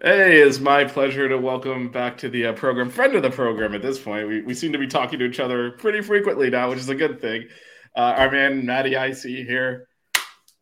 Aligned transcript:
Hey, 0.00 0.40
it's 0.42 0.60
my 0.60 0.84
pleasure 0.84 1.28
to 1.28 1.38
welcome 1.38 1.88
back 1.90 2.18
to 2.18 2.28
the 2.28 2.46
uh, 2.46 2.52
program, 2.52 2.88
friend 2.88 3.16
of 3.16 3.22
the 3.22 3.30
program 3.30 3.74
at 3.74 3.82
this 3.82 3.98
point. 3.98 4.28
We, 4.28 4.42
we 4.42 4.54
seem 4.54 4.70
to 4.70 4.78
be 4.78 4.86
talking 4.86 5.18
to 5.18 5.24
each 5.24 5.40
other 5.40 5.72
pretty 5.72 6.02
frequently 6.02 6.50
now, 6.50 6.70
which 6.70 6.78
is 6.78 6.88
a 6.88 6.94
good 6.94 7.20
thing. 7.20 7.48
Uh, 7.96 8.14
our 8.16 8.30
man, 8.30 8.62
MattyIcee 8.62 9.44
here. 9.44 9.88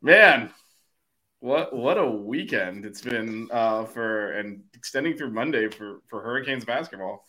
Man, 0.00 0.54
what 1.40 1.76
what 1.76 1.98
a 1.98 2.10
weekend 2.10 2.86
it's 2.86 3.02
been 3.02 3.48
uh, 3.52 3.84
for 3.84 4.32
and 4.32 4.62
extending 4.72 5.18
through 5.18 5.32
Monday 5.32 5.68
for, 5.68 6.00
for 6.06 6.22
Hurricanes 6.22 6.64
basketball. 6.64 7.22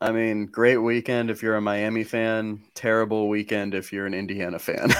I 0.00 0.12
mean, 0.12 0.46
great 0.46 0.76
weekend 0.76 1.30
if 1.30 1.42
you're 1.42 1.56
a 1.56 1.60
Miami 1.60 2.04
fan, 2.04 2.62
terrible 2.74 3.28
weekend 3.28 3.74
if 3.74 3.92
you're 3.92 4.06
an 4.06 4.14
Indiana 4.14 4.60
fan. 4.60 4.92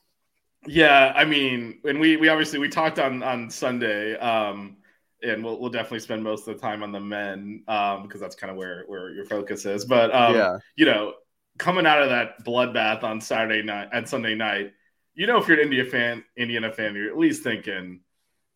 yeah, 0.68 1.12
I 1.16 1.24
mean, 1.24 1.80
and 1.84 1.98
we 1.98 2.16
we 2.18 2.28
obviously 2.28 2.60
we 2.60 2.68
talked 2.68 3.00
on 3.00 3.24
on 3.24 3.50
Sunday. 3.50 4.16
Um, 4.16 4.76
and 5.22 5.44
we'll, 5.44 5.58
we'll 5.58 5.70
definitely 5.70 6.00
spend 6.00 6.22
most 6.22 6.46
of 6.46 6.54
the 6.54 6.60
time 6.60 6.82
on 6.82 6.92
the 6.92 7.00
men 7.00 7.62
um, 7.68 8.02
because 8.02 8.20
that's 8.20 8.36
kind 8.36 8.50
of 8.50 8.56
where 8.56 8.84
where 8.86 9.10
your 9.10 9.24
focus 9.24 9.64
is. 9.64 9.84
But 9.84 10.14
um, 10.14 10.34
yeah, 10.34 10.58
you 10.76 10.86
know, 10.86 11.14
coming 11.58 11.86
out 11.86 12.02
of 12.02 12.10
that 12.10 12.44
bloodbath 12.44 13.02
on 13.02 13.20
Saturday 13.20 13.62
night 13.62 13.88
and 13.92 14.08
Sunday 14.08 14.34
night, 14.34 14.72
you 15.14 15.26
know, 15.26 15.38
if 15.38 15.48
you're 15.48 15.58
an 15.58 15.64
India 15.64 15.84
fan, 15.84 16.24
Indiana 16.36 16.72
fan, 16.72 16.94
you're 16.94 17.10
at 17.10 17.18
least 17.18 17.42
thinking, 17.42 18.00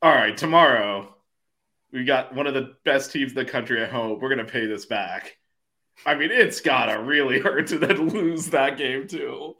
all 0.02 0.14
right, 0.14 0.36
tomorrow 0.36 1.14
we 1.92 2.04
got 2.04 2.34
one 2.34 2.46
of 2.46 2.54
the 2.54 2.74
best 2.84 3.12
teams 3.12 3.32
in 3.32 3.36
the 3.36 3.44
country 3.44 3.82
at 3.82 3.90
home. 3.90 4.18
We're 4.20 4.30
gonna 4.30 4.44
pay 4.44 4.66
this 4.66 4.86
back. 4.86 5.36
I 6.04 6.14
mean, 6.14 6.30
it's 6.30 6.60
gotta 6.60 7.00
really 7.02 7.38
hurt 7.40 7.68
to 7.68 7.78
then 7.78 8.08
lose 8.08 8.50
that 8.50 8.76
game 8.76 9.06
too 9.06 9.54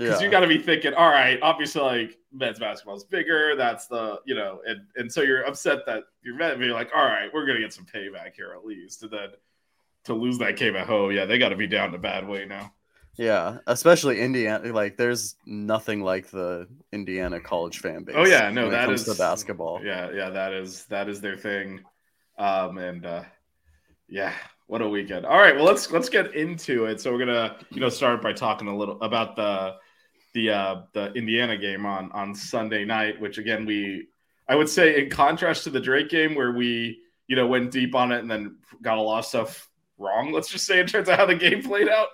because 0.00 0.20
yeah. 0.20 0.24
you 0.24 0.30
got 0.30 0.40
to 0.40 0.48
be 0.48 0.58
thinking, 0.58 0.94
all 0.94 1.10
right, 1.10 1.38
obviously, 1.42 1.82
like 1.82 2.18
men's 2.32 2.58
basketball 2.58 2.96
is 2.96 3.04
bigger. 3.04 3.54
That's 3.54 3.86
the 3.86 4.18
you 4.24 4.34
know, 4.34 4.62
and 4.66 4.80
and 4.96 5.12
so 5.12 5.20
you're 5.20 5.42
upset 5.42 5.84
that 5.86 6.04
you're 6.22 6.40
you're 6.40 6.72
like, 6.72 6.90
all 6.94 7.04
right, 7.04 7.28
we're 7.34 7.44
gonna 7.44 7.60
get 7.60 7.74
some 7.74 7.84
payback 7.84 8.34
here 8.34 8.54
at 8.56 8.64
least, 8.64 9.02
and 9.02 9.10
then 9.12 9.28
to 10.04 10.14
lose 10.14 10.38
that 10.38 10.56
game 10.56 10.74
at 10.74 10.86
home, 10.86 11.12
yeah, 11.12 11.26
they 11.26 11.36
got 11.36 11.50
to 11.50 11.56
be 11.56 11.66
down 11.66 11.90
in 11.90 11.94
a 11.94 11.98
bad 11.98 12.26
way 12.26 12.46
now. 12.46 12.72
Yeah, 13.16 13.58
especially 13.66 14.22
Indiana. 14.22 14.72
Like, 14.72 14.96
there's 14.96 15.36
nothing 15.44 16.00
like 16.00 16.30
the 16.30 16.66
Indiana 16.92 17.38
college 17.38 17.80
fan 17.80 18.04
base. 18.04 18.14
Oh 18.16 18.24
yeah, 18.24 18.50
no, 18.50 18.70
that 18.70 18.88
is 18.88 19.04
the 19.04 19.14
basketball. 19.14 19.84
Yeah, 19.84 20.10
yeah, 20.12 20.30
that 20.30 20.54
is 20.54 20.86
that 20.86 21.10
is 21.10 21.20
their 21.20 21.36
thing. 21.36 21.80
Um, 22.38 22.78
and 22.78 23.04
uh, 23.04 23.24
yeah, 24.08 24.32
what 24.66 24.80
a 24.80 24.88
weekend. 24.88 25.26
All 25.26 25.36
right, 25.36 25.54
well 25.54 25.66
let's 25.66 25.90
let's 25.90 26.08
get 26.08 26.34
into 26.34 26.86
it. 26.86 27.02
So 27.02 27.12
we're 27.12 27.18
gonna 27.18 27.58
you 27.70 27.80
know 27.80 27.90
start 27.90 28.22
by 28.22 28.32
talking 28.32 28.68
a 28.68 28.74
little 28.74 28.98
about 29.02 29.36
the 29.36 29.74
the 30.32 30.50
uh, 30.50 30.82
the 30.92 31.12
Indiana 31.12 31.56
game 31.56 31.86
on 31.86 32.10
on 32.12 32.34
Sunday 32.34 32.84
night, 32.84 33.20
which 33.20 33.38
again 33.38 33.66
we 33.66 34.08
I 34.48 34.54
would 34.54 34.68
say 34.68 35.02
in 35.02 35.10
contrast 35.10 35.64
to 35.64 35.70
the 35.70 35.80
Drake 35.80 36.08
game 36.08 36.34
where 36.34 36.52
we 36.52 37.00
you 37.26 37.36
know 37.36 37.46
went 37.46 37.70
deep 37.70 37.94
on 37.94 38.12
it 38.12 38.20
and 38.20 38.30
then 38.30 38.56
got 38.82 38.98
a 38.98 39.02
lot 39.02 39.20
of 39.20 39.26
stuff 39.26 39.68
wrong. 39.98 40.32
Let's 40.32 40.48
just 40.48 40.66
say 40.66 40.80
in 40.80 40.86
terms 40.86 41.08
of 41.08 41.16
how 41.16 41.26
the 41.26 41.34
game 41.34 41.62
played 41.62 41.88
out, 41.88 42.08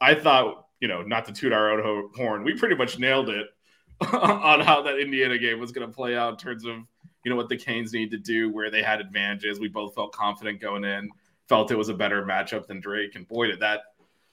I 0.00 0.14
thought 0.14 0.66
you 0.80 0.88
know 0.88 1.02
not 1.02 1.24
to 1.26 1.32
toot 1.32 1.52
our 1.52 1.70
own 1.70 2.10
horn, 2.14 2.44
we 2.44 2.54
pretty 2.54 2.76
much 2.76 2.98
nailed 2.98 3.28
it 3.28 3.46
on 4.12 4.60
how 4.60 4.82
that 4.82 4.98
Indiana 4.98 5.38
game 5.38 5.60
was 5.60 5.72
going 5.72 5.86
to 5.86 5.94
play 5.94 6.16
out 6.16 6.32
in 6.32 6.36
terms 6.36 6.64
of 6.64 6.76
you 7.24 7.30
know 7.30 7.36
what 7.36 7.48
the 7.48 7.56
Canes 7.56 7.92
need 7.92 8.10
to 8.10 8.18
do, 8.18 8.50
where 8.50 8.70
they 8.70 8.82
had 8.82 9.00
advantages. 9.00 9.58
We 9.58 9.68
both 9.68 9.94
felt 9.94 10.12
confident 10.12 10.60
going 10.60 10.84
in, 10.84 11.10
felt 11.48 11.70
it 11.70 11.76
was 11.76 11.88
a 11.88 11.94
better 11.94 12.24
matchup 12.24 12.66
than 12.66 12.80
Drake, 12.80 13.14
and 13.14 13.26
boy 13.26 13.46
did 13.46 13.60
that 13.60 13.80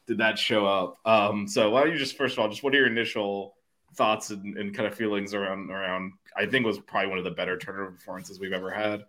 did 0.07 0.17
that 0.17 0.37
show 0.37 0.65
up. 0.65 0.97
Um, 1.05 1.47
so 1.47 1.69
why 1.69 1.81
don't 1.81 1.93
you 1.93 1.97
just 1.97 2.17
first 2.17 2.33
of 2.33 2.39
all, 2.39 2.49
just 2.49 2.63
what 2.63 2.73
are 2.73 2.77
your 2.77 2.87
initial 2.87 3.55
thoughts 3.95 4.29
and, 4.29 4.57
and 4.57 4.73
kind 4.73 4.87
of 4.87 4.95
feelings 4.95 5.33
around 5.33 5.69
around? 5.69 6.13
I 6.35 6.45
think 6.45 6.65
was 6.65 6.79
probably 6.79 7.09
one 7.09 7.17
of 7.17 7.23
the 7.23 7.31
better 7.31 7.57
turnover 7.57 7.91
performances 7.91 8.39
we've 8.39 8.53
ever 8.53 8.71
had. 8.71 9.05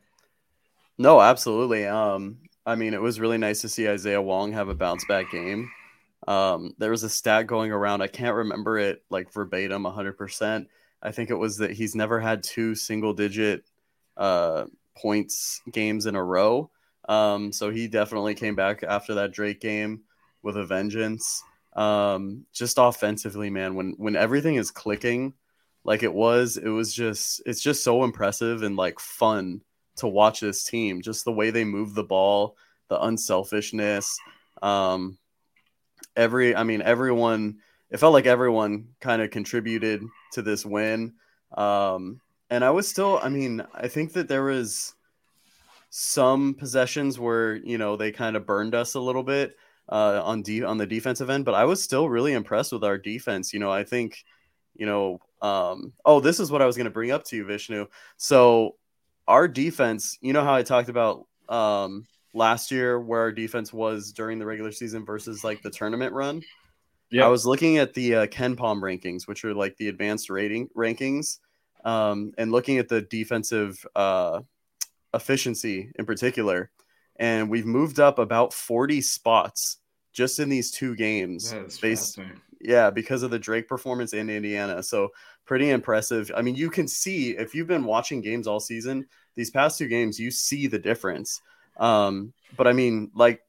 No, 0.98 1.20
absolutely. 1.20 1.86
Um, 1.86 2.38
I 2.66 2.74
mean, 2.74 2.94
it 2.94 3.00
was 3.00 3.20
really 3.20 3.38
nice 3.38 3.60
to 3.62 3.68
see 3.68 3.88
Isaiah 3.88 4.22
Wong 4.22 4.52
have 4.52 4.68
a 4.68 4.74
bounce 4.74 5.04
back 5.06 5.30
game. 5.30 5.70
Um, 6.28 6.74
there 6.78 6.90
was 6.90 7.02
a 7.02 7.08
stat 7.08 7.46
going 7.46 7.72
around. 7.72 8.02
I 8.02 8.06
can't 8.06 8.36
remember 8.36 8.78
it 8.78 9.02
like 9.10 9.32
verbatim 9.32 9.84
100%. 9.84 10.66
I 11.02 11.10
think 11.10 11.30
it 11.30 11.34
was 11.34 11.56
that 11.58 11.72
he's 11.72 11.96
never 11.96 12.20
had 12.20 12.44
two 12.44 12.74
single 12.74 13.12
digit 13.12 13.64
uh, 14.16 14.66
points 14.96 15.60
games 15.72 16.06
in 16.06 16.14
a 16.14 16.22
row. 16.22 16.70
Um, 17.08 17.50
so 17.52 17.70
he 17.70 17.88
definitely 17.88 18.34
came 18.34 18.54
back 18.54 18.84
after 18.84 19.14
that 19.14 19.32
Drake 19.32 19.60
game 19.60 20.02
with 20.42 20.56
a 20.56 20.64
vengeance. 20.64 21.42
Um, 21.74 22.46
just 22.52 22.78
offensively, 22.78 23.50
man, 23.50 23.74
when 23.74 23.94
when 23.96 24.16
everything 24.16 24.56
is 24.56 24.70
clicking 24.70 25.34
like 25.84 26.02
it 26.02 26.12
was, 26.12 26.56
it 26.56 26.68
was 26.68 26.94
just 26.94 27.42
it's 27.46 27.60
just 27.60 27.82
so 27.82 28.04
impressive 28.04 28.62
and 28.62 28.76
like 28.76 29.00
fun 29.00 29.62
to 29.96 30.06
watch 30.06 30.40
this 30.40 30.64
team. 30.64 31.02
Just 31.02 31.24
the 31.24 31.32
way 31.32 31.50
they 31.50 31.64
move 31.64 31.94
the 31.94 32.04
ball, 32.04 32.56
the 32.88 33.02
unselfishness. 33.02 34.18
Um, 34.62 35.18
every, 36.16 36.54
I 36.54 36.62
mean, 36.64 36.82
everyone. 36.82 37.58
It 37.90 38.00
felt 38.00 38.14
like 38.14 38.24
everyone 38.24 38.88
kind 39.00 39.20
of 39.20 39.30
contributed 39.30 40.02
to 40.32 40.40
this 40.40 40.64
win. 40.64 41.12
Um, 41.54 42.22
and 42.48 42.64
I 42.64 42.70
was 42.70 42.88
still, 42.88 43.20
I 43.22 43.28
mean, 43.28 43.62
I 43.74 43.88
think 43.88 44.14
that 44.14 44.28
there 44.28 44.44
was 44.44 44.94
some 45.90 46.54
possessions 46.54 47.18
where 47.18 47.54
you 47.54 47.76
know 47.76 47.96
they 47.96 48.10
kind 48.12 48.34
of 48.34 48.46
burned 48.46 48.74
us 48.74 48.94
a 48.94 49.00
little 49.00 49.22
bit 49.22 49.56
uh, 49.92 50.22
on 50.24 50.40
de- 50.40 50.64
on 50.64 50.78
the 50.78 50.86
defensive 50.86 51.28
end, 51.28 51.44
but 51.44 51.54
I 51.54 51.66
was 51.66 51.82
still 51.82 52.08
really 52.08 52.32
impressed 52.32 52.72
with 52.72 52.82
our 52.82 52.96
defense. 52.96 53.52
You 53.52 53.60
know, 53.60 53.70
I 53.70 53.84
think, 53.84 54.24
you 54.74 54.86
know, 54.86 55.20
um, 55.42 55.92
oh, 56.06 56.18
this 56.18 56.40
is 56.40 56.50
what 56.50 56.62
I 56.62 56.66
was 56.66 56.76
going 56.76 56.86
to 56.86 56.90
bring 56.90 57.10
up 57.10 57.24
to 57.24 57.36
you, 57.36 57.44
Vishnu. 57.44 57.86
So 58.16 58.76
our 59.28 59.46
defense, 59.46 60.16
you 60.22 60.32
know 60.32 60.44
how 60.44 60.54
I 60.54 60.62
talked 60.62 60.88
about 60.88 61.26
um, 61.50 62.06
last 62.32 62.70
year 62.70 62.98
where 62.98 63.20
our 63.20 63.32
defense 63.32 63.70
was 63.70 64.12
during 64.12 64.38
the 64.38 64.46
regular 64.46 64.72
season 64.72 65.04
versus 65.04 65.44
like 65.44 65.60
the 65.60 65.70
tournament 65.70 66.14
run. 66.14 66.42
Yeah, 67.10 67.26
I 67.26 67.28
was 67.28 67.44
looking 67.44 67.76
at 67.76 67.92
the 67.92 68.14
uh, 68.14 68.26
KenPom 68.28 68.80
rankings, 68.80 69.28
which 69.28 69.44
are 69.44 69.52
like 69.52 69.76
the 69.76 69.88
advanced 69.88 70.30
rating 70.30 70.70
rankings, 70.74 71.38
um, 71.84 72.32
and 72.38 72.50
looking 72.50 72.78
at 72.78 72.88
the 72.88 73.02
defensive 73.02 73.84
uh, 73.94 74.40
efficiency 75.12 75.92
in 75.98 76.06
particular. 76.06 76.70
And 77.16 77.50
we've 77.50 77.66
moved 77.66 78.00
up 78.00 78.18
about 78.18 78.54
40 78.54 79.02
spots 79.02 79.76
just 80.12 80.38
in 80.38 80.48
these 80.48 80.70
two 80.70 80.94
games. 80.94 81.52
Based, 81.80 82.18
yeah, 82.60 82.90
because 82.90 83.22
of 83.22 83.30
the 83.30 83.38
Drake 83.38 83.68
performance 83.68 84.12
in 84.12 84.30
Indiana. 84.30 84.82
So 84.82 85.10
pretty 85.44 85.70
impressive. 85.70 86.30
I 86.36 86.42
mean, 86.42 86.54
you 86.54 86.70
can 86.70 86.86
see 86.86 87.30
if 87.30 87.54
you've 87.54 87.66
been 87.66 87.84
watching 87.84 88.20
games 88.20 88.46
all 88.46 88.60
season, 88.60 89.06
these 89.34 89.50
past 89.50 89.78
two 89.78 89.88
games, 89.88 90.18
you 90.18 90.30
see 90.30 90.66
the 90.66 90.78
difference. 90.78 91.40
Um, 91.78 92.32
but 92.56 92.66
I 92.66 92.72
mean, 92.72 93.10
like 93.14 93.42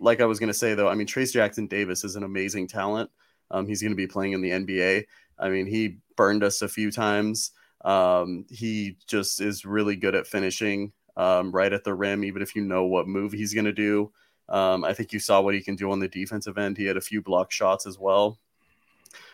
like 0.00 0.20
I 0.20 0.26
was 0.26 0.38
gonna 0.38 0.54
say 0.54 0.74
though, 0.74 0.88
I 0.88 0.94
mean 0.94 1.06
Trayce 1.06 1.32
Jackson-Davis 1.32 2.04
is 2.04 2.16
an 2.16 2.22
amazing 2.22 2.66
talent. 2.68 3.10
Um, 3.50 3.66
he's 3.66 3.82
gonna 3.82 3.94
be 3.94 4.06
playing 4.06 4.32
in 4.32 4.42
the 4.42 4.50
NBA. 4.50 5.04
I 5.38 5.48
mean, 5.48 5.66
he 5.66 5.98
burned 6.16 6.42
us 6.42 6.62
a 6.62 6.68
few 6.68 6.90
times. 6.90 7.52
Um, 7.84 8.44
he 8.50 8.96
just 9.06 9.40
is 9.40 9.64
really 9.64 9.96
good 9.96 10.14
at 10.14 10.26
finishing 10.26 10.92
um, 11.16 11.52
right 11.52 11.72
at 11.72 11.84
the 11.84 11.94
rim, 11.94 12.24
even 12.24 12.42
if 12.42 12.56
you 12.56 12.62
know 12.62 12.84
what 12.84 13.08
move 13.08 13.32
he's 13.32 13.54
gonna 13.54 13.72
do. 13.72 14.12
Um, 14.48 14.84
I 14.84 14.94
think 14.94 15.12
you 15.12 15.18
saw 15.18 15.40
what 15.40 15.54
he 15.54 15.60
can 15.60 15.76
do 15.76 15.90
on 15.90 16.00
the 16.00 16.08
defensive 16.08 16.58
end. 16.58 16.76
He 16.76 16.86
had 16.86 16.96
a 16.96 17.02
few 17.02 17.22
block 17.22 17.50
shots 17.50 17.86
as 17.86 17.98
well. 17.98 18.38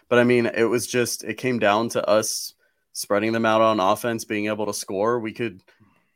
But 0.09 0.19
I 0.19 0.25
mean, 0.25 0.47
it 0.47 0.65
was 0.65 0.87
just, 0.87 1.25
it 1.25 1.35
came 1.35 1.59
down 1.59 1.89
to 1.91 2.09
us 2.09 2.55
spreading 2.93 3.33
them 3.33 3.47
out 3.47 3.61
on 3.61 3.81
offense, 3.81 4.25
being 4.25 4.47
able 4.47 4.67
to 4.67 4.75
score. 4.75 5.19
We 5.19 5.33
could, 5.33 5.63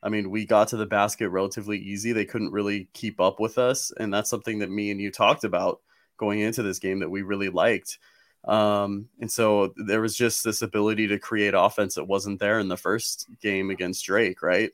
I 0.03 0.09
mean, 0.09 0.31
we 0.31 0.45
got 0.45 0.69
to 0.69 0.77
the 0.77 0.87
basket 0.87 1.31
relatively 1.31 1.79
easy. 1.79 2.13
They 2.13 2.25
couldn't 2.25 2.53
really 2.53 2.89
keep 2.93 3.21
up 3.21 3.41
with 3.41 3.59
us. 3.59 3.93
And 3.99 4.13
that's 4.13 4.31
something 4.31 4.59
that 4.61 4.71
me 4.71 4.91
and 4.91 5.01
you 5.01 5.11
talked 5.11 5.45
about 5.45 5.81
going 6.17 6.41
into 6.41 6.63
this 6.63 6.79
game 6.79 7.01
that 7.01 7.11
we 7.11 7.23
really 7.23 7.49
liked. 7.49 7.99
Um, 8.45 9.09
and 9.21 9.31
so 9.31 9.75
there 9.77 10.01
was 10.01 10.17
just 10.17 10.45
this 10.45 10.63
ability 10.63 11.09
to 11.09 11.19
create 11.19 11.55
offense 11.57 11.97
that 11.97 12.05
wasn't 12.05 12.39
there 12.39 12.61
in 12.61 12.69
the 12.69 12.77
first 12.77 13.27
game 13.41 13.71
against 13.71 14.05
Drake, 14.05 14.43
right? 14.43 14.71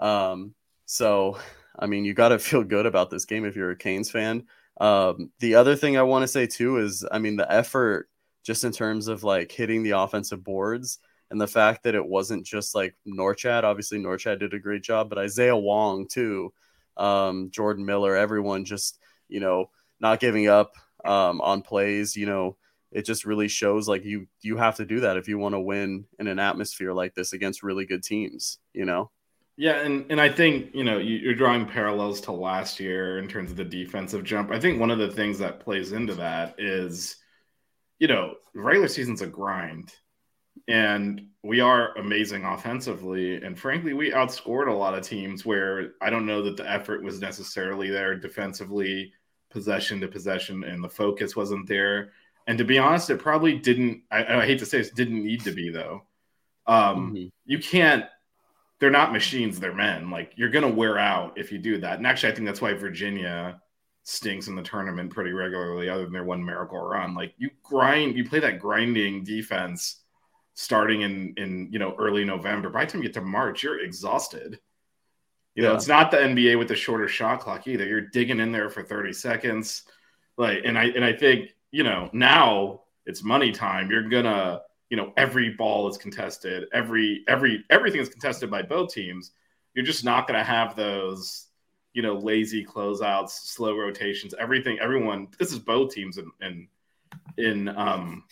Um, 0.00 0.54
so 0.86 1.38
I 1.78 1.86
mean, 1.86 2.04
you 2.04 2.14
got 2.14 2.28
to 2.28 2.38
feel 2.40 2.64
good 2.64 2.86
about 2.86 3.10
this 3.10 3.24
game 3.24 3.44
if 3.44 3.56
you're 3.56 3.70
a 3.70 3.76
Canes 3.76 4.10
fan. 4.10 4.44
Um, 4.80 5.30
the 5.38 5.54
other 5.54 5.76
thing 5.76 5.96
I 5.96 6.02
want 6.02 6.22
to 6.24 6.28
say 6.28 6.46
too 6.46 6.78
is, 6.78 7.04
I 7.10 7.18
mean, 7.18 7.36
the 7.36 7.50
effort 7.50 8.08
just 8.42 8.64
in 8.64 8.72
terms 8.72 9.08
of 9.08 9.24
like 9.24 9.50
hitting 9.50 9.82
the 9.82 9.92
offensive 9.92 10.44
boards. 10.44 10.98
And 11.30 11.40
the 11.40 11.46
fact 11.46 11.82
that 11.84 11.94
it 11.94 12.06
wasn't 12.06 12.46
just 12.46 12.74
like 12.74 12.94
Norchad, 13.08 13.64
obviously 13.64 13.98
Norchad 13.98 14.38
did 14.38 14.54
a 14.54 14.58
great 14.58 14.82
job, 14.82 15.08
but 15.08 15.18
Isaiah 15.18 15.56
Wong 15.56 16.06
too, 16.06 16.52
um, 16.96 17.50
Jordan 17.50 17.84
Miller, 17.84 18.14
everyone 18.14 18.64
just, 18.64 18.98
you 19.28 19.40
know, 19.40 19.70
not 19.98 20.20
giving 20.20 20.48
up 20.48 20.74
um, 21.04 21.40
on 21.40 21.62
plays, 21.62 22.14
you 22.14 22.26
know, 22.26 22.56
it 22.92 23.04
just 23.04 23.24
really 23.24 23.48
shows 23.48 23.88
like 23.88 24.04
you 24.04 24.28
you 24.40 24.56
have 24.56 24.76
to 24.76 24.84
do 24.84 25.00
that 25.00 25.16
if 25.16 25.26
you 25.26 25.36
want 25.36 25.54
to 25.54 25.60
win 25.60 26.04
in 26.20 26.28
an 26.28 26.38
atmosphere 26.38 26.92
like 26.92 27.14
this 27.14 27.32
against 27.32 27.64
really 27.64 27.86
good 27.86 28.04
teams, 28.04 28.58
you 28.72 28.84
know. 28.84 29.10
Yeah, 29.56 29.80
and 29.80 30.06
and 30.10 30.20
I 30.20 30.28
think 30.30 30.74
you 30.74 30.82
know 30.82 30.98
you're 30.98 31.34
drawing 31.34 31.66
parallels 31.66 32.20
to 32.22 32.32
last 32.32 32.80
year 32.80 33.18
in 33.18 33.28
terms 33.28 33.50
of 33.52 33.56
the 33.56 33.64
defensive 33.64 34.24
jump. 34.24 34.50
I 34.50 34.58
think 34.58 34.80
one 34.80 34.90
of 34.90 34.98
the 34.98 35.10
things 35.10 35.38
that 35.38 35.60
plays 35.60 35.92
into 35.92 36.14
that 36.14 36.56
is, 36.58 37.16
you 38.00 38.08
know, 38.08 38.34
regular 38.52 38.88
season's 38.88 39.22
a 39.22 39.28
grind, 39.28 39.92
and 40.66 41.28
we 41.44 41.60
are 41.60 41.96
amazing 41.98 42.44
offensively, 42.44 43.36
and 43.36 43.56
frankly, 43.56 43.92
we 43.92 44.10
outscored 44.10 44.68
a 44.68 44.72
lot 44.72 44.94
of 44.94 45.06
teams 45.06 45.46
where 45.46 45.92
I 46.00 46.10
don't 46.10 46.26
know 46.26 46.42
that 46.42 46.56
the 46.56 46.68
effort 46.68 47.04
was 47.04 47.20
necessarily 47.20 47.90
there 47.90 48.16
defensively, 48.16 49.12
possession 49.50 50.00
to 50.00 50.08
possession, 50.08 50.64
and 50.64 50.82
the 50.82 50.88
focus 50.88 51.36
wasn't 51.36 51.68
there. 51.68 52.10
And 52.46 52.58
to 52.58 52.64
be 52.64 52.78
honest, 52.78 53.08
it 53.10 53.20
probably 53.20 53.56
didn't. 53.56 54.02
I, 54.10 54.24
I 54.24 54.46
hate 54.46 54.58
to 54.58 54.66
say 54.66 54.80
it 54.80 54.94
didn't 54.94 55.22
need 55.24 55.42
to 55.44 55.52
be 55.52 55.70
though. 55.70 56.02
Um, 56.66 57.14
mm-hmm. 57.14 57.26
You 57.44 57.58
can't. 57.58 58.06
They're 58.84 58.90
not 58.90 59.14
machines. 59.14 59.58
They're 59.58 59.74
men. 59.74 60.10
Like 60.10 60.32
you're 60.36 60.50
gonna 60.50 60.68
wear 60.68 60.98
out 60.98 61.38
if 61.38 61.50
you 61.50 61.56
do 61.56 61.78
that. 61.78 61.96
And 61.96 62.06
actually, 62.06 62.32
I 62.32 62.34
think 62.34 62.46
that's 62.46 62.60
why 62.60 62.74
Virginia 62.74 63.58
stinks 64.02 64.46
in 64.46 64.56
the 64.56 64.62
tournament 64.62 65.10
pretty 65.10 65.32
regularly, 65.32 65.88
other 65.88 66.04
than 66.04 66.12
their 66.12 66.22
one 66.22 66.44
miracle 66.44 66.78
run. 66.78 67.14
Like 67.14 67.32
you 67.38 67.48
grind, 67.62 68.14
you 68.14 68.28
play 68.28 68.40
that 68.40 68.58
grinding 68.58 69.24
defense 69.24 70.02
starting 70.52 71.00
in 71.00 71.32
in 71.38 71.68
you 71.72 71.78
know 71.78 71.96
early 71.98 72.26
November. 72.26 72.68
By 72.68 72.84
the 72.84 72.92
time 72.92 73.02
you 73.02 73.08
get 73.08 73.14
to 73.14 73.22
March, 73.22 73.62
you're 73.62 73.82
exhausted. 73.82 74.60
You 75.54 75.62
know, 75.62 75.74
it's 75.74 75.88
not 75.88 76.10
the 76.10 76.18
NBA 76.18 76.58
with 76.58 76.68
the 76.68 76.76
shorter 76.76 77.08
shot 77.08 77.40
clock 77.40 77.66
either. 77.66 77.86
You're 77.86 78.02
digging 78.02 78.38
in 78.38 78.52
there 78.52 78.68
for 78.68 78.82
30 78.82 79.14
seconds. 79.14 79.84
Like, 80.36 80.58
and 80.66 80.76
I 80.76 80.88
and 80.88 81.02
I 81.02 81.14
think 81.14 81.54
you 81.70 81.84
know, 81.84 82.10
now 82.12 82.82
it's 83.06 83.24
money 83.24 83.50
time. 83.50 83.90
You're 83.90 84.10
gonna, 84.10 84.60
you 84.90 84.96
know, 84.96 85.12
every 85.16 85.50
ball 85.50 85.88
is 85.88 85.96
contested. 85.96 86.68
Every 86.72 87.24
every 87.28 87.64
everything 87.70 88.00
is 88.00 88.08
contested 88.08 88.50
by 88.50 88.62
both 88.62 88.92
teams. 88.92 89.32
You're 89.74 89.84
just 89.84 90.04
not 90.04 90.26
gonna 90.26 90.44
have 90.44 90.76
those, 90.76 91.46
you 91.92 92.02
know, 92.02 92.14
lazy 92.14 92.64
closeouts, 92.64 93.30
slow 93.30 93.76
rotations. 93.76 94.34
Everything, 94.38 94.78
everyone. 94.80 95.28
This 95.38 95.52
is 95.52 95.58
both 95.58 95.92
teams 95.92 96.18
in 96.18 96.30
in 96.40 96.68
in 97.38 97.68
um. 97.68 98.24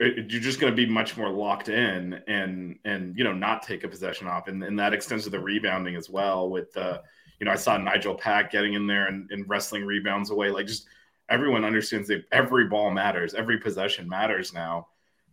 It, 0.00 0.30
you're 0.30 0.40
just 0.40 0.60
going 0.60 0.72
to 0.72 0.76
be 0.76 0.86
much 0.86 1.16
more 1.16 1.28
locked 1.28 1.68
in 1.68 2.22
and 2.28 2.78
and 2.84 3.18
you 3.18 3.24
know 3.24 3.32
not 3.32 3.64
take 3.64 3.82
a 3.82 3.88
possession 3.88 4.28
off 4.28 4.46
and, 4.46 4.62
and 4.62 4.78
that 4.78 4.94
extends 4.94 5.24
to 5.24 5.30
the 5.30 5.40
rebounding 5.40 5.96
as 5.96 6.08
well 6.08 6.48
with 6.48 6.76
uh 6.76 6.98
you 7.40 7.46
know 7.46 7.50
i 7.50 7.56
saw 7.56 7.76
nigel 7.76 8.14
pack 8.14 8.52
getting 8.52 8.74
in 8.74 8.86
there 8.86 9.08
and, 9.08 9.28
and 9.32 9.48
wrestling 9.48 9.84
rebounds 9.84 10.30
away 10.30 10.50
like 10.50 10.68
just 10.68 10.86
everyone 11.28 11.64
understands 11.64 12.08
that 12.08 12.24
every 12.32 12.66
ball 12.66 12.90
matters, 12.90 13.34
every 13.34 13.58
possession 13.58 14.08
matters 14.08 14.52
now. 14.52 14.88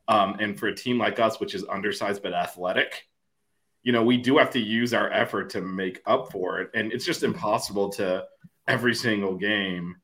Um, 0.07 0.37
and 0.39 0.57
for 0.57 0.67
a 0.67 0.75
team 0.75 0.99
like 0.99 1.19
us, 1.19 1.39
which 1.39 1.55
is 1.55 1.65
undersized 1.69 2.21
but 2.21 2.33
athletic, 2.33 3.07
you 3.83 3.91
know, 3.91 4.03
we 4.03 4.17
do 4.17 4.37
have 4.37 4.51
to 4.51 4.59
use 4.59 4.93
our 4.93 5.11
effort 5.11 5.51
to 5.51 5.61
make 5.61 6.01
up 6.05 6.31
for 6.31 6.59
it. 6.59 6.71
And 6.73 6.91
it's 6.91 7.05
just 7.05 7.23
impossible 7.23 7.89
to 7.93 8.25
every 8.67 8.95
single 8.95 9.35
game 9.35 9.95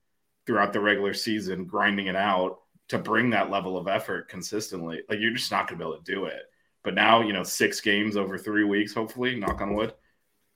throughout 0.46 0.74
the 0.74 0.80
regular 0.80 1.14
season, 1.14 1.66
grinding 1.66 2.08
it 2.08 2.16
out 2.16 2.60
to 2.90 2.98
bring 2.98 3.30
that 3.32 3.50
level 3.50 3.78
of 3.78 3.88
effort 3.88 4.28
consistently. 4.28 5.02
Like 5.10 5.20
you're 5.20 5.34
just 5.34 5.52
not 5.52 5.68
going 5.68 5.80
to 5.80 5.86
be 5.86 5.90
able 5.90 6.04
to 6.04 6.12
do 6.12 6.26
it. 6.26 6.44
But 6.84 6.94
now, 6.96 7.22
you 7.22 7.34
know, 7.34 7.44
six 7.44 7.80
games 7.80 8.18
over 8.18 8.38
three 8.38 8.64
weeks, 8.64 8.94
hopefully, 8.94 9.36
knock 9.36 9.62
on 9.62 9.76
wood, 9.76 9.94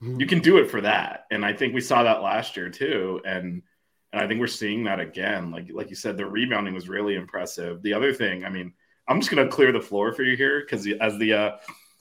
mm-hmm. 0.03 0.19
you 0.19 0.25
can 0.25 0.39
do 0.39 0.57
it 0.57 0.69
for 0.69 0.81
that. 0.81 1.25
And 1.31 1.45
I 1.45 1.53
think 1.53 1.73
we 1.73 1.81
saw 1.81 2.03
that 2.03 2.21
last 2.21 2.57
year 2.57 2.69
too. 2.69 3.21
And 3.25 3.61
and 4.11 4.23
I 4.23 4.27
think 4.27 4.39
we're 4.39 4.47
seeing 4.47 4.85
that 4.85 4.99
again. 4.99 5.51
Like 5.51 5.67
like 5.71 5.89
you 5.89 5.95
said, 5.95 6.17
the 6.17 6.25
rebounding 6.25 6.73
was 6.73 6.89
really 6.89 7.15
impressive. 7.15 7.81
The 7.81 7.93
other 7.93 8.13
thing, 8.13 8.43
I 8.43 8.49
mean, 8.49 8.73
I'm 9.07 9.19
just 9.19 9.29
gonna 9.29 9.47
clear 9.47 9.71
the 9.71 9.81
floor 9.81 10.13
for 10.13 10.23
you 10.23 10.35
here 10.35 10.61
because 10.61 10.87
as 10.99 11.17
the 11.17 11.33
uh, 11.33 11.51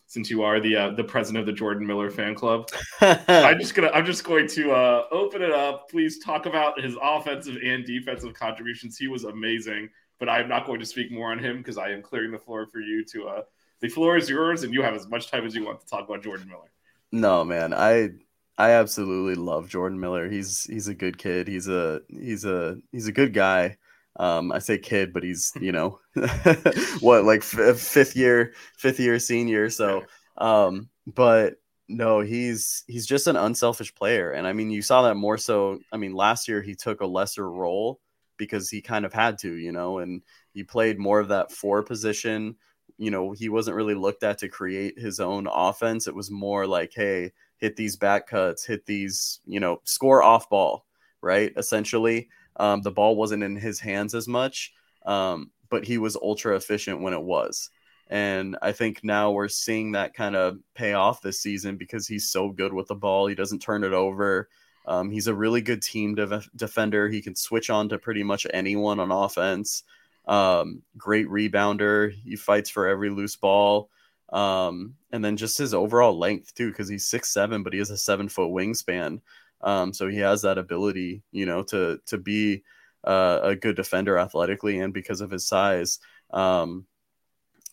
since 0.06 0.30
you 0.30 0.42
are 0.42 0.60
the 0.60 0.76
uh, 0.76 0.90
the 0.90 1.04
president 1.04 1.40
of 1.40 1.46
the 1.46 1.52
Jordan 1.52 1.86
Miller 1.86 2.10
fan 2.10 2.34
club, 2.34 2.68
I'm 3.00 3.58
just 3.58 3.74
gonna 3.74 3.90
I'm 3.92 4.06
just 4.06 4.24
going 4.24 4.48
to 4.48 4.72
uh, 4.72 5.04
open 5.10 5.42
it 5.42 5.52
up. 5.52 5.90
Please 5.90 6.18
talk 6.18 6.46
about 6.46 6.80
his 6.80 6.96
offensive 7.02 7.56
and 7.64 7.84
defensive 7.84 8.34
contributions. 8.34 8.96
He 8.96 9.08
was 9.08 9.24
amazing, 9.24 9.90
but 10.18 10.28
I'm 10.28 10.48
not 10.48 10.66
going 10.66 10.80
to 10.80 10.86
speak 10.86 11.10
more 11.10 11.32
on 11.32 11.38
him 11.38 11.58
because 11.58 11.78
I 11.78 11.90
am 11.90 12.02
clearing 12.02 12.30
the 12.30 12.38
floor 12.38 12.66
for 12.66 12.80
you 12.80 13.04
to. 13.12 13.28
Uh, 13.28 13.42
the 13.80 13.88
floor 13.88 14.16
is 14.16 14.30
yours, 14.30 14.62
and 14.62 14.72
you 14.72 14.82
have 14.82 14.94
as 14.94 15.08
much 15.08 15.30
time 15.30 15.44
as 15.44 15.54
you 15.54 15.64
want 15.64 15.80
to 15.80 15.86
talk 15.86 16.08
about 16.08 16.22
Jordan 16.22 16.48
Miller. 16.48 16.70
No, 17.12 17.44
man, 17.44 17.74
I 17.74 18.10
I 18.56 18.70
absolutely 18.70 19.34
love 19.34 19.68
Jordan 19.68 19.98
Miller. 19.98 20.28
He's 20.28 20.64
he's 20.64 20.88
a 20.88 20.94
good 20.94 21.18
kid. 21.18 21.48
He's 21.48 21.68
a 21.68 22.00
he's 22.08 22.44
a 22.44 22.76
he's 22.92 23.08
a 23.08 23.12
good 23.12 23.34
guy. 23.34 23.78
Um, 24.16 24.52
I 24.52 24.60
say 24.60 24.78
kid, 24.78 25.12
but 25.12 25.22
he's 25.24 25.52
you 25.60 25.72
know 25.72 25.98
what 27.00 27.24
like 27.24 27.40
f- 27.40 27.78
fifth 27.78 28.16
year 28.16 28.54
fifth 28.76 29.00
year 29.00 29.18
senior. 29.18 29.70
So, 29.70 30.04
um, 30.38 30.88
but 31.06 31.54
no, 31.88 32.20
he's 32.20 32.84
he's 32.86 33.06
just 33.06 33.26
an 33.26 33.36
unselfish 33.36 33.94
player, 33.94 34.30
and 34.30 34.46
I 34.46 34.52
mean 34.52 34.70
you 34.70 34.82
saw 34.82 35.02
that 35.02 35.16
more 35.16 35.38
so. 35.38 35.80
I 35.92 35.96
mean 35.96 36.12
last 36.14 36.48
year 36.48 36.62
he 36.62 36.74
took 36.74 37.00
a 37.00 37.06
lesser 37.06 37.50
role 37.50 38.00
because 38.36 38.68
he 38.70 38.80
kind 38.82 39.04
of 39.04 39.12
had 39.12 39.38
to, 39.38 39.54
you 39.54 39.72
know, 39.72 39.98
and 39.98 40.22
he 40.52 40.64
played 40.64 40.98
more 40.98 41.20
of 41.20 41.28
that 41.28 41.52
four 41.52 41.82
position. 41.82 42.56
You 42.98 43.10
know, 43.10 43.32
he 43.32 43.48
wasn't 43.48 43.76
really 43.76 43.94
looked 43.94 44.22
at 44.22 44.38
to 44.38 44.48
create 44.48 44.98
his 44.98 45.20
own 45.20 45.46
offense. 45.50 46.06
It 46.06 46.14
was 46.14 46.30
more 46.30 46.66
like, 46.66 46.92
hey, 46.94 47.32
hit 47.58 47.76
these 47.76 47.96
back 47.96 48.26
cuts, 48.28 48.64
hit 48.64 48.86
these, 48.86 49.40
you 49.46 49.60
know, 49.60 49.80
score 49.84 50.22
off 50.22 50.48
ball, 50.48 50.84
right? 51.20 51.52
Essentially, 51.56 52.28
um, 52.56 52.82
the 52.82 52.90
ball 52.90 53.16
wasn't 53.16 53.42
in 53.42 53.56
his 53.56 53.80
hands 53.80 54.14
as 54.14 54.28
much, 54.28 54.72
um, 55.06 55.50
but 55.70 55.84
he 55.84 55.98
was 55.98 56.16
ultra 56.16 56.56
efficient 56.56 57.00
when 57.00 57.14
it 57.14 57.22
was. 57.22 57.70
And 58.08 58.56
I 58.60 58.72
think 58.72 59.02
now 59.02 59.30
we're 59.30 59.48
seeing 59.48 59.92
that 59.92 60.14
kind 60.14 60.36
of 60.36 60.58
pay 60.74 60.92
off 60.92 61.22
this 61.22 61.40
season 61.40 61.76
because 61.76 62.06
he's 62.06 62.30
so 62.30 62.50
good 62.50 62.72
with 62.72 62.88
the 62.88 62.94
ball. 62.94 63.26
He 63.26 63.34
doesn't 63.34 63.60
turn 63.60 63.82
it 63.82 63.92
over. 63.92 64.48
Um, 64.86 65.10
he's 65.10 65.26
a 65.26 65.34
really 65.34 65.62
good 65.62 65.82
team 65.82 66.14
de- 66.14 66.42
defender. 66.54 67.08
He 67.08 67.22
can 67.22 67.34
switch 67.34 67.70
on 67.70 67.88
to 67.88 67.98
pretty 67.98 68.22
much 68.22 68.46
anyone 68.52 69.00
on 69.00 69.10
offense. 69.10 69.82
Um, 70.26 70.82
great 70.96 71.28
rebounder. 71.28 72.12
He 72.12 72.36
fights 72.36 72.70
for 72.70 72.86
every 72.86 73.10
loose 73.10 73.36
ball. 73.36 73.88
Um, 74.30 74.94
and 75.12 75.24
then 75.24 75.36
just 75.36 75.58
his 75.58 75.74
overall 75.74 76.18
length 76.18 76.54
too, 76.54 76.68
because 76.68 76.88
he's 76.88 77.06
six 77.06 77.32
seven, 77.32 77.62
but 77.62 77.72
he 77.72 77.78
has 77.78 77.90
a 77.90 77.96
seven 77.96 78.28
foot 78.28 78.50
wingspan. 78.50 79.20
Um, 79.64 79.94
so 79.94 80.08
he 80.08 80.18
has 80.18 80.42
that 80.42 80.58
ability, 80.58 81.22
you 81.32 81.46
know, 81.46 81.62
to 81.64 81.98
to 82.06 82.18
be 82.18 82.62
uh, 83.02 83.40
a 83.42 83.56
good 83.56 83.76
defender 83.76 84.18
athletically 84.18 84.78
and 84.78 84.92
because 84.92 85.20
of 85.20 85.30
his 85.30 85.48
size. 85.48 85.98
Um, 86.30 86.86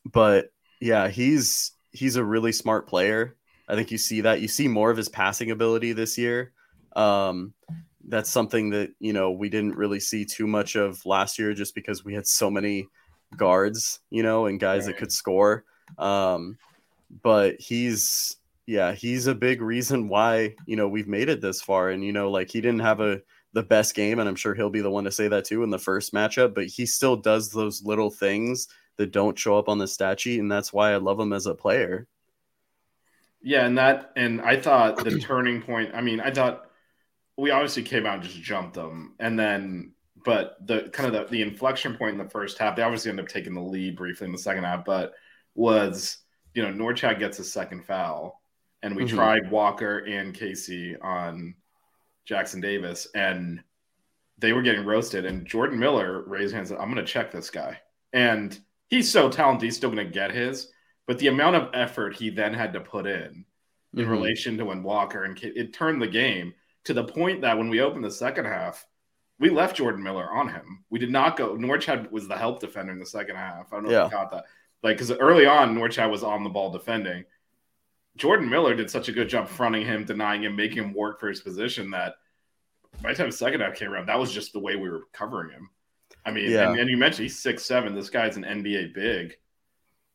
but 0.05 0.51
yeah, 0.79 1.09
he's 1.09 1.73
he's 1.91 2.15
a 2.15 2.23
really 2.23 2.53
smart 2.53 2.87
player. 2.87 3.35
I 3.67 3.75
think 3.75 3.91
you 3.91 3.97
see 3.97 4.21
that. 4.21 4.41
You 4.41 4.47
see 4.47 4.67
more 4.67 4.89
of 4.89 4.97
his 4.97 5.09
passing 5.09 5.51
ability 5.51 5.93
this 5.93 6.17
year. 6.17 6.53
Um, 6.95 7.53
that's 8.07 8.29
something 8.29 8.71
that 8.71 8.91
you 8.99 9.13
know 9.13 9.31
we 9.31 9.49
didn't 9.49 9.75
really 9.75 9.99
see 9.99 10.25
too 10.25 10.47
much 10.47 10.75
of 10.75 11.05
last 11.05 11.37
year, 11.37 11.53
just 11.53 11.75
because 11.75 12.05
we 12.05 12.13
had 12.13 12.25
so 12.25 12.49
many 12.49 12.87
guards, 13.35 13.99
you 14.09 14.23
know, 14.23 14.45
and 14.45 14.59
guys 14.59 14.85
right. 14.85 14.93
that 14.93 14.97
could 14.97 15.11
score. 15.11 15.65
Um, 15.97 16.57
but 17.21 17.59
he's 17.59 18.37
yeah, 18.65 18.93
he's 18.93 19.27
a 19.27 19.35
big 19.35 19.61
reason 19.61 20.07
why 20.07 20.55
you 20.65 20.75
know 20.75 20.87
we've 20.87 21.07
made 21.07 21.29
it 21.29 21.41
this 21.41 21.61
far. 21.61 21.89
And 21.89 22.03
you 22.03 22.11
know, 22.11 22.31
like 22.31 22.49
he 22.49 22.61
didn't 22.61 22.79
have 22.79 22.99
a 22.99 23.21
the 23.53 23.63
best 23.63 23.95
game, 23.95 24.19
and 24.19 24.29
I'm 24.29 24.35
sure 24.35 24.53
he'll 24.53 24.69
be 24.69 24.81
the 24.81 24.89
one 24.89 25.03
to 25.05 25.11
say 25.11 25.27
that 25.27 25.45
too 25.45 25.63
in 25.63 25.69
the 25.69 25.79
first 25.79 26.13
matchup. 26.13 26.53
But 26.53 26.67
he 26.67 26.85
still 26.85 27.15
does 27.17 27.49
those 27.49 27.83
little 27.83 28.09
things 28.09 28.67
that 28.97 29.11
don't 29.11 29.37
show 29.37 29.57
up 29.57 29.69
on 29.69 29.77
the 29.77 29.87
stat 29.87 30.19
sheet, 30.19 30.39
and 30.39 30.51
that's 30.51 30.71
why 30.71 30.93
I 30.93 30.97
love 30.97 31.19
him 31.19 31.33
as 31.33 31.45
a 31.45 31.55
player. 31.55 32.07
Yeah, 33.41 33.65
and 33.65 33.77
that 33.77 34.11
and 34.15 34.41
I 34.41 34.57
thought 34.57 35.03
the 35.03 35.19
turning 35.19 35.61
point. 35.61 35.91
I 35.93 36.01
mean, 36.01 36.19
I 36.19 36.31
thought 36.31 36.69
we 37.37 37.51
obviously 37.51 37.83
came 37.83 38.05
out 38.05 38.15
and 38.15 38.23
just 38.23 38.41
jumped 38.41 38.75
them, 38.75 39.15
and 39.19 39.37
then 39.39 39.93
but 40.23 40.57
the 40.65 40.89
kind 40.93 41.13
of 41.13 41.29
the, 41.29 41.31
the 41.31 41.41
inflection 41.41 41.95
point 41.95 42.13
in 42.13 42.17
the 42.23 42.29
first 42.29 42.57
half, 42.57 42.75
they 42.75 42.83
obviously 42.83 43.09
end 43.09 43.19
up 43.19 43.27
taking 43.27 43.53
the 43.53 43.61
lead 43.61 43.95
briefly 43.95 44.25
in 44.25 44.31
the 44.31 44.37
second 44.37 44.63
half, 44.63 44.85
but 44.85 45.13
was 45.55 46.17
you 46.53 46.61
know 46.61 46.71
Norchad 46.71 47.19
gets 47.19 47.39
a 47.39 47.43
second 47.43 47.85
foul, 47.85 48.40
and 48.83 48.95
we 48.95 49.03
mm-hmm. 49.03 49.15
tried 49.15 49.51
Walker 49.51 49.99
and 49.99 50.33
Casey 50.33 50.97
on 50.99 51.55
Jackson 52.25 52.61
Davis, 52.61 53.07
and 53.15 53.63
they 54.37 54.53
were 54.53 54.61
getting 54.61 54.85
roasted. 54.85 55.25
And 55.25 55.45
Jordan 55.45 55.79
Miller 55.79 56.23
raised 56.23 56.53
hands. 56.53 56.71
I'm 56.71 56.91
going 56.91 56.95
to 56.95 57.03
check 57.03 57.31
this 57.31 57.49
guy, 57.49 57.79
and 58.13 58.57
he's 58.87 59.11
so 59.11 59.29
talented. 59.29 59.65
He's 59.65 59.77
still 59.77 59.91
going 59.91 60.05
to 60.05 60.13
get 60.13 60.31
his, 60.31 60.69
but 61.07 61.19
the 61.19 61.27
amount 61.27 61.55
of 61.55 61.69
effort 61.73 62.15
he 62.15 62.29
then 62.29 62.53
had 62.53 62.73
to 62.73 62.79
put 62.79 63.05
in 63.05 63.45
in 63.93 63.99
mm-hmm. 63.99 64.09
relation 64.09 64.57
to 64.57 64.65
when 64.65 64.83
Walker 64.83 65.23
and 65.23 65.37
it 65.43 65.73
turned 65.73 66.01
the 66.01 66.07
game 66.07 66.53
to 66.85 66.93
the 66.93 67.03
point 67.03 67.41
that 67.41 67.57
when 67.57 67.69
we 67.69 67.81
opened 67.81 68.03
the 68.03 68.11
second 68.11 68.45
half, 68.45 68.85
we 69.39 69.49
left 69.49 69.75
Jordan 69.75 70.03
Miller 70.03 70.31
on 70.31 70.47
him. 70.49 70.83
We 70.89 70.99
did 70.99 71.11
not 71.11 71.35
go. 71.35 71.55
Norchad 71.55 72.11
was 72.11 72.27
the 72.27 72.37
help 72.37 72.59
defender 72.59 72.93
in 72.93 72.99
the 72.99 73.05
second 73.05 73.35
half. 73.35 73.71
I 73.71 73.75
don't 73.75 73.85
know 73.85 73.91
yeah. 73.91 74.05
if 74.05 74.11
you 74.11 74.17
caught 74.17 74.31
that 74.31 74.45
Like, 74.83 74.97
because 74.97 75.11
early 75.11 75.45
on, 75.45 75.75
Norchad 75.75 76.09
was 76.09 76.23
on 76.23 76.43
the 76.43 76.49
ball 76.49 76.71
defending. 76.71 77.25
Jordan 78.17 78.49
Miller 78.49 78.75
did 78.75 78.89
such 78.89 79.07
a 79.09 79.11
good 79.13 79.29
job 79.29 79.47
fronting 79.47 79.85
him, 79.85 80.03
denying 80.05 80.43
him, 80.43 80.55
making 80.55 80.83
him 80.83 80.93
work 80.93 81.19
for 81.19 81.29
his 81.29 81.41
position 81.41 81.91
that 81.91 82.15
by 83.01 83.11
the 83.11 83.17
time 83.17 83.29
the 83.29 83.35
second 83.35 83.61
half 83.61 83.75
came 83.75 83.89
around, 83.91 84.07
that 84.07 84.19
was 84.19 84.31
just 84.33 84.53
the 84.53 84.59
way 84.59 84.75
we 84.75 84.89
were 84.89 85.03
covering 85.13 85.51
him. 85.51 85.69
I 86.25 86.31
mean, 86.31 86.51
Yeah. 86.51 86.69
and, 86.71 86.79
and 86.79 86.89
you 86.89 86.97
mentioned 86.97 87.23
he's 87.23 87.39
six 87.39 87.63
seven. 87.65 87.95
This 87.95 88.09
guy's 88.09 88.37
an 88.37 88.43
NBA 88.43 88.93
big. 88.93 89.35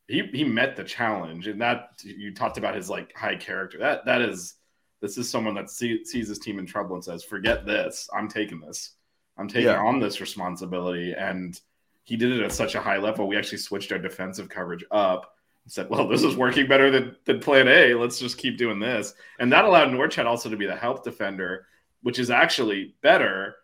He 0.08 0.22
he 0.32 0.44
met 0.44 0.76
the 0.76 0.84
challenge, 0.84 1.48
and 1.48 1.60
that 1.62 2.00
you 2.04 2.32
talked 2.34 2.58
about 2.58 2.76
his 2.76 2.88
like 2.88 3.16
high 3.16 3.34
character. 3.36 3.78
That 3.78 4.04
that 4.04 4.20
is 4.20 4.54
this 5.00 5.18
is 5.18 5.28
someone 5.28 5.54
that 5.54 5.68
see, 5.68 6.04
sees 6.04 6.28
his 6.28 6.38
team 6.38 6.58
in 6.60 6.66
trouble 6.66 6.94
and 6.94 7.02
says, 7.04 7.24
"Forget 7.24 7.66
this. 7.66 8.08
I'm 8.14 8.28
taking 8.28 8.60
this. 8.60 8.92
I'm 9.36 9.48
taking 9.48 9.64
Yeah. 9.70 9.82
on 9.82 9.98
this 9.98 10.20
responsibility." 10.20 11.12
And 11.12 11.58
he 12.04 12.16
did 12.16 12.30
it 12.30 12.42
at 12.42 12.52
such 12.52 12.76
a 12.76 12.80
high 12.80 12.98
level. 12.98 13.26
We 13.26 13.36
actually 13.36 13.58
switched 13.58 13.90
our 13.90 13.98
defensive 13.98 14.48
coverage 14.48 14.84
up 14.92 15.34
said, 15.66 15.88
"Well, 15.90 16.06
this 16.08 16.22
is 16.22 16.36
working 16.36 16.66
better 16.66 16.90
than 16.90 17.16
than 17.24 17.40
Plan 17.40 17.68
A. 17.68 17.94
Let's 17.94 18.18
just 18.18 18.38
keep 18.38 18.56
doing 18.58 18.78
this." 18.78 19.14
And 19.38 19.52
that 19.52 19.64
allowed 19.64 19.88
Norchad 19.88 20.26
also 20.26 20.48
to 20.48 20.56
be 20.56 20.66
the 20.66 20.76
help 20.76 21.04
defender, 21.04 21.66
which 22.02 22.18
is 22.18 22.30
actually 22.30 22.94
better 23.02 23.56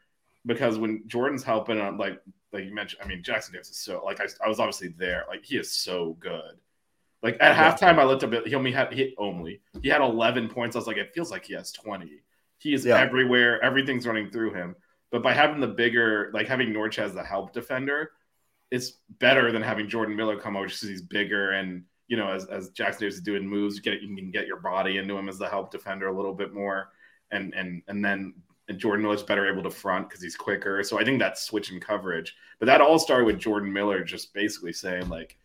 because 0.47 0.79
when 0.79 1.05
Jordan's 1.07 1.43
helping 1.45 1.81
on 1.81 1.97
like 1.99 2.21
like 2.53 2.65
you 2.65 2.75
mentioned, 2.75 3.03
I 3.05 3.07
mean 3.09 3.23
Jackson 3.23 3.53
Davis 3.55 3.71
is 3.71 3.79
so 3.79 4.03
like 4.05 4.21
I, 4.21 4.27
I 4.45 4.49
was 4.49 4.59
obviously 4.61 4.89
there. 4.89 5.25
Like 5.29 5.45
he 5.45 5.57
is 5.57 5.71
so 5.71 6.17
good. 6.21 6.57
Like 7.23 7.37
at 7.41 7.57
Yeah. 7.57 7.73
halftime, 7.73 7.99
I 7.99 8.05
looked 8.05 8.25
up 8.25 8.33
at 8.33 8.47
he 8.47 8.55
only 8.55 8.73
had 8.73 8.93
he 8.93 9.15
only 9.19 9.61
he 9.83 9.89
had 9.89 10.01
11 10.01 10.49
points. 10.49 10.75
I 10.77 10.81
was 10.81 10.87
like, 10.89 10.97
it 10.97 11.15
feels 11.15 11.31
like 11.31 11.45
he 11.45 11.55
has 11.55 11.71
20. 11.73 12.21
He 12.59 12.75
is 12.75 12.85
Yeah. 12.85 12.99
everywhere. 12.99 13.63
Everything's 13.63 14.07
running 14.07 14.31
through 14.31 14.55
him. 14.55 14.75
But 15.13 15.23
by 15.23 15.33
having 15.35 15.61
the 15.61 15.69
bigger, 15.69 16.31
like 16.35 16.49
having 16.49 16.73
Norch 16.73 16.99
as 16.99 17.13
the 17.15 17.23
help 17.23 17.53
defender, 17.53 18.11
it's 18.71 18.93
better 19.19 19.53
than 19.53 19.63
having 19.63 19.89
Jordan 19.89 20.17
Miller 20.17 20.37
come 20.39 20.57
over 20.57 20.67
just 20.67 20.81
because 20.81 20.89
he's 20.91 21.03
bigger 21.03 21.53
and 21.53 21.85
you 22.13 22.19
know 22.19 22.29
as, 22.29 22.45
as 22.47 22.69
Jackson 22.71 23.01
Davis 23.01 23.15
is 23.15 23.23
doing 23.23 23.47
moves, 23.47 23.77
you 23.77 23.83
get 23.83 24.03
you 24.03 24.15
can 24.15 24.31
get 24.31 24.47
your 24.47 24.61
body 24.61 24.99
into 24.99 25.17
him 25.17 25.31
as 25.31 25.39
the 25.39 25.49
help 25.49 25.71
defender 25.71 26.09
a 26.09 26.13
little 26.15 26.35
bit 26.35 26.53
more, 26.53 26.91
and 27.31 27.55
and 27.55 27.81
and 27.89 28.05
then 28.05 28.35
and 28.69 28.79
Jordan 28.79 29.03
Miller's 29.03 29.23
better 29.23 29.51
able 29.51 29.63
to 29.63 29.71
front 29.71 30.09
because 30.11 30.23
he's 30.23 30.37
quicker. 30.37 30.83
So 30.85 31.01
I 31.01 31.05
think 31.05 31.19
that's 31.19 31.43
switching 31.43 31.81
coverage. 31.81 32.37
But 32.59 32.67
that 32.67 32.83
all 32.83 32.99
started 32.99 33.25
with 33.25 33.39
Jordan 33.39 33.73
Miller 33.73 34.05
just 34.05 34.35
basically 34.35 34.75
saying 34.75 35.09
like, 35.09 35.39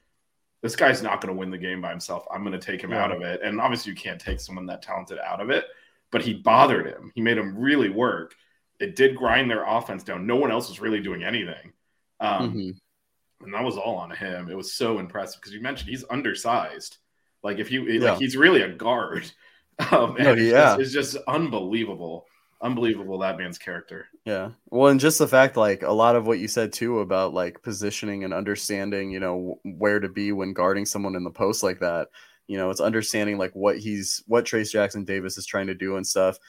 this 0.62 0.76
guy's 0.76 1.02
not 1.02 1.22
going 1.22 1.34
to 1.34 1.40
win 1.40 1.50
the 1.52 1.58
game 1.58 1.82
by 1.82 1.90
himself. 1.90 2.26
I'm 2.30 2.44
going 2.44 2.60
to 2.60 2.66
take 2.72 2.82
him 2.84 2.92
Yeah. 2.92 3.04
out 3.06 3.12
of 3.14 3.22
it. 3.22 3.42
And 3.42 3.62
obviously, 3.62 3.92
you 3.94 3.98
can't 3.98 4.20
take 4.20 4.42
someone 4.42 4.66
that 4.68 4.82
talented 4.82 5.20
out 5.20 5.40
of 5.40 5.50
it. 5.50 5.66
But 6.12 6.22
he 6.22 6.34
bothered 6.34 6.86
him. 6.86 7.12
He 7.16 7.22
made 7.22 7.38
him 7.38 7.58
really 7.58 7.90
work. 7.90 8.36
It 8.80 8.96
did 8.98 9.16
grind 9.16 9.50
their 9.50 9.66
offense 9.66 10.04
down. 10.04 10.28
No 10.28 10.36
one 10.36 10.52
else 10.52 10.68
was 10.70 10.80
really 10.82 11.00
doing 11.00 11.24
anything. 11.24 11.72
Um, 12.20 12.54
Mhm. 12.54 12.80
And 13.42 13.54
that 13.54 13.64
was 13.64 13.78
all 13.78 13.96
on 13.98 14.12
him. 14.12 14.50
It 14.50 14.58
was 14.58 14.74
so 14.74 15.00
impressive 15.00 15.40
because 15.40 15.54
you 15.54 15.62
mentioned 15.62 15.90
he's 15.90 16.06
undersized. 16.10 16.98
Like 17.44 17.60
if 17.60 17.72
you 17.72 17.84
Yeah. 17.86 18.12
like, 18.12 18.20
he's 18.20 18.36
really 18.38 18.62
a 18.62 18.70
guard. 18.74 19.32
Um, 19.92 20.16
No, 20.18 20.34
yeah. 20.34 20.76
just, 20.76 20.80
it's 20.80 20.92
just 20.92 21.18
unbelievable, 21.28 22.26
unbelievable 22.64 23.20
that 23.20 23.38
man's 23.38 23.60
character. 23.60 24.08
Yeah. 24.26 24.50
Well, 24.72 24.90
and 24.90 25.00
just 25.00 25.20
the 25.20 25.28
fact, 25.28 25.56
like 25.56 25.84
a 25.84 25.92
lot 25.92 26.16
of 26.16 26.26
what 26.26 26.40
you 26.40 26.48
said 26.48 26.74
too 26.74 27.02
about 27.02 27.36
like 27.36 27.62
positioning 27.62 28.24
and 28.24 28.34
understanding, 28.34 29.12
you 29.12 29.20
know, 29.20 29.60
where 29.64 30.00
to 30.00 30.10
be 30.10 30.32
when 30.32 30.54
guarding 30.54 30.88
someone 30.88 31.16
in 31.16 31.24
the 31.24 31.30
post 31.30 31.62
like 31.62 31.80
that. 31.82 32.08
You 32.48 32.58
know, 32.58 32.72
it's 32.72 32.82
understanding 32.82 33.38
like 33.38 33.52
what 33.54 33.78
he's 33.78 34.24
what 34.26 34.46
Trayce 34.46 34.72
Jackson-Davis 34.72 35.38
is 35.38 35.46
trying 35.46 35.68
to 35.68 35.76
do 35.76 35.98
and 35.98 36.08
stuff. 36.08 36.40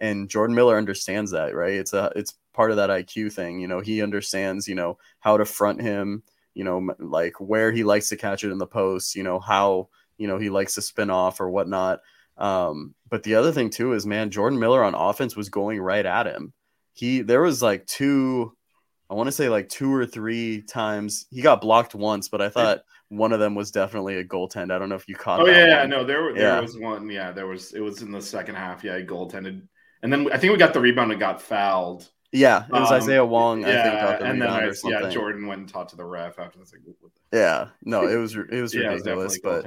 And 0.00 0.30
Jordan 0.30 0.56
Miller 0.56 0.78
understands 0.78 1.32
that, 1.32 1.54
right? 1.54 1.74
It's 1.74 1.92
a 1.92 2.10
it's 2.16 2.34
part 2.54 2.70
of 2.70 2.78
that 2.78 2.88
IQ 2.88 3.32
thing. 3.34 3.60
You 3.60 3.68
know, 3.68 3.80
he 3.80 4.00
understands, 4.02 4.66
you 4.66 4.76
know, 4.76 4.96
how 5.20 5.36
to 5.36 5.44
front 5.44 5.82
him. 5.82 6.22
You 6.58 6.64
know, 6.64 6.86
like 6.98 7.40
where 7.40 7.72
he 7.72 7.84
likes 7.84 8.10
to 8.10 8.16
catch 8.16 8.44
it 8.44 8.50
in 8.52 8.58
the 8.58 8.66
post. 8.66 9.14
You 9.14 9.22
know 9.22 9.38
how 9.40 9.88
you 10.18 10.26
know 10.28 10.36
he 10.38 10.50
likes 10.50 10.74
to 10.74 10.82
spin 10.82 11.08
off 11.08 11.40
or 11.40 11.48
whatnot. 11.48 12.00
Um, 12.36 12.94
but 13.08 13.22
the 13.22 13.36
other 13.36 13.52
thing 13.52 13.70
too 13.70 13.94
is, 13.94 14.04
man, 14.04 14.30
Jordan 14.30 14.58
Miller 14.58 14.84
on 14.84 14.94
offense 14.94 15.34
was 15.36 15.48
going 15.48 15.80
right 15.80 16.04
at 16.04 16.26
him 16.26 16.52
he 16.98 17.20
there 17.22 17.40
was 17.42 17.62
like 17.62 17.86
two 17.86 18.52
i 19.08 19.14
want 19.14 19.28
to 19.28 19.32
say 19.32 19.48
like 19.48 19.68
two 19.68 19.94
or 19.94 20.04
three 20.04 20.62
times 20.62 21.26
he 21.30 21.40
got 21.40 21.60
blocked 21.60 21.94
once 21.94 22.28
but 22.28 22.42
i 22.42 22.48
thought 22.48 22.80
one 23.08 23.32
of 23.32 23.38
them 23.38 23.54
was 23.54 23.70
definitely 23.70 24.16
a 24.16 24.24
goaltend 24.24 24.72
i 24.72 24.78
don't 24.80 24.88
know 24.88 24.96
if 24.96 25.06
you 25.06 25.14
caught 25.14 25.38
it. 25.38 25.44
Oh 25.48 25.50
yeah, 25.50 25.82
one. 25.82 25.90
no, 25.90 26.04
there 26.04 26.34
there 26.34 26.42
Yeah. 26.42 26.60
was 26.60 26.76
one. 26.76 27.08
Yeah, 27.08 27.30
there 27.30 27.46
was. 27.46 27.72
It 27.72 27.78
was 27.80 28.02
in 28.02 28.10
the 28.10 28.20
second 28.20 28.56
half. 28.56 28.82
Yeah, 28.82 28.98
he 28.98 29.04
goaltended, 29.04 29.62
and 30.02 30.12
then 30.12 30.28
I 30.32 30.38
think 30.38 30.52
we 30.52 30.58
got 30.58 30.74
the 30.74 30.80
rebound 30.80 31.12
and 31.12 31.20
got 31.20 31.40
fouled. 31.40 32.10
Yeah 32.32 32.64
it 32.66 32.72
was 32.72 32.90
Um, 32.90 32.96
isaiah 32.96 33.24
wong 33.24 33.64
i 33.64 33.82
think 33.82 34.20
the 34.20 34.26
and 34.26 34.42
then 34.42 34.48
I, 34.48 34.70
yeah, 34.84 35.08
Jordan 35.10 35.46
went 35.46 35.60
and 35.60 35.68
talked 35.68 35.90
to 35.90 35.96
the 35.96 36.04
ref 36.04 36.38
after 36.38 36.58
this. 36.58 36.72
Like, 36.72 36.82
yeah 37.32 37.68
no 37.82 38.06
it 38.06 38.16
was 38.16 38.36
it 38.36 38.60
was 38.60 38.74
yeah, 38.74 38.92
it 38.92 39.16
was 39.16 39.38
but 39.42 39.64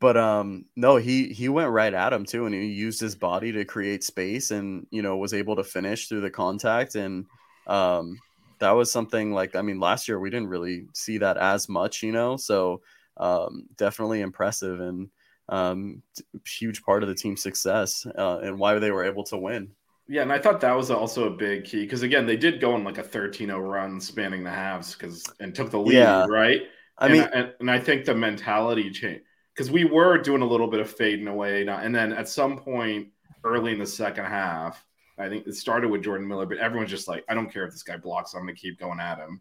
but 0.00 0.16
um 0.16 0.64
no 0.74 0.96
he 0.96 1.28
he 1.28 1.48
went 1.48 1.70
right 1.70 1.94
at 1.94 2.12
him 2.12 2.24
too 2.24 2.46
and 2.46 2.54
he 2.54 2.66
used 2.66 3.00
his 3.00 3.14
body 3.14 3.52
to 3.52 3.64
create 3.64 4.02
space 4.02 4.50
and 4.50 4.86
you 4.90 5.02
know 5.02 5.16
was 5.16 5.32
able 5.32 5.56
to 5.56 5.64
finish 5.64 6.08
through 6.08 6.20
the 6.20 6.30
contact 6.30 6.96
and 6.96 7.26
um 7.68 8.18
that 8.58 8.72
was 8.72 8.90
something 8.90 9.32
like 9.32 9.54
i 9.54 9.62
mean 9.62 9.78
last 9.78 10.08
year 10.08 10.18
we 10.18 10.30
didn't 10.30 10.48
really 10.48 10.86
see 10.92 11.18
that 11.18 11.36
as 11.36 11.68
much 11.68 12.02
you 12.02 12.10
know 12.10 12.36
so 12.36 12.80
um 13.18 13.64
definitely 13.76 14.20
impressive 14.20 14.80
and 14.80 15.08
um 15.48 16.02
huge 16.44 16.82
part 16.82 17.04
of 17.04 17.08
the 17.08 17.14
team's 17.14 17.42
success 17.42 18.06
uh, 18.18 18.38
and 18.42 18.58
why 18.58 18.76
they 18.78 18.90
were 18.90 19.04
able 19.04 19.22
to 19.22 19.36
win 19.36 19.70
Yeah, 20.08 20.22
and 20.22 20.32
I 20.32 20.38
thought 20.38 20.60
that 20.60 20.76
was 20.76 20.90
also 20.90 21.26
a 21.26 21.30
big 21.30 21.64
key 21.64 21.82
because 21.82 22.02
again, 22.02 22.26
they 22.26 22.36
did 22.36 22.60
go 22.60 22.74
on 22.74 22.84
like 22.84 22.98
a 22.98 23.02
13-0 23.02 23.58
run 23.60 24.00
spanning 24.00 24.44
the 24.44 24.50
halves 24.50 24.94
because 24.94 25.24
and 25.40 25.54
took 25.54 25.70
the 25.70 25.78
lead, 25.80 25.94
Yeah. 25.94 26.26
right? 26.28 26.62
i 26.98 27.06
and, 27.06 27.12
mean 27.12 27.28
and, 27.34 27.52
and 27.60 27.70
I 27.70 27.78
think 27.78 28.04
the 28.06 28.14
mentality 28.14 28.90
change 28.90 29.20
because 29.54 29.70
we 29.70 29.84
were 29.84 30.16
doing 30.18 30.42
a 30.42 30.46
little 30.46 30.68
bit 30.68 30.80
of 30.80 30.90
fading 30.90 31.28
away, 31.28 31.64
now- 31.64 31.78
and 31.78 31.94
then 31.94 32.12
at 32.12 32.28
some 32.28 32.58
point 32.58 33.08
early 33.44 33.72
in 33.72 33.78
the 33.78 33.86
second 33.86 34.24
half, 34.26 34.84
I 35.18 35.28
think 35.28 35.46
it 35.46 35.54
started 35.54 35.90
with 35.90 36.02
Jordan 36.02 36.28
Miller, 36.28 36.46
but 36.46 36.58
everyone's 36.58 36.90
just 36.90 37.08
like, 37.08 37.24
I 37.28 37.34
don't 37.34 37.50
care 37.52 37.64
if 37.64 37.72
this 37.72 37.82
guy 37.82 37.96
blocks, 37.96 38.34
I'm 38.34 38.42
going 38.42 38.54
to 38.54 38.60
keep 38.60 38.78
going 38.78 39.00
at 39.00 39.18
him, 39.18 39.40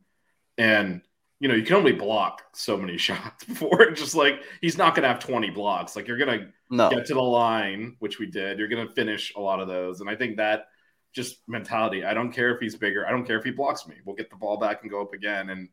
and 0.58 1.02
you 1.46 1.50
know 1.50 1.54
you 1.54 1.64
can 1.64 1.76
only 1.76 1.92
block 1.92 2.42
so 2.54 2.76
many 2.76 2.98
shots 3.08 3.44
before 3.44 3.84
it 3.84 3.96
just 3.96 4.16
like 4.16 4.42
he's 4.62 4.80
not 4.80 4.96
going 4.96 5.04
to 5.04 5.10
have 5.10 5.20
20 5.20 5.52
blocks, 5.52 5.96
like 5.96 6.08
you're 6.08 6.18
going 6.18 6.40
to 6.40 6.48
no 6.72 6.90
get 6.90 7.06
to 7.06 7.14
the 7.14 7.22
line, 7.22 7.98
which 8.00 8.18
we 8.18 8.26
did. 8.26 8.58
You're 8.58 8.68
going 8.68 8.88
to 8.88 8.92
finish 8.96 9.32
a 9.36 9.40
lot 9.40 9.60
of 9.60 9.68
those. 9.68 10.02
And 10.02 10.10
I 10.10 10.16
think 10.16 10.38
that 10.38 10.70
just 11.14 11.48
mentality. 11.48 12.04
I 12.04 12.16
don't 12.16 12.32
care 12.32 12.52
if 12.56 12.60
he's 12.60 12.76
bigger. 12.76 13.06
I 13.06 13.12
don't 13.12 13.28
care 13.28 13.38
if 13.38 13.44
he 13.44 13.52
blocks 13.52 13.88
me. 13.88 13.94
We'll 14.04 14.16
get 14.16 14.32
the 14.32 14.38
ball 14.38 14.58
back 14.58 14.82
and 14.82 14.90
go 14.90 15.04
up 15.04 15.14
again. 15.14 15.52
And 15.52 15.70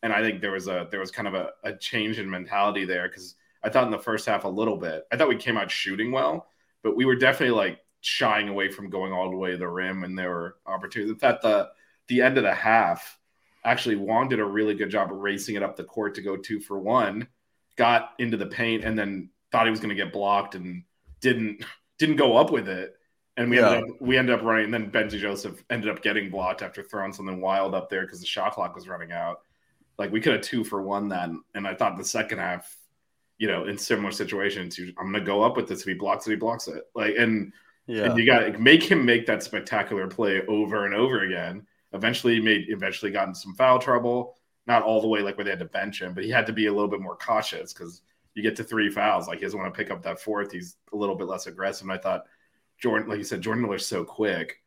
and 0.00 0.12
I 0.12 0.22
think 0.22 0.40
there 0.40 0.52
was 0.52 0.68
a 0.68 0.86
there 0.92 1.00
was 1.00 1.10
kind 1.10 1.26
of 1.26 1.34
a, 1.34 1.50
a 1.64 1.72
change 1.76 2.20
in 2.20 2.30
mentality 2.30 2.84
there 2.84 3.08
because 3.08 3.34
I 3.64 3.68
thought 3.68 3.86
in 3.86 3.90
the 3.90 3.98
first 3.98 4.26
half 4.26 4.44
a 4.44 4.48
little 4.48 4.76
bit. 4.76 5.08
I 5.10 5.16
thought 5.16 5.26
we 5.26 5.34
came 5.34 5.56
out 5.56 5.72
shooting 5.72 6.12
well, 6.12 6.46
but 6.84 6.96
we 6.96 7.04
were 7.04 7.16
definitely 7.16 7.56
like 7.56 7.80
shying 8.00 8.48
away 8.48 8.70
from 8.70 8.90
going 8.90 9.12
all 9.12 9.28
the 9.28 9.36
way 9.36 9.50
to 9.50 9.56
the 9.56 9.66
rim. 9.66 10.04
And 10.04 10.16
there 10.16 10.30
were 10.30 10.54
opportunities. 10.66 11.14
In 11.14 11.18
fact, 11.18 11.42
the 11.42 11.70
the 12.06 12.22
end 12.22 12.38
of 12.38 12.44
the 12.44 12.54
half, 12.54 13.18
actually 13.66 13.96
Wong 13.96 14.28
did 14.28 14.38
a 14.40 14.44
really 14.44 14.74
good 14.74 14.90
job 14.90 15.10
of 15.12 15.18
racing 15.18 15.56
it 15.56 15.62
up 15.62 15.76
the 15.76 15.84
court 15.84 16.14
to 16.14 16.22
go 16.22 16.36
two 16.36 16.60
for 16.60 16.78
one. 16.78 17.28
Got 17.76 18.12
into 18.18 18.36
the 18.36 18.46
paint 18.46 18.84
and 18.84 18.98
then 18.98 19.30
thought 19.52 19.66
he 19.66 19.70
was 19.70 19.80
going 19.80 19.94
to 19.94 20.02
get 20.02 20.12
blocked 20.12 20.54
and 20.54 20.84
didn't 21.20 21.64
didn't 21.98 22.16
go 22.16 22.36
up 22.36 22.50
with 22.50 22.68
it. 22.68 22.94
And 23.36 23.50
we 23.50 23.58
Yeah. 23.58 23.70
ended 23.70 23.90
up 23.90 24.00
we 24.00 24.16
ended 24.16 24.34
up 24.34 24.44
running. 24.44 24.64
And 24.66 24.74
then 24.74 24.90
Benji 24.90 25.18
Joseph 25.18 25.62
ended 25.68 25.90
up 25.90 26.02
getting 26.02 26.30
blocked 26.30 26.62
after 26.62 26.82
throwing 26.82 27.12
something 27.12 27.40
wild 27.40 27.74
up 27.74 27.90
there 27.90 28.02
because 28.02 28.20
the 28.20 28.26
shot 28.26 28.52
clock 28.52 28.74
was 28.74 28.88
running 28.88 29.12
out. 29.12 29.40
Like 29.98 30.12
we 30.12 30.20
could 30.20 30.32
have 30.32 30.42
two 30.42 30.64
for 30.64 30.82
one 30.82 31.08
then. 31.08 31.42
And 31.54 31.66
I 31.66 31.74
thought 31.74 31.96
the 31.98 32.04
second 32.04 32.38
half, 32.38 32.74
you 33.38 33.48
know, 33.48 33.66
in 33.66 33.76
similar 33.76 34.10
situations, 34.10 34.78
you, 34.78 34.92
I'm 34.98 35.12
going 35.12 35.24
to 35.24 35.26
go 35.26 35.42
up 35.42 35.56
with 35.56 35.68
this. 35.68 35.80
If 35.80 35.86
he 35.86 35.94
blocks 35.94 36.26
it, 36.26 36.30
he 36.30 36.36
blocks 36.36 36.68
it. 36.68 36.84
Like 36.94 37.16
and 37.18 37.52
yeah 37.86 38.04
and 38.04 38.18
you 38.18 38.26
got 38.26 38.40
to 38.40 38.58
make 38.58 38.82
him 38.82 39.04
make 39.04 39.26
that 39.26 39.42
spectacular 39.42 40.06
play 40.08 40.42
over 40.48 40.86
and 40.86 40.94
over 40.94 41.20
again. 41.20 41.66
Eventually, 41.96 42.34
he 42.34 42.40
made 42.40 42.66
eventually 42.68 43.10
got 43.10 43.28
in 43.28 43.34
some 43.34 43.54
foul 43.54 43.78
trouble. 43.78 44.36
Not 44.66 44.82
all 44.82 45.00
the 45.00 45.08
way 45.08 45.20
like 45.20 45.36
where 45.36 45.44
they 45.44 45.50
had 45.50 45.60
to 45.60 45.64
bench 45.64 46.02
him, 46.02 46.12
but 46.12 46.24
he 46.24 46.30
had 46.30 46.46
to 46.46 46.52
be 46.52 46.66
a 46.66 46.72
little 46.72 46.88
bit 46.88 47.00
more 47.00 47.16
cautious 47.16 47.72
because 47.72 48.02
you 48.34 48.42
get 48.42 48.56
to 48.56 48.64
three 48.64 48.90
fouls. 48.90 49.28
Like 49.28 49.38
he 49.38 49.44
doesn't 49.44 49.58
want 49.58 49.72
to 49.72 49.78
pick 49.78 49.90
up 49.90 50.02
that 50.02 50.20
fourth. 50.20 50.50
He's 50.52 50.76
a 50.92 50.96
little 50.96 51.14
bit 51.14 51.28
less 51.28 51.46
aggressive. 51.46 51.84
And 51.84 51.92
I 51.92 51.98
thought 51.98 52.24
Jordan, 52.78 53.08
like 53.08 53.18
you 53.18 53.24
said, 53.24 53.42
Jordan 53.42 53.62
Miller's 53.62 53.86
so 53.86 54.04
quick 54.04 54.60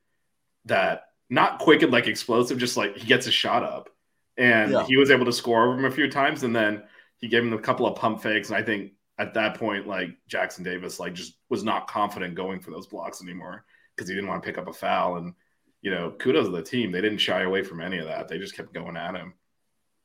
that 0.66 1.04
not 1.30 1.60
quick 1.60 1.82
and 1.84 1.92
like 1.92 2.08
explosive, 2.08 2.58
just 2.58 2.78
like 2.78 2.98
he 2.98 3.06
gets 3.06 3.28
a 3.28 3.32
shot 3.32 3.64
up. 3.64 3.90
And 4.38 4.72
Yeah. 4.72 4.86
he 4.86 4.98
was 4.98 5.12
able 5.12 5.26
to 5.26 5.34
score 5.34 5.66
over 5.66 5.78
him 5.78 5.86
a 5.86 5.92
few 5.92 6.10
times. 6.10 6.44
And 6.44 6.56
then 6.56 6.84
he 7.18 7.28
gave 7.28 7.44
him 7.44 7.54
a 7.54 7.60
couple 7.60 7.86
of 7.86 7.98
pump 7.98 8.22
fakes. 8.22 8.50
And 8.50 8.58
I 8.58 8.64
think 8.64 8.94
at 9.18 9.34
that 9.34 9.56
point, 9.60 9.86
like 9.86 10.12
Jackson 10.28 10.64
Davis, 10.64 11.00
like 11.00 11.14
just 11.14 11.38
was 11.50 11.64
not 11.64 11.88
confident 11.88 12.36
going 12.36 12.62
for 12.62 12.72
those 12.72 12.88
blocks 12.88 13.22
anymore 13.22 13.66
because 13.96 14.08
he 14.08 14.16
didn't 14.16 14.30
want 14.30 14.42
to 14.42 14.48
pick 14.48 14.58
up 14.58 14.70
a 14.70 14.74
foul. 14.74 15.18
And 15.18 15.34
you 15.82 15.92
know, 15.92 16.12
kudos 16.12 16.46
to 16.46 16.52
the 16.52 16.62
team. 16.64 16.92
They 16.92 17.02
didn't 17.02 17.20
shy 17.20 17.42
away 17.42 17.64
from 17.64 17.82
any 17.82 17.98
of 18.00 18.08
that. 18.08 18.28
They 18.28 18.38
just 18.38 18.56
kept 18.56 18.74
going 18.74 18.98
at 18.98 19.16
him. 19.16 19.34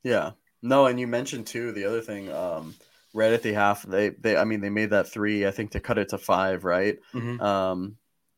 Yeah. 0.02 0.32
No, 0.62 0.86
and 0.86 0.98
you 0.98 1.06
mentioned 1.06 1.46
too 1.46 1.72
the 1.72 1.84
other 1.84 2.00
thing, 2.00 2.32
um, 2.32 2.74
right 3.12 3.32
at 3.32 3.42
the 3.42 3.52
half, 3.52 3.82
they 3.82 4.10
they 4.10 4.36
I 4.36 4.44
mean 4.44 4.60
they 4.60 4.70
made 4.70 4.90
that 4.90 5.08
three, 5.08 5.46
I 5.46 5.50
think, 5.50 5.72
to 5.72 5.80
cut 5.80 5.98
it 5.98 6.10
to 6.10 6.18
five, 6.18 6.64
right? 6.64 6.98
Um, 7.40 7.96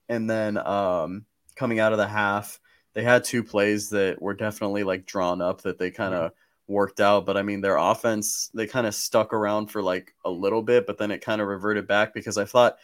and 0.09 0.28
then 0.28 0.59
um, 0.59 1.25
coming 1.57 1.81
out 1.81 1.93
of 1.93 1.99
the 1.99 2.09
half, 2.09 2.61
they 2.95 3.02
had 3.02 3.25
two 3.25 3.43
plays 3.43 3.90
that 3.90 4.21
were 4.21 4.35
definitely 4.35 4.85
like 4.85 5.07
drawn 5.07 5.40
up 5.40 5.62
that 5.62 5.78
they 5.78 5.90
kind 5.90 6.14
of 6.14 6.33
worked 6.66 7.00
out. 7.00 7.26
But 7.26 7.37
I 7.37 7.43
mean, 7.43 7.61
their 7.61 7.76
offense, 7.76 8.50
they 8.55 8.66
kind 8.66 8.87
of 8.87 8.95
stuck 8.95 9.33
around 9.33 9.69
for 9.69 9.83
like 9.83 10.14
a 10.25 10.31
little 10.31 10.62
bit, 10.62 10.87
but 10.87 10.99
then 10.99 11.11
it 11.11 11.25
kind 11.25 11.40
of 11.40 11.49
reverted 11.49 11.87
back 11.87 12.14
because 12.14 12.38
I 12.38 12.45
thought 12.45 12.76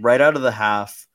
right 0.00 0.20
out 0.20 0.36
of 0.36 0.42
the 0.42 0.52
half, 0.52 1.06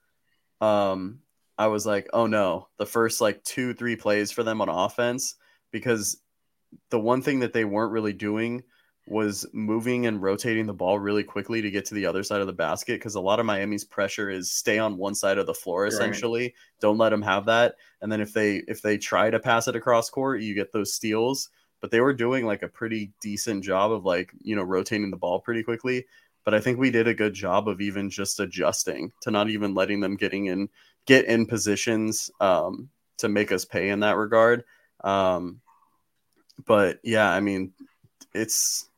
um, 0.62 1.20
I 1.58 1.68
was 1.68 1.86
like, 1.86 2.10
oh 2.14 2.26
no, 2.26 2.68
the 2.78 2.86
first 2.86 3.22
like 3.22 3.44
two, 3.44 3.74
three 3.74 3.96
plays 3.96 4.32
for 4.32 4.44
them 4.44 4.62
on 4.62 4.70
offense, 4.70 5.36
because 5.72 6.18
the 6.90 7.00
one 7.00 7.22
thing 7.22 7.40
that 7.42 7.54
they 7.54 7.66
weren't 7.66 7.92
really 7.92 8.14
doing 8.14 8.64
was 9.06 9.46
moving 9.52 10.06
and 10.06 10.22
rotating 10.22 10.66
the 10.66 10.74
ball 10.74 10.98
really 10.98 11.24
quickly 11.24 11.62
to 11.62 11.70
get 11.70 11.86
to 11.86 11.94
the 11.94 12.06
other 12.06 12.24
side 12.24 12.40
of 12.40 12.48
the 12.48 12.54
basket 12.54 12.94
because 12.94 13.16
a 13.16 13.22
lot 13.22 13.40
of 13.40 13.46
Miami's 13.46 13.84
pressure 13.84 14.30
is 14.30 14.52
stay 14.52 14.80
on 14.80 14.98
one 14.98 15.14
side 15.14 15.38
of 15.38 15.46
the 15.46 15.54
floor 15.54 15.86
essentially. 15.86 16.44
Right. 16.44 16.54
Don't 16.80 16.98
let 16.98 17.10
them 17.10 17.22
have 17.22 17.46
that. 17.48 17.76
And 18.02 18.12
then 18.12 18.22
if 18.22 18.34
they 18.34 18.64
if 18.68 18.82
they 18.82 18.98
try 18.98 19.30
to 19.30 19.40
pass 19.40 19.68
it 19.68 19.76
across 19.76 20.10
court, 20.10 20.42
you 20.42 20.56
get 20.56 20.72
those 20.72 20.94
steals. 20.94 21.50
But 21.82 21.92
they 21.92 22.00
were 22.00 22.14
doing 22.14 22.46
like 22.46 22.64
a 22.64 22.70
pretty 22.70 23.12
decent 23.22 23.62
job 23.66 23.92
of 23.92 24.06
like, 24.06 24.32
you 24.42 24.56
know, 24.56 24.64
rotating 24.64 25.12
the 25.12 25.18
ball 25.18 25.42
pretty 25.42 25.64
quickly. 25.64 26.06
But 26.46 26.54
I 26.54 26.62
think 26.62 26.80
we 26.80 26.92
did 26.92 27.10
a 27.10 27.14
good 27.14 27.34
job 27.34 27.68
of 27.68 27.82
even 27.82 28.10
just 28.10 28.40
adjusting 28.40 29.12
to 29.22 29.32
not 29.32 29.50
even 29.50 29.74
letting 29.74 30.00
them 30.00 30.16
getting 30.16 30.46
in 30.46 30.70
get 31.06 31.26
in 31.26 31.46
positions 31.46 32.32
um, 32.40 32.90
to 33.18 33.30
make 33.30 33.52
us 33.52 33.66
pay 33.66 33.90
in 33.90 34.02
that 34.02 34.18
regard. 34.18 34.64
Um, 35.04 35.62
but 36.66 37.00
yeah, 37.04 37.30
I 37.30 37.40
mean, 37.40 37.74
it's 38.34 38.90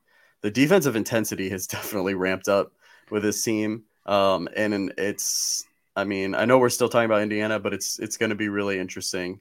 the 0.42 0.52
defensive 0.52 0.96
intensity 0.96 1.50
has 1.50 1.68
definitely 1.68 2.14
ramped 2.14 2.48
up 2.48 2.72
with 3.10 3.24
this 3.24 3.44
team. 3.44 3.84
Um, 4.06 4.48
and 4.56 4.94
it's, 4.98 5.66
I 5.96 6.04
mean, 6.04 6.36
I 6.36 6.46
know 6.46 6.60
we're 6.60 6.70
still 6.70 6.90
talking 6.90 7.06
about 7.06 7.22
Indiana, 7.22 7.60
but 7.60 7.74
it's 7.74 8.00
it's 8.00 8.18
going 8.18 8.30
to 8.30 8.36
be 8.36 8.50
really 8.50 8.78
interesting. 8.78 9.40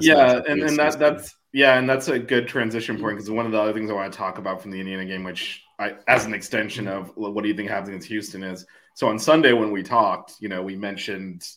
yeah, 0.00 0.40
and, 0.48 0.62
and 0.62 0.78
that 0.78 0.98
that's 0.98 1.36
yeah, 1.52 1.78
and 1.78 1.88
that's 1.88 2.08
a 2.08 2.18
good 2.18 2.48
transition 2.48 2.98
point 2.98 3.16
because 3.16 3.30
one 3.30 3.46
of 3.46 3.52
the 3.52 3.60
other 3.60 3.72
things 3.72 3.88
I 3.90 3.94
want 3.94 4.12
to 4.12 4.18
talk 4.18 4.38
about 4.38 4.60
from 4.60 4.72
the 4.72 4.80
Indiana 4.80 5.04
game, 5.04 5.22
which 5.22 5.62
I, 5.78 5.94
as 6.08 6.24
an 6.24 6.34
extension 6.34 6.88
of 6.88 7.12
what 7.16 7.40
do 7.42 7.48
you 7.48 7.54
think 7.54 7.70
happens 7.70 7.88
against 7.88 8.08
Houston 8.08 8.42
is. 8.42 8.66
So 8.94 9.08
on 9.08 9.18
Sunday 9.18 9.52
when 9.52 9.70
we 9.70 9.82
talked, 9.82 10.34
you 10.40 10.48
know, 10.48 10.62
we 10.62 10.76
mentioned 10.76 11.48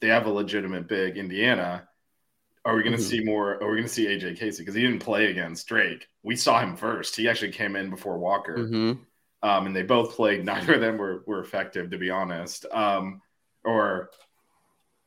they 0.00 0.08
have 0.08 0.26
a 0.26 0.30
legitimate 0.30 0.88
big 0.88 1.16
Indiana. 1.16 1.88
Are 2.64 2.74
we 2.76 2.82
going 2.82 2.96
to 2.96 3.02
mm-hmm. 3.02 3.08
see 3.08 3.24
more? 3.24 3.62
Are 3.62 3.70
we 3.70 3.76
going 3.76 3.88
to 3.88 3.88
see 3.88 4.06
AJ 4.06 4.38
Casey 4.38 4.62
because 4.62 4.74
he 4.74 4.82
didn't 4.82 5.00
play 5.00 5.30
against 5.30 5.66
Drake? 5.66 6.06
We 6.22 6.36
saw 6.36 6.60
him 6.60 6.76
first. 6.76 7.16
He 7.16 7.28
actually 7.28 7.52
came 7.52 7.76
in 7.76 7.90
before 7.90 8.18
Walker, 8.18 8.58
mm-hmm. 8.58 9.48
um, 9.48 9.66
and 9.66 9.74
they 9.74 9.82
both 9.82 10.14
played. 10.14 10.44
Neither 10.44 10.74
of 10.74 10.80
them 10.80 10.98
were 10.98 11.22
were 11.26 11.40
effective, 11.40 11.90
to 11.90 11.98
be 11.98 12.10
honest. 12.10 12.66
Um, 12.70 13.22
or 13.64 14.10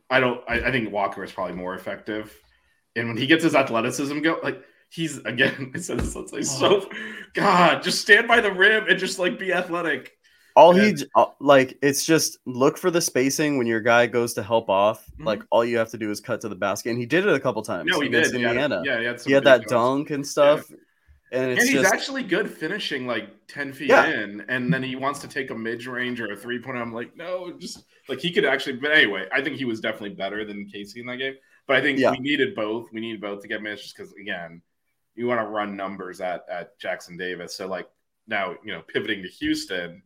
I 0.09 0.19
don't. 0.19 0.41
I, 0.47 0.61
I 0.61 0.71
think 0.71 0.91
Walker 0.91 1.23
is 1.23 1.31
probably 1.31 1.55
more 1.55 1.75
effective. 1.75 2.35
And 2.95 3.07
when 3.07 3.17
he 3.17 3.27
gets 3.27 3.43
his 3.43 3.55
athleticism 3.55 4.19
go, 4.19 4.39
like 4.43 4.63
he's 4.89 5.17
again, 5.19 5.71
I 5.75 5.79
said 5.79 5.99
this. 5.99 6.15
It's 6.15 6.33
like 6.33 6.43
so. 6.43 6.89
God, 7.33 7.83
just 7.83 8.01
stand 8.01 8.27
by 8.27 8.41
the 8.41 8.51
rim 8.51 8.85
and 8.89 8.99
just 8.99 9.19
like 9.19 9.39
be 9.39 9.53
athletic. 9.53 10.11
All 10.55 10.73
he 10.73 10.95
uh, 11.15 11.25
like 11.39 11.77
it's 11.81 12.05
just 12.05 12.37
look 12.45 12.77
for 12.77 12.91
the 12.91 13.01
spacing 13.01 13.57
when 13.57 13.67
your 13.67 13.79
guy 13.79 14.07
goes 14.07 14.33
to 14.33 14.43
help 14.43 14.69
off. 14.69 15.05
Mm-hmm. 15.05 15.25
Like 15.25 15.43
all 15.49 15.63
you 15.63 15.77
have 15.77 15.89
to 15.91 15.97
do 15.97 16.11
is 16.11 16.19
cut 16.19 16.41
to 16.41 16.49
the 16.49 16.55
basket, 16.55 16.91
and 16.91 16.99
he 16.99 17.05
did 17.05 17.25
it 17.25 17.33
a 17.33 17.39
couple 17.39 17.61
times. 17.61 17.89
No, 17.91 17.99
he 17.99 18.09
did. 18.09 18.33
Indiana. 18.33 18.81
Yeah, 18.85 18.99
he 18.99 19.05
had, 19.05 19.21
he 19.21 19.31
had 19.33 19.43
that 19.45 19.67
dunk 19.67 20.09
and 20.09 20.25
stuff. 20.25 20.69
Yeah. 20.69 20.77
And, 21.33 21.51
and, 21.51 21.59
he's 21.61 21.71
just... 21.71 21.93
actually 21.93 22.23
good 22.23 22.51
finishing 22.51 23.07
like 23.07 23.29
10 23.47 23.71
feet 23.71 23.87
yeah. 23.87 24.05
in, 24.05 24.43
and 24.49 24.73
then 24.73 24.83
he 24.83 24.97
wants 24.97 25.19
to 25.19 25.29
take 25.29 25.49
a 25.49 25.55
mid 25.55 25.85
range 25.85 26.19
or 26.19 26.29
a 26.33 26.35
three 26.35 26.59
point. 26.59 26.77
I'm 26.77 26.93
like, 26.93 27.15
no, 27.15 27.53
just 27.57 27.85
like 28.09 28.19
he 28.19 28.33
could 28.33 28.43
actually. 28.43 28.75
But 28.75 28.91
anyway, 28.91 29.27
I 29.31 29.41
think 29.41 29.55
he 29.55 29.63
was 29.63 29.79
definitely 29.79 30.09
better 30.09 30.43
than 30.43 30.67
Casey 30.67 30.99
in 30.99 31.05
that 31.05 31.17
game. 31.17 31.35
But 31.67 31.77
I 31.77 31.81
think 31.81 31.99
yeah. 31.99 32.11
we 32.11 32.17
needed 32.19 32.53
both. 32.53 32.87
We 32.91 32.99
needed 32.99 33.21
both 33.21 33.41
to 33.43 33.47
get 33.47 33.61
minutes 33.61 33.83
just 33.83 33.95
because, 33.95 34.11
again, 34.13 34.61
you 35.15 35.25
want 35.27 35.39
to 35.39 35.47
run 35.47 35.77
numbers 35.77 36.19
at, 36.19 36.43
at 36.51 36.77
Jackson 36.79 37.15
Davis. 37.15 37.55
So, 37.55 37.67
like, 37.67 37.87
now, 38.27 38.55
you 38.63 38.73
know, 38.73 38.81
pivoting 38.81 39.23
to 39.23 39.29
Houston 39.29 40.03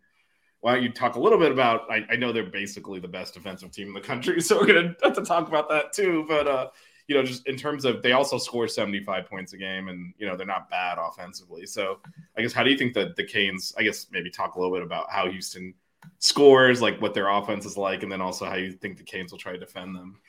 why 0.65 0.73
don't 0.73 0.81
you 0.81 0.89
talk 0.89 1.15
a 1.15 1.19
little 1.19 1.37
bit 1.37 1.51
about? 1.51 1.85
I, 1.91 2.03
I, 2.09 2.15
know 2.15 2.31
they're 2.31 2.43
basically 2.43 2.99
the 2.99 3.07
best 3.07 3.35
defensive 3.35 3.69
team 3.69 3.89
in 3.89 3.93
the 3.93 4.01
country, 4.01 4.41
so 4.41 4.57
we're 4.57 4.65
gonna 4.65 4.95
have 5.03 5.13
to 5.13 5.23
talk 5.23 5.47
about 5.47 5.69
that 5.69 5.93
too. 5.93 6.25
But 6.27 6.47
uh, 6.47 6.69
you 7.07 7.15
know, 7.15 7.21
just 7.21 7.47
in 7.47 7.55
terms 7.55 7.85
of 7.85 8.01
they 8.01 8.13
also 8.13 8.39
score 8.39 8.67
75 8.67 9.27
points 9.27 9.53
a 9.53 9.57
game, 9.57 9.89
and 9.89 10.11
you 10.17 10.25
know 10.25 10.35
they're 10.35 10.47
not 10.47 10.67
bad 10.71 10.97
offensively. 10.99 11.67
So 11.67 11.99
I 12.35 12.41
guess 12.41 12.51
how 12.51 12.63
do 12.63 12.71
you 12.71 12.77
think 12.79 12.95
that 12.95 13.15
the 13.15 13.23
Canes? 13.23 13.75
I 13.77 13.83
guess 13.83 14.07
maybe 14.09 14.31
talk 14.31 14.55
a 14.55 14.59
little 14.59 14.75
bit 14.75 14.81
about 14.81 15.05
how 15.11 15.29
Houston 15.29 15.75
scores, 16.17 16.81
like 16.81 16.99
what 16.99 17.13
their 17.13 17.29
offense 17.29 17.67
is 17.67 17.77
like, 17.77 18.01
and 18.01 18.11
then 18.11 18.19
also 18.19 18.45
how 18.45 18.55
you 18.55 18.71
think 18.71 18.97
the 18.97 19.03
Canes 19.03 19.31
will 19.31 19.37
try 19.37 19.51
to 19.51 19.59
defend 19.59 19.95
them. 19.95 20.19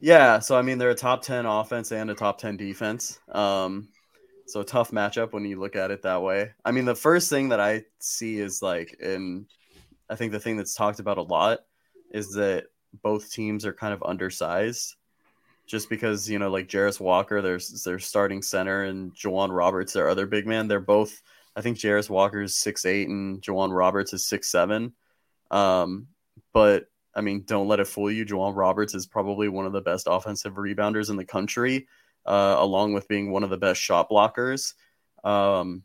Yeah, 0.00 0.38
so 0.38 0.58
I 0.58 0.60
mean 0.60 0.76
they're 0.76 0.90
a 0.90 0.94
top 0.94 1.22
10 1.22 1.46
offense 1.46 1.92
and 1.92 2.10
a 2.10 2.14
top 2.14 2.36
10 2.36 2.58
defense. 2.58 3.20
Um, 3.32 3.88
so 4.46 4.60
a 4.60 4.64
tough 4.64 4.90
matchup 4.90 5.32
when 5.32 5.44
you 5.44 5.58
look 5.58 5.76
at 5.76 5.90
it 5.90 6.02
that 6.02 6.22
way. 6.22 6.52
I 6.64 6.70
mean, 6.70 6.84
the 6.84 6.94
first 6.94 7.28
thing 7.28 7.50
that 7.50 7.60
I 7.60 7.84
see 7.98 8.38
is 8.38 8.62
like, 8.62 8.96
and 9.02 9.46
I 10.08 10.14
think 10.14 10.32
the 10.32 10.40
thing 10.40 10.56
that's 10.56 10.74
talked 10.74 11.00
about 11.00 11.18
a 11.18 11.22
lot 11.22 11.60
is 12.12 12.32
that 12.34 12.66
both 13.02 13.30
teams 13.30 13.66
are 13.66 13.72
kind 13.72 13.92
of 13.92 14.02
undersized. 14.04 14.94
Just 15.66 15.90
because 15.90 16.30
you 16.30 16.38
know, 16.38 16.48
like 16.48 16.68
Jarace 16.68 17.00
Walker, 17.00 17.42
there's 17.42 17.82
their 17.82 17.98
starting 17.98 18.40
center, 18.40 18.84
and 18.84 19.12
J'Wan 19.14 19.50
Roberts, 19.50 19.92
their 19.92 20.08
other 20.08 20.26
big 20.26 20.46
man. 20.46 20.68
They're 20.68 20.78
both. 20.78 21.20
I 21.56 21.60
think 21.60 21.76
Jarace 21.76 22.08
Walker 22.08 22.40
is 22.40 22.56
six 22.56 22.84
eight, 22.84 23.08
and 23.08 23.42
J'Wan 23.42 23.76
Roberts 23.76 24.12
is 24.12 24.24
six 24.24 24.48
seven. 24.48 24.92
Um, 25.50 26.06
but 26.52 26.84
I 27.16 27.20
mean, 27.20 27.42
don't 27.46 27.66
let 27.66 27.80
it 27.80 27.88
fool 27.88 28.12
you. 28.12 28.24
J'Wan 28.24 28.54
Roberts 28.54 28.94
is 28.94 29.06
probably 29.06 29.48
one 29.48 29.66
of 29.66 29.72
the 29.72 29.80
best 29.80 30.06
offensive 30.08 30.54
rebounders 30.54 31.10
in 31.10 31.16
the 31.16 31.24
country 31.24 31.88
uh, 32.26 32.56
along 32.58 32.92
with 32.92 33.08
being 33.08 33.30
one 33.30 33.44
of 33.44 33.50
the 33.50 33.56
best 33.56 33.80
shot 33.80 34.10
blockers. 34.10 34.74
Um, 35.24 35.84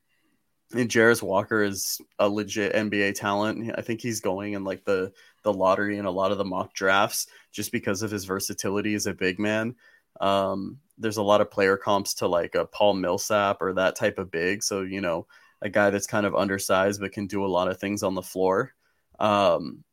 and 0.73 0.89
Jarace 0.89 1.21
Walker 1.21 1.63
is 1.63 1.99
a 2.17 2.29
legit 2.29 2.73
NBA 2.73 3.15
talent. 3.15 3.73
I 3.77 3.81
think 3.81 4.01
he's 4.01 4.21
going 4.21 4.53
in 4.53 4.63
like 4.63 4.85
the 4.85 5.11
the 5.43 5.53
lottery 5.53 5.97
and 5.97 6.07
a 6.07 6.11
lot 6.11 6.31
of 6.31 6.37
the 6.37 6.45
mock 6.45 6.73
drafts 6.73 7.27
just 7.51 7.71
because 7.71 8.03
of 8.03 8.11
his 8.11 8.25
versatility 8.25 8.93
as 8.93 9.05
a 9.07 9.13
big 9.13 9.39
man. 9.39 9.75
Um, 10.19 10.77
there's 10.97 11.17
a 11.17 11.23
lot 11.23 11.41
of 11.41 11.51
player 11.51 11.77
comps 11.77 12.15
to 12.15 12.27
like 12.27 12.55
a 12.55 12.65
Paul 12.65 12.93
Millsap 12.93 13.57
or 13.61 13.73
that 13.73 13.95
type 13.95 14.17
of 14.17 14.31
big. 14.31 14.63
So 14.63 14.81
you 14.81 15.01
know, 15.01 15.27
a 15.61 15.69
guy 15.69 15.89
that's 15.89 16.07
kind 16.07 16.25
of 16.25 16.35
undersized 16.35 17.01
but 17.01 17.11
can 17.11 17.27
do 17.27 17.45
a 17.45 17.47
lot 17.47 17.67
of 17.67 17.79
things 17.79 18.03
on 18.03 18.15
the 18.15 18.21
floor. 18.21 18.73
Um, 19.19 19.83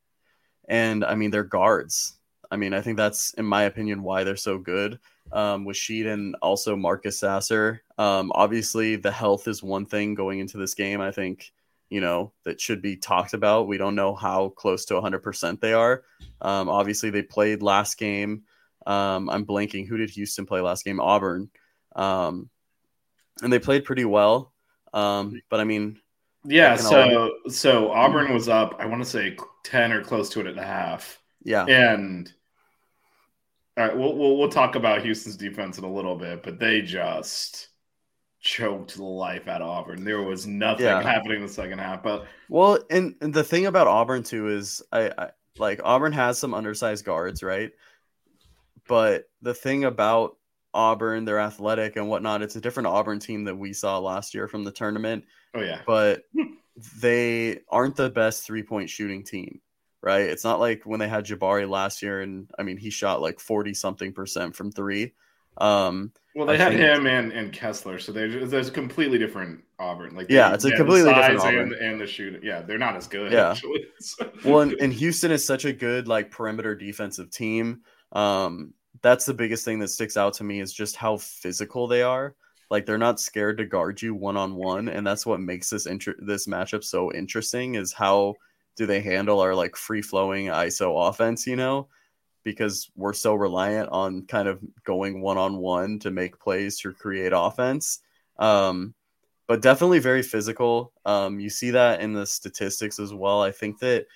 and 0.68 1.04
I 1.04 1.14
mean, 1.14 1.30
they're 1.30 1.44
guards. 1.44 2.17
I 2.50 2.56
mean, 2.56 2.72
I 2.72 2.80
think 2.80 2.96
that's, 2.96 3.34
in 3.34 3.44
my 3.44 3.64
opinion, 3.64 4.02
why 4.02 4.24
they're 4.24 4.36
so 4.36 4.58
good 4.58 4.98
um, 5.32 5.64
with 5.64 5.76
Shead 5.76 6.06
and 6.06 6.34
also 6.40 6.76
Marcus 6.76 7.18
Sasser. 7.18 7.82
Um, 7.98 8.32
obviously, 8.34 8.96
the 8.96 9.10
health 9.10 9.48
is 9.48 9.62
one 9.62 9.86
thing 9.86 10.14
going 10.14 10.38
into 10.38 10.56
this 10.56 10.74
game. 10.74 11.00
I 11.00 11.10
think 11.10 11.52
you 11.90 12.00
know 12.00 12.32
that 12.44 12.60
should 12.60 12.82
be 12.82 12.96
talked 12.96 13.34
about. 13.34 13.68
We 13.68 13.78
don't 13.78 13.94
know 13.94 14.14
how 14.14 14.50
close 14.50 14.86
to 14.86 14.94
100% 14.94 15.60
they 15.60 15.72
are. 15.72 16.04
Um, 16.40 16.68
obviously, 16.68 17.10
they 17.10 17.22
played 17.22 17.62
last 17.62 17.98
game. 17.98 18.44
Um, 18.86 19.28
I'm 19.28 19.44
blanking. 19.44 19.86
Who 19.86 19.98
did 19.98 20.10
Houston 20.10 20.46
play 20.46 20.60
last 20.60 20.84
game? 20.84 21.00
Auburn. 21.00 21.50
Um, 21.94 22.48
and 23.42 23.52
they 23.52 23.58
played 23.58 23.84
pretty 23.84 24.04
well. 24.04 24.52
Um, 24.92 25.40
but 25.50 25.60
I 25.60 25.64
mean, 25.64 26.00
yeah. 26.44 26.76
So 26.76 27.34
so 27.48 27.90
Auburn 27.90 28.32
was 28.32 28.48
up. 28.48 28.76
I 28.78 28.86
want 28.86 29.02
to 29.02 29.08
say 29.08 29.36
10 29.64 29.92
or 29.92 30.02
close 30.02 30.30
to 30.30 30.40
it 30.40 30.46
at 30.46 30.56
a 30.56 30.64
half. 30.64 31.20
Yeah. 31.42 31.66
And 31.66 32.32
all 33.78 33.86
right, 33.86 33.96
we'll, 33.96 34.16
we'll 34.16 34.36
we'll 34.36 34.48
talk 34.48 34.74
about 34.74 35.02
Houston's 35.02 35.36
defense 35.36 35.78
in 35.78 35.84
a 35.84 35.92
little 35.92 36.16
bit, 36.16 36.42
but 36.42 36.58
they 36.58 36.82
just 36.82 37.68
choked 38.40 38.96
the 38.96 39.04
life 39.04 39.46
out 39.46 39.62
of 39.62 39.68
Auburn. 39.68 40.04
There 40.04 40.22
was 40.22 40.46
nothing 40.46 40.86
yeah. 40.86 41.00
happening 41.00 41.36
in 41.36 41.42
the 41.42 41.52
second 41.52 41.78
half. 41.78 42.02
But 42.02 42.26
well, 42.48 42.78
and, 42.90 43.14
and 43.20 43.32
the 43.32 43.44
thing 43.44 43.66
about 43.66 43.86
Auburn 43.86 44.24
too 44.24 44.48
is 44.48 44.82
I, 44.90 45.12
I 45.16 45.30
like 45.58 45.80
Auburn 45.84 46.12
has 46.12 46.38
some 46.38 46.54
undersized 46.54 47.04
guards, 47.04 47.42
right? 47.42 47.70
But 48.88 49.28
the 49.42 49.54
thing 49.54 49.84
about 49.84 50.36
Auburn, 50.74 51.24
they're 51.24 51.38
athletic 51.38 51.94
and 51.94 52.08
whatnot. 52.08 52.42
It's 52.42 52.56
a 52.56 52.60
different 52.60 52.88
Auburn 52.88 53.20
team 53.20 53.44
that 53.44 53.56
we 53.56 53.72
saw 53.72 53.98
last 53.98 54.34
year 54.34 54.48
from 54.48 54.64
the 54.64 54.72
tournament. 54.72 55.24
Oh 55.54 55.60
yeah, 55.60 55.82
but 55.86 56.24
they 57.00 57.60
aren't 57.68 57.94
the 57.94 58.10
best 58.10 58.44
three 58.44 58.64
point 58.64 58.90
shooting 58.90 59.22
team 59.22 59.60
right? 60.02 60.22
It's 60.22 60.44
not 60.44 60.60
like 60.60 60.82
when 60.84 61.00
they 61.00 61.08
had 61.08 61.26
Jabari 61.26 61.68
last 61.68 62.02
year, 62.02 62.20
and 62.20 62.50
I 62.58 62.62
mean, 62.62 62.76
he 62.76 62.90
shot 62.90 63.20
like 63.20 63.40
40 63.40 63.74
something 63.74 64.12
percent 64.12 64.56
from 64.56 64.72
three. 64.72 65.12
Um, 65.56 66.12
well, 66.34 66.46
they 66.46 66.54
I 66.54 66.56
had 66.56 66.68
think... 66.68 66.80
him 66.80 67.06
and, 67.06 67.32
and 67.32 67.52
Kessler, 67.52 67.98
so 67.98 68.12
there's 68.12 68.50
there's 68.50 68.68
a 68.68 68.72
completely 68.72 69.18
different 69.18 69.64
Auburn. 69.78 70.14
Like, 70.14 70.30
yeah, 70.30 70.54
it's 70.54 70.64
a 70.64 70.70
completely 70.70 71.12
different 71.12 71.40
Auburn. 71.40 71.58
And, 71.58 71.72
and 71.72 72.00
the 72.00 72.06
shooting. 72.06 72.40
Yeah, 72.44 72.62
they're 72.62 72.78
not 72.78 72.96
as 72.96 73.08
good. 73.08 73.32
Yeah. 73.32 73.56
well, 74.44 74.60
and, 74.60 74.74
and 74.74 74.92
Houston 74.92 75.32
is 75.32 75.44
such 75.44 75.64
a 75.64 75.72
good 75.72 76.06
like 76.06 76.30
perimeter 76.30 76.74
defensive 76.76 77.30
team. 77.30 77.80
Um, 78.12 78.74
that's 79.02 79.26
the 79.26 79.34
biggest 79.34 79.64
thing 79.64 79.80
that 79.80 79.88
sticks 79.88 80.16
out 80.16 80.34
to 80.34 80.44
me 80.44 80.60
is 80.60 80.72
just 80.72 80.96
how 80.96 81.16
physical 81.16 81.88
they 81.88 82.02
are. 82.02 82.34
Like 82.70 82.86
they're 82.86 82.98
not 82.98 83.18
scared 83.18 83.58
to 83.58 83.64
guard 83.64 84.00
you 84.00 84.14
one 84.14 84.36
on 84.36 84.54
one, 84.54 84.88
and 84.88 85.06
that's 85.06 85.26
what 85.26 85.40
makes 85.40 85.70
this 85.70 85.86
inter- 85.86 86.16
this 86.20 86.46
matchup 86.46 86.84
so 86.84 87.12
interesting. 87.12 87.74
Is 87.74 87.92
how 87.92 88.34
do 88.78 88.86
they 88.86 89.00
handle 89.00 89.40
our 89.40 89.54
like 89.54 89.76
free 89.76 90.00
flowing 90.00 90.46
ISO 90.46 91.08
offense, 91.08 91.46
you 91.46 91.56
know? 91.56 91.88
Because 92.44 92.88
we're 92.94 93.12
so 93.12 93.34
reliant 93.34 93.90
on 93.90 94.24
kind 94.26 94.46
of 94.46 94.60
going 94.84 95.20
one 95.20 95.36
on 95.36 95.58
one 95.58 95.98
to 95.98 96.10
make 96.12 96.38
plays 96.38 96.78
to 96.78 96.92
create 96.94 97.32
offense. 97.34 97.98
Um, 98.38 98.94
but 99.48 99.60
definitely 99.60 99.98
very 99.98 100.22
physical. 100.22 100.92
Um, 101.04 101.40
you 101.40 101.50
see 101.50 101.72
that 101.72 102.00
in 102.00 102.12
the 102.12 102.24
statistics 102.24 103.00
as 103.00 103.12
well. 103.12 103.42
I 103.42 103.50
think 103.50 103.80
that 103.80 104.06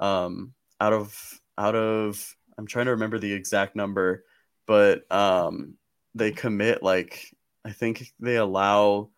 um, 0.00 0.54
out 0.80 0.94
of 0.94 1.40
out 1.58 1.74
of 1.74 2.34
I'm 2.56 2.66
trying 2.66 2.86
to 2.86 2.92
remember 2.92 3.18
the 3.18 3.32
exact 3.32 3.76
number, 3.76 4.24
but 4.66 5.10
um, 5.12 5.74
they 6.14 6.32
commit 6.32 6.82
like 6.82 7.30
I 7.66 7.72
think 7.72 8.14
they 8.18 8.36
allow 8.36 9.10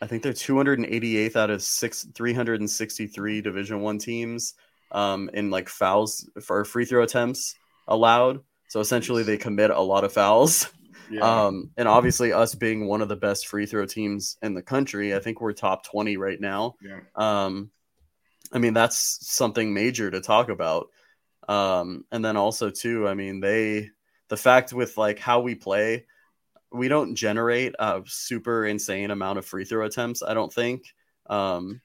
I 0.00 0.06
think 0.06 0.22
they're 0.22 0.32
288th 0.32 1.36
out 1.36 1.50
of 1.50 1.62
six 1.62 2.06
363 2.14 3.40
Division 3.40 3.80
One 3.80 3.98
teams 3.98 4.54
um, 4.92 5.30
in 5.34 5.50
like 5.50 5.68
fouls 5.68 6.28
for 6.40 6.64
free 6.64 6.84
throw 6.84 7.02
attempts 7.02 7.56
allowed. 7.86 8.40
So 8.68 8.80
essentially, 8.80 9.22
they 9.22 9.38
commit 9.38 9.70
a 9.70 9.80
lot 9.80 10.04
of 10.04 10.12
fouls. 10.12 10.68
Yeah. 11.10 11.46
Um, 11.46 11.70
and 11.76 11.88
obviously, 11.88 12.32
us 12.32 12.54
being 12.54 12.86
one 12.86 13.00
of 13.00 13.08
the 13.08 13.16
best 13.16 13.48
free 13.48 13.66
throw 13.66 13.86
teams 13.86 14.36
in 14.42 14.54
the 14.54 14.62
country, 14.62 15.14
I 15.14 15.20
think 15.20 15.40
we're 15.40 15.54
top 15.54 15.84
20 15.86 16.18
right 16.18 16.38
now. 16.38 16.74
Yeah. 16.82 17.00
Um, 17.14 17.70
I 18.52 18.58
mean, 18.58 18.74
that's 18.74 19.18
something 19.26 19.72
major 19.72 20.10
to 20.10 20.20
talk 20.20 20.48
about. 20.48 20.88
Um, 21.48 22.04
and 22.12 22.22
then 22.22 22.36
also, 22.36 22.70
too, 22.70 23.08
I 23.08 23.14
mean, 23.14 23.40
they, 23.40 23.88
the 24.28 24.36
fact 24.36 24.72
with 24.72 24.98
like 24.98 25.18
how 25.18 25.40
we 25.40 25.54
play, 25.54 26.04
we 26.72 26.88
don't 26.88 27.14
generate 27.14 27.74
a 27.78 28.02
super 28.06 28.66
insane 28.66 29.10
amount 29.10 29.38
of 29.38 29.46
free 29.46 29.64
throw 29.64 29.86
attempts, 29.86 30.22
I 30.22 30.34
don't 30.34 30.52
think. 30.52 30.94
Um, 31.26 31.80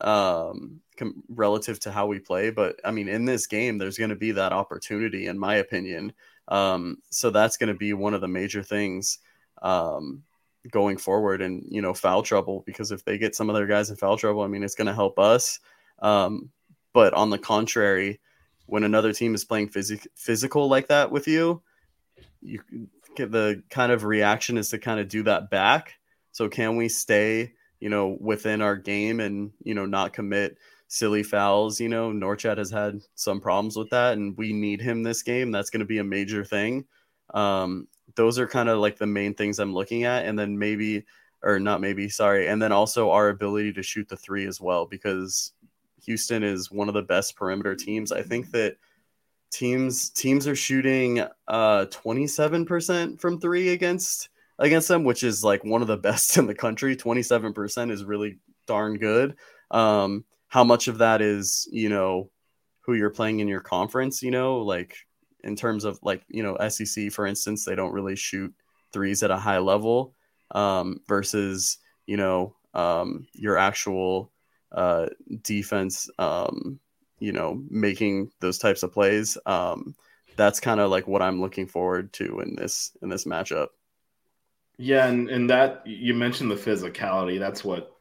um, 0.00 0.80
com- 0.98 1.22
relative 1.28 1.80
to 1.80 1.92
how 1.92 2.06
we 2.06 2.18
play. 2.18 2.50
But 2.50 2.80
I 2.84 2.90
mean, 2.90 3.08
in 3.08 3.24
this 3.24 3.46
game, 3.46 3.78
there's 3.78 3.98
going 3.98 4.10
to 4.10 4.16
be 4.16 4.32
that 4.32 4.52
opportunity, 4.52 5.26
in 5.26 5.38
my 5.38 5.56
opinion. 5.56 6.12
Um, 6.48 6.98
so 7.10 7.30
that's 7.30 7.56
going 7.56 7.68
to 7.68 7.78
be 7.78 7.92
one 7.92 8.14
of 8.14 8.20
the 8.20 8.28
major 8.28 8.62
things 8.62 9.18
um, 9.62 10.22
going 10.70 10.96
forward, 10.96 11.42
and 11.42 11.64
you 11.68 11.82
know, 11.82 11.94
foul 11.94 12.22
trouble 12.22 12.62
because 12.66 12.92
if 12.92 13.04
they 13.04 13.18
get 13.18 13.34
some 13.34 13.48
of 13.48 13.56
their 13.56 13.66
guys 13.66 13.90
in 13.90 13.96
foul 13.96 14.16
trouble, 14.16 14.42
I 14.42 14.48
mean, 14.48 14.62
it's 14.62 14.74
going 14.74 14.86
to 14.86 14.94
help 14.94 15.18
us. 15.18 15.60
Um, 16.00 16.50
but 16.92 17.14
on 17.14 17.30
the 17.30 17.38
contrary, 17.38 18.20
when 18.66 18.84
another 18.84 19.12
team 19.12 19.34
is 19.34 19.44
playing 19.44 19.68
phys- 19.68 20.06
physical 20.14 20.68
like 20.68 20.88
that 20.88 21.10
with 21.10 21.26
you, 21.26 21.62
you 22.42 22.60
the 23.16 23.62
kind 23.70 23.92
of 23.92 24.04
reaction 24.04 24.58
is 24.58 24.70
to 24.70 24.78
kind 24.78 25.00
of 25.00 25.08
do 25.08 25.22
that 25.24 25.50
back. 25.50 25.94
So 26.32 26.48
can 26.48 26.76
we 26.76 26.88
stay, 26.88 27.54
you 27.80 27.88
know, 27.88 28.16
within 28.20 28.62
our 28.62 28.76
game 28.76 29.20
and 29.20 29.52
you 29.62 29.74
know 29.74 29.86
not 29.86 30.12
commit 30.12 30.58
silly 30.88 31.22
fouls. 31.22 31.80
You 31.80 31.88
know, 31.88 32.10
Norchad 32.10 32.58
has 32.58 32.70
had 32.70 33.00
some 33.14 33.40
problems 33.40 33.76
with 33.76 33.90
that, 33.90 34.14
and 34.14 34.36
we 34.36 34.52
need 34.52 34.80
him 34.80 35.02
this 35.02 35.22
game. 35.22 35.50
That's 35.50 35.70
going 35.70 35.80
to 35.80 35.86
be 35.86 35.98
a 35.98 36.04
major 36.04 36.44
thing. 36.44 36.84
Um, 37.34 37.88
those 38.14 38.38
are 38.38 38.46
kind 38.46 38.68
of 38.68 38.78
like 38.78 38.98
the 38.98 39.06
main 39.06 39.34
things 39.34 39.58
I'm 39.58 39.74
looking 39.74 40.04
at, 40.04 40.26
and 40.26 40.38
then 40.38 40.58
maybe, 40.58 41.04
or 41.42 41.58
not 41.58 41.80
maybe, 41.80 42.08
sorry, 42.08 42.48
and 42.48 42.60
then 42.62 42.72
also 42.72 43.10
our 43.10 43.28
ability 43.28 43.72
to 43.74 43.82
shoot 43.82 44.08
the 44.08 44.16
three 44.16 44.46
as 44.46 44.60
well, 44.60 44.86
because 44.86 45.52
Houston 46.04 46.42
is 46.42 46.70
one 46.70 46.88
of 46.88 46.94
the 46.94 47.02
best 47.02 47.36
perimeter 47.36 47.74
teams. 47.74 48.12
I 48.12 48.22
think 48.22 48.50
that 48.52 48.76
teams 49.56 50.10
teams 50.10 50.46
are 50.46 50.56
shooting 50.56 51.20
uh 51.48 51.86
27% 51.86 53.20
from 53.20 53.40
three 53.40 53.70
against 53.70 54.28
against 54.58 54.88
them, 54.88 55.04
which 55.04 55.22
is 55.22 55.44
like 55.44 55.64
one 55.64 55.82
of 55.82 55.88
the 55.88 55.96
best 56.08 56.38
in 56.38 56.46
the 56.46 56.54
country. 56.54 56.96
27% 56.96 57.90
is 57.90 58.04
really 58.04 58.38
darn 58.66 58.98
good. 58.98 59.36
Um, 59.70 60.24
how 60.48 60.64
much 60.64 60.88
of 60.88 60.98
that 60.98 61.20
is 61.20 61.68
you 61.70 61.88
know 61.88 62.30
who 62.80 62.94
you're 62.94 63.10
playing 63.10 63.40
in 63.40 63.48
your 63.48 63.60
conference 63.60 64.22
you 64.22 64.30
know 64.30 64.58
like 64.58 64.96
in 65.42 65.56
terms 65.56 65.84
of 65.84 65.98
like 66.02 66.22
you 66.28 66.42
know 66.42 66.56
sec 66.68 67.10
for 67.12 67.26
instance 67.26 67.64
they 67.64 67.74
don't 67.74 67.92
really 67.92 68.16
shoot 68.16 68.54
threes 68.92 69.22
at 69.22 69.30
a 69.30 69.36
high 69.36 69.58
level 69.58 70.14
um, 70.52 71.00
versus 71.08 71.78
you 72.06 72.16
know 72.16 72.54
um, 72.74 73.26
your 73.32 73.58
actual 73.58 74.30
uh, 74.72 75.06
defense 75.42 76.08
um, 76.18 76.78
you 77.18 77.32
know 77.32 77.62
making 77.70 78.30
those 78.40 78.58
types 78.58 78.82
of 78.82 78.92
plays 78.92 79.38
um, 79.46 79.94
that's 80.36 80.60
kind 80.60 80.80
of 80.80 80.90
like 80.90 81.06
what 81.06 81.22
i'm 81.22 81.40
looking 81.40 81.66
forward 81.66 82.12
to 82.12 82.40
in 82.40 82.54
this 82.56 82.96
in 83.02 83.08
this 83.08 83.24
matchup 83.24 83.68
yeah 84.78 85.06
and, 85.06 85.30
and 85.30 85.50
that 85.50 85.82
you 85.86 86.14
mentioned 86.14 86.50
the 86.50 86.56
physicality 86.56 87.38
that's 87.38 87.64
what 87.64 87.96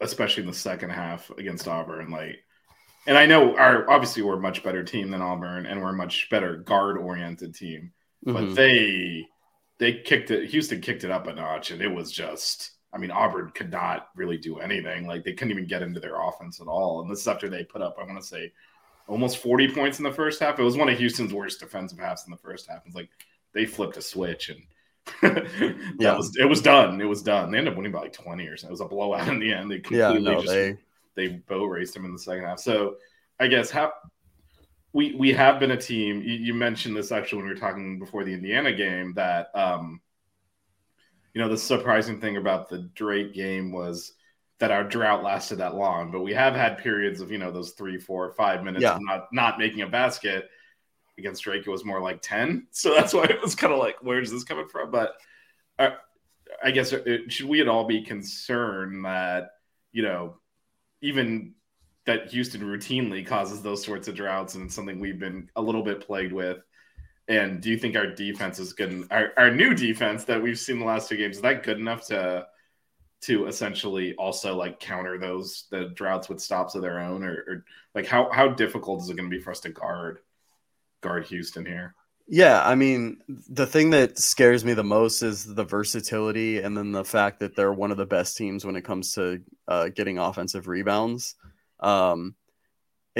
especially 0.00 0.42
in 0.42 0.48
the 0.48 0.54
second 0.54 0.90
half 0.90 1.30
against 1.30 1.68
Auburn. 1.68 2.10
Like, 2.10 2.42
and 3.06 3.16
I 3.16 3.26
know 3.26 3.56
our 3.56 3.88
obviously 3.90 4.22
we're 4.22 4.38
a 4.38 4.40
much 4.40 4.62
better 4.62 4.82
team 4.82 5.10
than 5.10 5.22
Auburn, 5.22 5.66
and 5.66 5.80
we're 5.80 5.90
a 5.90 5.94
much 5.94 6.28
better 6.30 6.56
guard 6.56 6.98
oriented 6.98 7.54
team. 7.54 7.92
Mm-hmm. 8.26 8.32
But 8.32 8.54
they 8.54 9.26
they 9.78 9.94
kicked 9.94 10.30
it. 10.30 10.50
Houston 10.50 10.80
kicked 10.80 11.04
it 11.04 11.10
up 11.10 11.26
a 11.26 11.34
notch, 11.34 11.70
and 11.70 11.82
it 11.82 11.88
was 11.88 12.10
just. 12.10 12.72
I 12.92 12.98
mean, 12.98 13.10
Auburn 13.10 13.50
could 13.54 13.70
not 13.70 14.08
really 14.16 14.36
do 14.36 14.58
anything. 14.58 15.06
Like 15.06 15.24
they 15.24 15.32
couldn't 15.32 15.52
even 15.52 15.66
get 15.66 15.82
into 15.82 16.00
their 16.00 16.20
offense 16.20 16.60
at 16.60 16.66
all. 16.66 17.02
And 17.02 17.10
this 17.10 17.20
is 17.20 17.28
after 17.28 17.48
they 17.48 17.64
put 17.64 17.82
up, 17.82 17.96
I 18.00 18.04
want 18.04 18.20
to 18.20 18.26
say, 18.26 18.52
almost 19.06 19.38
40 19.38 19.72
points 19.72 19.98
in 19.98 20.04
the 20.04 20.12
first 20.12 20.40
half. 20.40 20.58
It 20.58 20.62
was 20.62 20.76
one 20.76 20.88
of 20.88 20.98
Houston's 20.98 21.32
worst 21.32 21.60
defensive 21.60 21.98
halves 21.98 22.24
in 22.26 22.30
the 22.30 22.36
first 22.36 22.68
half. 22.68 22.82
It's 22.86 22.94
like 22.94 23.08
they 23.52 23.66
flipped 23.66 23.96
a 23.96 24.02
switch 24.02 24.50
and 24.50 24.62
yeah, 25.98 26.16
was, 26.16 26.36
it 26.36 26.48
was 26.48 26.62
done. 26.62 27.00
It 27.00 27.06
was 27.06 27.22
done. 27.22 27.50
They 27.50 27.58
ended 27.58 27.72
up 27.72 27.76
winning 27.76 27.92
by 27.92 28.00
like 28.00 28.12
twenty 28.12 28.46
or 28.46 28.56
something. 28.56 28.70
It 28.70 28.72
was 28.72 28.80
a 28.80 28.84
blowout 28.84 29.28
in 29.28 29.40
the 29.40 29.52
end. 29.52 29.70
They 29.70 29.80
completely 29.80 30.22
yeah, 30.22 30.32
no, 30.32 30.42
just 30.42 30.48
they... 30.48 30.76
they 31.14 31.28
boat 31.28 31.66
raced 31.66 31.94
them 31.94 32.04
in 32.04 32.12
the 32.12 32.18
second 32.18 32.44
half. 32.44 32.60
So 32.60 32.96
I 33.40 33.48
guess 33.48 33.70
how 33.70 33.92
we 34.92 35.14
we 35.14 35.32
have 35.32 35.58
been 35.58 35.72
a 35.72 35.76
team. 35.76 36.22
You, 36.22 36.34
you, 36.34 36.54
mentioned 36.54 36.96
this 36.96 37.12
actually 37.12 37.38
when 37.38 37.46
we 37.46 37.54
were 37.54 37.60
talking 37.60 37.98
before 37.98 38.24
the 38.24 38.32
Indiana 38.32 38.72
game 38.72 39.14
that 39.14 39.50
um, 39.54 40.00
you 41.34 41.40
know 41.40 41.48
the 41.48 41.58
surprising 41.58 42.20
thing 42.20 42.36
about 42.36 42.68
the 42.68 42.78
Drake 42.94 43.34
game 43.34 43.72
was 43.72 44.12
that 44.58 44.70
our 44.70 44.84
drought 44.84 45.22
lasted 45.22 45.56
that 45.56 45.74
long. 45.74 46.10
But 46.10 46.20
we 46.20 46.34
have 46.34 46.54
had 46.54 46.78
periods 46.78 47.20
of 47.20 47.30
you 47.30 47.38
know 47.38 47.50
those 47.50 47.72
three, 47.72 47.98
four, 47.98 48.30
five 48.32 48.62
minutes 48.64 48.82
yeah. 48.82 48.94
of 48.94 49.00
not 49.02 49.28
not 49.32 49.58
making 49.58 49.82
a 49.82 49.88
basket 49.88 50.48
against 51.20 51.44
Drake, 51.44 51.66
it 51.66 51.70
was 51.70 51.84
more 51.84 52.00
like 52.00 52.20
10. 52.20 52.66
So 52.72 52.94
that's 52.94 53.14
why 53.14 53.24
it 53.24 53.40
was 53.40 53.54
kind 53.54 53.72
of 53.72 53.78
like, 53.78 53.96
where's 54.02 54.30
this 54.30 54.44
coming 54.44 54.66
from? 54.66 54.90
But 54.90 55.12
uh, 55.78 55.90
I 56.62 56.72
guess 56.72 56.92
it, 56.92 57.06
uh, 57.06 57.28
should 57.28 57.46
we 57.46 57.60
at 57.60 57.68
all 57.68 57.86
be 57.86 58.02
concerned 58.02 59.04
that, 59.04 59.50
you 59.92 60.02
know, 60.02 60.36
even 61.00 61.54
that 62.06 62.30
Houston 62.30 62.62
routinely 62.62 63.24
causes 63.24 63.62
those 63.62 63.84
sorts 63.84 64.08
of 64.08 64.14
droughts 64.14 64.54
and 64.54 64.66
it's 64.66 64.74
something 64.74 64.98
we've 64.98 65.20
been 65.20 65.48
a 65.54 65.62
little 65.62 65.82
bit 65.82 66.00
plagued 66.00 66.32
with? 66.32 66.58
And 67.30 67.60
do 67.60 67.70
you 67.70 67.78
think 67.78 67.94
our 67.94 68.08
defense 68.08 68.58
is 68.58 68.72
good? 68.72 69.06
Our, 69.12 69.32
our 69.36 69.54
new 69.54 69.72
defense 69.72 70.24
that 70.24 70.42
we've 70.42 70.58
seen 70.58 70.80
the 70.80 70.84
last 70.84 71.08
two 71.08 71.16
games, 71.16 71.36
is 71.36 71.42
that 71.42 71.62
good 71.62 71.78
enough 71.78 72.04
to 72.08 72.46
to 73.22 73.46
essentially 73.46 74.14
also 74.16 74.56
like 74.56 74.80
counter 74.80 75.16
those 75.16 75.66
the 75.70 75.90
droughts 75.94 76.28
with 76.28 76.40
stops 76.40 76.74
of 76.74 76.82
their 76.82 76.98
own 76.98 77.22
or, 77.22 77.44
or 77.46 77.64
like 77.94 78.06
how 78.06 78.28
how 78.32 78.48
difficult 78.48 79.02
is 79.02 79.10
it 79.10 79.16
going 79.16 79.30
to 79.30 79.36
be 79.36 79.40
for 79.40 79.52
us 79.52 79.60
to 79.60 79.68
guard 79.70 80.18
guard 81.02 81.24
Houston 81.26 81.64
here. 81.64 81.94
Yeah, 82.26 82.64
I 82.64 82.74
mean, 82.74 83.18
the 83.28 83.66
thing 83.66 83.90
that 83.90 84.18
scares 84.18 84.64
me 84.64 84.74
the 84.74 84.82
most 84.82 85.22
is 85.22 85.44
the 85.44 85.64
versatility 85.64 86.58
and 86.58 86.76
then 86.76 86.90
the 86.90 87.04
fact 87.04 87.40
that 87.40 87.54
they're 87.54 87.72
one 87.72 87.92
of 87.92 87.96
the 87.96 88.06
best 88.06 88.36
teams 88.36 88.64
when 88.64 88.76
it 88.76 88.84
comes 88.84 89.12
to 89.14 89.40
uh, 89.68 89.88
getting 89.88 90.18
offensive 90.18 90.66
rebounds. 90.66 91.36
Um, 91.78 92.34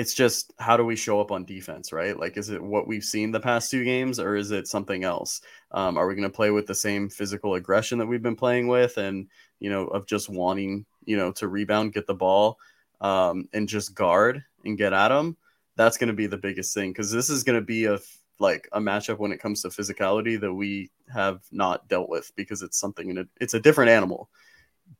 it's 0.00 0.14
just 0.14 0.52
how 0.58 0.76
do 0.76 0.84
we 0.84 0.96
show 0.96 1.20
up 1.20 1.30
on 1.30 1.44
defense, 1.44 1.92
right? 1.92 2.18
Like, 2.18 2.36
is 2.36 2.48
it 2.48 2.62
what 2.62 2.88
we've 2.88 3.04
seen 3.04 3.30
the 3.30 3.40
past 3.40 3.70
two 3.70 3.84
games 3.84 4.18
or 4.18 4.34
is 4.34 4.50
it 4.50 4.66
something 4.66 5.04
else? 5.04 5.42
Um, 5.72 5.96
are 5.96 6.06
we 6.06 6.14
going 6.14 6.28
to 6.28 6.34
play 6.34 6.50
with 6.50 6.66
the 6.66 6.74
same 6.74 7.08
physical 7.08 7.54
aggression 7.54 7.98
that 7.98 8.06
we've 8.06 8.22
been 8.22 8.36
playing 8.36 8.68
with 8.68 8.96
and, 8.96 9.28
you 9.58 9.70
know, 9.70 9.86
of 9.86 10.06
just 10.06 10.28
wanting, 10.28 10.86
you 11.04 11.16
know, 11.16 11.32
to 11.32 11.48
rebound, 11.48 11.92
get 11.92 12.06
the 12.06 12.14
ball, 12.14 12.58
um, 13.00 13.48
and 13.52 13.68
just 13.68 13.94
guard 13.94 14.44
and 14.64 14.78
get 14.78 14.92
at 14.92 15.08
them? 15.08 15.36
that's 15.80 15.96
going 15.96 16.08
to 16.08 16.14
be 16.14 16.26
the 16.26 16.36
biggest 16.36 16.74
thing 16.74 16.90
because 16.90 17.10
this 17.10 17.30
is 17.30 17.42
going 17.42 17.58
to 17.58 17.64
be 17.64 17.86
a 17.86 17.98
like 18.38 18.68
a 18.72 18.80
matchup 18.80 19.18
when 19.18 19.32
it 19.32 19.40
comes 19.40 19.62
to 19.62 19.68
physicality 19.68 20.38
that 20.40 20.52
we 20.52 20.90
have 21.12 21.40
not 21.52 21.88
dealt 21.88 22.08
with 22.08 22.32
because 22.36 22.62
it's 22.62 22.78
something 22.78 23.10
in 23.10 23.18
a, 23.18 23.24
it's 23.40 23.54
a 23.54 23.60
different 23.60 23.90
animal. 23.90 24.30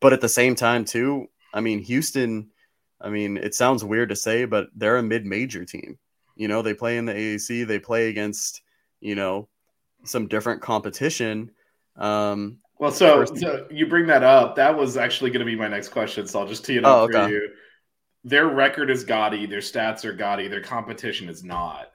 But 0.01 0.13
at 0.13 0.21
the 0.21 0.29
same 0.29 0.55
time, 0.55 0.85
too, 0.85 1.27
I 1.53 1.61
mean, 1.61 1.81
Houston, 1.81 2.51
I 3.01 3.09
mean, 3.09 3.37
it 3.37 3.55
sounds 3.55 3.85
weird 3.85 4.11
to 4.11 4.17
say, 4.17 4.45
but 4.45 4.69
they're 4.75 4.99
a 4.99 5.03
mid-major 5.03 5.65
team. 5.65 5.99
You 6.37 6.49
know, 6.49 6.63
they 6.63 6.75
play 6.75 6.97
in 6.97 7.07
the 7.07 7.15
AAC, 7.15 7.67
they 7.67 7.79
play 7.79 8.09
against, 8.09 8.63
you 9.01 9.15
know, 9.15 9.49
some 10.05 10.29
different 10.29 10.63
competition. 10.63 11.51
Um, 11.97 12.59
well, 12.79 12.91
so, 12.91 13.25
so 13.25 13.67
you 13.71 13.87
bring 13.87 14.07
that 14.07 14.23
up. 14.23 14.57
That 14.57 14.77
was 14.77 14.97
actually 14.97 15.31
going 15.31 15.41
to 15.41 15.47
be 15.47 15.57
my 15.57 15.69
next 15.69 15.91
question. 15.91 16.27
So 16.27 16.41
I'll 16.41 16.49
just 16.49 16.65
tee 16.65 16.79
it 16.79 16.85
up 16.85 16.97
oh, 16.97 17.03
okay. 17.05 17.25
for 17.25 17.29
you 17.31 17.51
their 18.25 18.49
record 18.49 18.91
is 18.91 19.05
gaudy, 19.05 19.47
their 19.47 19.61
stats 19.61 20.05
are 20.05 20.13
gaudy, 20.13 20.49
their 20.49 20.61
competition 20.61 21.29
is 21.29 21.43
not. 21.43 21.91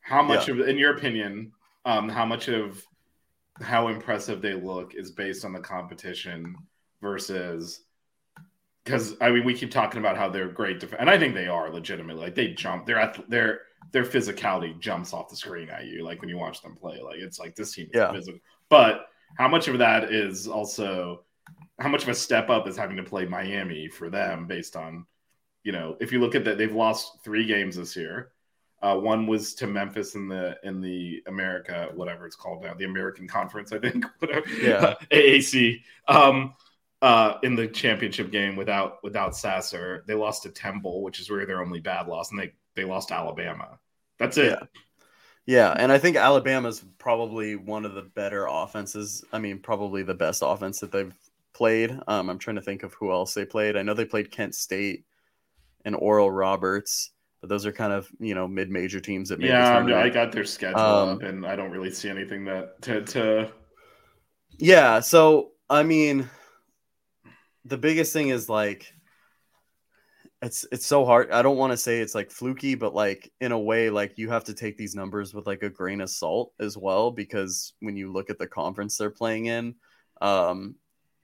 How 0.00 0.22
much 0.22 0.48
yeah. 0.48 0.54
of, 0.54 0.68
in 0.68 0.78
your 0.78 0.96
opinion, 0.96 1.52
um, 1.84 2.08
how 2.08 2.26
much 2.26 2.48
of 2.48 2.84
how 3.60 3.88
impressive 3.88 4.42
they 4.42 4.54
look 4.54 4.94
is 4.94 5.12
based 5.12 5.44
on 5.44 5.52
the 5.52 5.60
competition 5.60 6.56
versus 7.00 7.82
because 8.84 9.14
I 9.20 9.30
mean 9.30 9.44
we 9.44 9.54
keep 9.54 9.70
talking 9.70 10.00
about 10.00 10.16
how 10.16 10.28
they're 10.28 10.48
great 10.48 10.80
def- 10.80 10.94
and 10.98 11.08
I 11.08 11.18
think 11.18 11.34
they 11.34 11.48
are 11.48 11.70
legitimately 11.70 12.22
like 12.22 12.34
they 12.34 12.48
jump 12.48 12.86
they're 12.86 13.12
their 13.28 13.60
their 13.92 14.04
physicality 14.04 14.78
jumps 14.80 15.12
off 15.12 15.28
the 15.28 15.36
screen 15.36 15.68
at 15.68 15.86
you 15.86 16.04
like 16.04 16.20
when 16.20 16.28
you 16.28 16.38
watch 16.38 16.62
them 16.62 16.74
play 16.74 17.00
like 17.00 17.18
it's 17.18 17.38
like 17.38 17.54
this 17.54 17.72
team 17.72 17.86
is 17.86 17.92
yeah. 17.94 18.12
physical 18.12 18.40
but 18.68 19.06
how 19.36 19.48
much 19.48 19.68
of 19.68 19.78
that 19.78 20.12
is 20.12 20.46
also 20.46 21.24
how 21.78 21.88
much 21.88 22.02
of 22.02 22.08
a 22.08 22.14
step 22.14 22.50
up 22.50 22.68
is 22.68 22.76
having 22.76 22.96
to 22.96 23.02
play 23.02 23.26
Miami 23.26 23.88
for 23.88 24.10
them 24.10 24.46
based 24.46 24.76
on, 24.76 25.06
you 25.64 25.72
know, 25.72 25.96
if 26.00 26.12
you 26.12 26.20
look 26.20 26.34
at 26.34 26.44
that, 26.44 26.58
they've 26.58 26.74
lost 26.74 27.22
three 27.24 27.46
games 27.46 27.76
this 27.76 27.96
year. 27.96 28.32
Uh, 28.82 28.96
one 28.96 29.26
was 29.26 29.54
to 29.54 29.66
Memphis 29.66 30.16
in 30.16 30.28
the 30.28 30.56
in 30.64 30.80
the 30.80 31.22
America, 31.28 31.90
whatever 31.94 32.26
it's 32.26 32.34
called 32.34 32.64
now, 32.64 32.74
the 32.74 32.84
American 32.84 33.28
Conference, 33.28 33.72
I 33.72 33.78
think, 33.78 34.04
whatever. 34.18 34.48
Yeah. 34.48 34.94
AAC. 35.12 35.82
Um, 36.08 36.54
uh, 37.02 37.38
in 37.42 37.56
the 37.56 37.66
championship 37.68 38.30
game 38.30 38.56
without 38.56 39.02
without 39.02 39.36
Sasser, 39.36 40.04
they 40.06 40.14
lost 40.14 40.44
to 40.44 40.50
Temple, 40.50 41.02
which 41.02 41.20
is 41.20 41.28
where 41.30 41.44
their 41.46 41.60
only 41.62 41.80
bad 41.80 42.08
loss, 42.08 42.30
and 42.30 42.40
they 42.40 42.52
they 42.74 42.84
lost 42.84 43.08
to 43.08 43.14
Alabama. 43.14 43.78
That's 44.18 44.38
it. 44.38 44.58
Yeah. 44.60 44.66
Yeah, 45.44 45.74
and 45.76 45.90
I 45.90 45.98
think 45.98 46.16
Alabama's 46.16 46.84
probably 46.98 47.56
one 47.56 47.84
of 47.84 47.94
the 47.94 48.02
better 48.02 48.46
offenses. 48.48 49.24
I 49.32 49.40
mean, 49.40 49.58
probably 49.58 50.04
the 50.04 50.14
best 50.14 50.42
offense 50.44 50.78
that 50.80 50.92
they've 50.92 51.12
played. 51.52 51.98
Um, 52.06 52.30
I'm 52.30 52.38
trying 52.38 52.56
to 52.56 52.62
think 52.62 52.84
of 52.84 52.94
who 52.94 53.10
else 53.10 53.34
they 53.34 53.44
played. 53.44 53.76
I 53.76 53.82
know 53.82 53.92
they 53.94 54.04
played 54.04 54.30
Kent 54.30 54.54
State 54.54 55.04
and 55.84 55.96
Oral 55.96 56.30
Roberts, 56.30 57.10
but 57.40 57.48
those 57.48 57.66
are 57.66 57.72
kind 57.72 57.92
of 57.92 58.08
you 58.20 58.36
know 58.36 58.46
mid-major 58.46 59.00
teams 59.00 59.30
that. 59.30 59.40
Yeah, 59.40 59.84
I 59.96 60.08
got 60.10 60.30
their 60.30 60.44
schedule 60.44 60.78
Um, 60.80 61.08
up, 61.08 61.22
and 61.22 61.44
I 61.44 61.56
don't 61.56 61.72
really 61.72 61.90
see 61.90 62.08
anything 62.08 62.44
that 62.44 62.80
to 62.82 63.02
to. 63.02 63.52
Yeah, 64.58 65.00
so 65.00 65.52
I 65.68 65.82
mean, 65.82 66.30
the 67.64 67.78
biggest 67.78 68.12
thing 68.12 68.28
is 68.28 68.48
like 68.48 68.92
it's 70.42 70.66
it's 70.72 70.86
so 70.86 71.04
hard. 71.04 71.30
I 71.30 71.42
don't 71.42 71.56
want 71.56 71.72
to 71.72 71.76
say 71.76 72.00
it's 72.00 72.16
like 72.16 72.32
fluky, 72.32 72.74
but 72.74 72.94
like 72.94 73.32
in 73.40 73.52
a 73.52 73.58
way, 73.58 73.90
like 73.90 74.18
you 74.18 74.28
have 74.30 74.44
to 74.44 74.54
take 74.54 74.76
these 74.76 74.94
numbers 74.94 75.32
with 75.32 75.46
like 75.46 75.62
a 75.62 75.70
grain 75.70 76.00
of 76.00 76.10
salt 76.10 76.52
as 76.58 76.76
well, 76.76 77.12
because 77.12 77.74
when 77.80 77.96
you 77.96 78.12
look 78.12 78.28
at 78.28 78.38
the 78.38 78.46
conference 78.48 78.98
they're 78.98 79.10
playing 79.10 79.46
in, 79.46 79.76
um, 80.20 80.74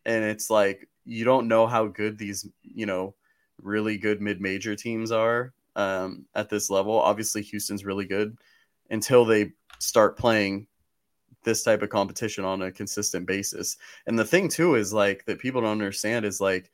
and 0.07 0.25
it's 0.25 0.51
like 0.51 0.89
you 1.05 1.25
don't 1.25 1.49
know 1.49 1.67
how 1.67 1.87
good 1.87 2.17
these 2.17 2.49
you 2.63 2.87
know 2.87 3.15
really 3.61 3.99
good 3.99 4.21
mid-major 4.21 4.77
teams 4.77 5.11
are 5.11 5.53
um, 5.75 6.25
at 6.37 6.49
this 6.49 6.71
level. 6.71 6.97
Obviously, 7.01 7.43
Houston's 7.43 7.85
really 7.85 8.07
good 8.07 8.39
until 8.91 9.25
they 9.25 9.51
start 9.81 10.17
playing 10.17 10.69
this 11.45 11.63
type 11.63 11.83
of 11.83 11.91
competition 11.91 12.45
on 12.45 12.63
a 12.63 12.73
consistent 12.73 13.27
basis. 13.27 13.77
And 14.07 14.19
the 14.19 14.25
thing 14.25 14.49
too 14.49 14.75
is 14.75 14.93
like 14.93 15.25
that 15.27 15.39
people 15.39 15.61
don't 15.61 15.73
understand 15.73 16.25
is 16.25 16.41
like 16.41 16.71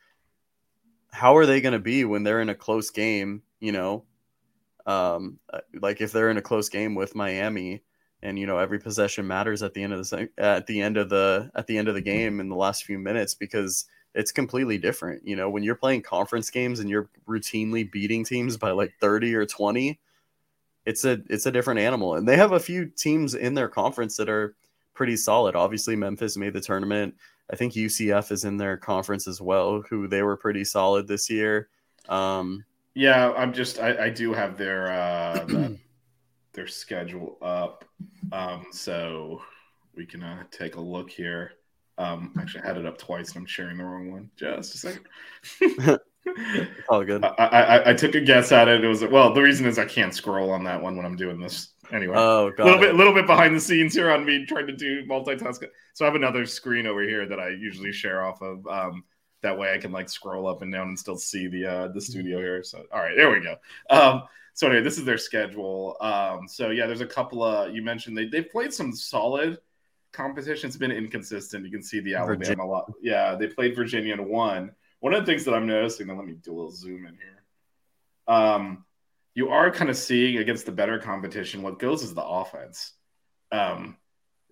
how 1.12 1.37
are 1.37 1.46
they 1.46 1.61
going 1.61 1.72
to 1.72 1.79
be 1.79 2.05
when 2.05 2.24
they're 2.24 2.40
in 2.40 2.48
a 2.48 2.55
close 2.55 2.90
game, 2.90 3.42
you 3.61 3.72
know? 3.72 4.05
Um 4.87 5.38
uh, 5.53 5.61
like 5.81 6.00
if 6.00 6.12
they're 6.12 6.31
in 6.31 6.37
a 6.37 6.42
close 6.42 6.68
game 6.68 6.94
with 6.94 7.14
Miami 7.14 7.83
and 8.22 8.38
you 8.38 8.46
know 8.46 8.59
every 8.59 8.79
possession 8.79 9.27
matters 9.27 9.62
at 9.62 9.72
the 9.74 9.83
end 9.83 9.92
of 9.92 10.09
the 10.09 10.29
at 10.37 10.66
the 10.66 10.81
end 10.83 10.96
of 10.96 11.09
the 11.09 11.50
at 11.55 11.66
the 11.66 11.79
end 11.79 11.88
of 11.88 11.94
the 11.94 12.03
game 12.03 12.40
in 12.40 12.48
the 12.48 12.57
last 12.57 12.85
few 12.85 12.98
minutes 12.98 13.35
because 13.35 13.87
it's 14.14 14.33
completely 14.33 14.79
different. 14.79 15.27
You 15.27 15.37
know, 15.37 15.50
when 15.50 15.62
you're 15.62 15.74
playing 15.74 16.03
conference 16.03 16.50
games 16.50 16.81
and 16.81 16.88
you're 16.88 17.09
routinely 17.29 17.90
beating 17.90 18.24
teams 18.24 18.57
by 18.57 18.70
like 18.70 18.92
30 19.00 19.35
or 19.35 19.44
20, 19.44 19.98
it's 20.86 21.04
a 21.04 21.20
it's 21.30 21.46
a 21.46 21.52
different 21.52 21.80
animal. 21.80 22.14
And 22.16 22.26
they 22.28 22.36
have 22.36 22.52
a 22.52 22.60
few 22.60 22.86
teams 22.86 23.34
in 23.34 23.54
their 23.54 23.68
conference 23.68 24.16
that 24.16 24.28
are 24.28 24.54
pretty 24.94 25.16
solid. 25.16 25.56
Obviously, 25.56 25.96
Memphis 25.96 26.36
made 26.36 26.52
the 26.52 26.60
tournament. 26.60 27.14
I 27.52 27.56
think 27.56 27.74
UCF 27.74 28.32
is 28.32 28.44
in 28.44 28.56
their 28.56 28.76
conference 28.76 29.26
as 29.28 29.40
well, 29.40 29.82
who 29.90 30.08
they 30.08 30.22
were 30.22 30.36
pretty 30.36 30.64
solid 30.64 31.06
this 31.06 31.28
year. 31.28 31.68
Um, 32.08 32.64
Yeah, 32.94 33.32
I'm 33.32 33.52
just 33.52 33.78
I, 33.80 34.04
I 34.06 34.10
do 34.10 34.32
have 34.32 34.56
their 34.56 34.90
uh 34.92 35.44
the- 35.46 35.78
their 36.52 36.66
schedule 36.68 37.36
up, 37.42 37.84
um, 38.30 38.66
so 38.70 39.42
we 39.96 40.06
can 40.06 40.22
uh, 40.22 40.44
take 40.52 40.76
a 40.76 40.80
look 40.80 41.10
here. 41.10 41.54
Um, 41.98 42.32
actually, 42.38 42.62
I 42.62 42.66
had 42.68 42.76
it 42.78 42.86
up 42.86 42.96
twice, 42.96 43.30
and 43.30 43.38
I'm 43.38 43.46
sharing 43.46 43.76
the 43.78 43.84
wrong 43.84 44.12
one. 44.12 44.30
Just 44.36 44.74
a 44.76 44.78
second. 44.78 45.98
all 46.88 47.04
good. 47.04 47.24
I, 47.24 47.28
I, 47.38 47.90
I 47.90 47.94
took 47.94 48.14
a 48.14 48.20
guess 48.20 48.52
at 48.52 48.68
it. 48.68 48.84
It 48.84 48.88
was 48.88 49.04
well. 49.04 49.32
The 49.34 49.42
reason 49.42 49.66
is 49.66 49.78
I 49.78 49.84
can't 49.84 50.14
scroll 50.14 50.50
on 50.50 50.64
that 50.64 50.80
one 50.82 50.96
when 50.96 51.04
I'm 51.06 51.16
doing 51.16 51.38
this. 51.40 51.74
Anyway, 51.92 52.14
Oh, 52.16 52.46
a 52.58 52.62
little 52.64 52.78
it. 52.82 52.87
bit, 52.87 52.94
little 52.94 53.12
bit 53.12 53.26
behind 53.26 53.54
the 53.54 53.60
scenes 53.60 53.94
here 53.94 54.10
on 54.10 54.24
me 54.24 54.46
trying 54.46 54.66
to 54.66 54.72
do 54.76 55.04
multitasking. 55.06 55.68
So 55.92 56.04
I 56.04 56.08
have 56.08 56.14
another 56.14 56.46
screen 56.46 56.87
over 56.87 57.02
here 57.02 57.26
that 57.26 57.38
I 57.38 57.50
usually 57.50 57.92
share 57.92 58.24
off 58.24 58.40
of. 58.42 58.66
Um, 58.66 59.04
that 59.42 59.58
way 59.58 59.74
I 59.74 59.78
can 59.78 59.92
like 59.92 60.08
scroll 60.08 60.46
up 60.46 60.62
and 60.62 60.72
down 60.72 60.88
and 60.88 60.98
still 60.98 61.18
see 61.18 61.46
the 61.48 61.66
uh, 61.66 61.88
the 61.88 62.00
studio 62.00 62.38
here. 62.38 62.62
So 62.64 62.84
all 62.92 63.00
right, 63.00 63.14
there 63.16 63.30
we 63.30 63.40
go. 63.40 63.56
Um, 63.90 64.22
so 64.54 64.66
anyway, 64.68 64.82
this 64.82 64.96
is 64.96 65.04
their 65.04 65.18
schedule. 65.18 65.96
Um, 66.00 66.48
so 66.48 66.70
yeah, 66.70 66.87
there's 66.87 67.02
a 67.02 67.06
couple 67.06 67.42
of 67.44 67.74
you 67.74 67.82
mentioned 67.82 68.16
they 68.16 68.26
they've 68.26 68.48
played 68.50 68.72
some 68.72 68.94
solid 68.94 69.58
competition. 70.12 70.68
It's 70.68 70.76
been 70.78 70.92
inconsistent. 70.92 71.64
You 71.66 71.70
can 71.70 71.82
see 71.82 72.00
the 72.00 72.14
Alabama 72.14 72.38
Virginia. 72.38 72.64
lot. 72.64 72.92
Yeah, 73.02 73.34
they 73.34 73.48
played 73.48 73.76
Virginia 73.76 74.14
and 74.14 74.26
won. 74.26 74.72
One 75.04 75.12
of 75.12 75.20
the 75.20 75.30
things 75.30 75.44
that 75.44 75.52
I'm 75.52 75.66
noticing, 75.66 76.06
now 76.06 76.16
let 76.16 76.24
me 76.24 76.32
do 76.32 76.50
a 76.50 76.56
little 76.56 76.70
zoom 76.70 77.04
in 77.04 77.12
here. 77.12 77.44
Um, 78.26 78.86
you 79.34 79.50
are 79.50 79.70
kind 79.70 79.90
of 79.90 79.98
seeing 79.98 80.38
against 80.38 80.64
the 80.64 80.72
better 80.72 80.98
competition, 80.98 81.60
what 81.60 81.78
goes 81.78 82.02
is 82.02 82.14
the 82.14 82.24
offense. 82.24 82.94
Um, 83.52 83.98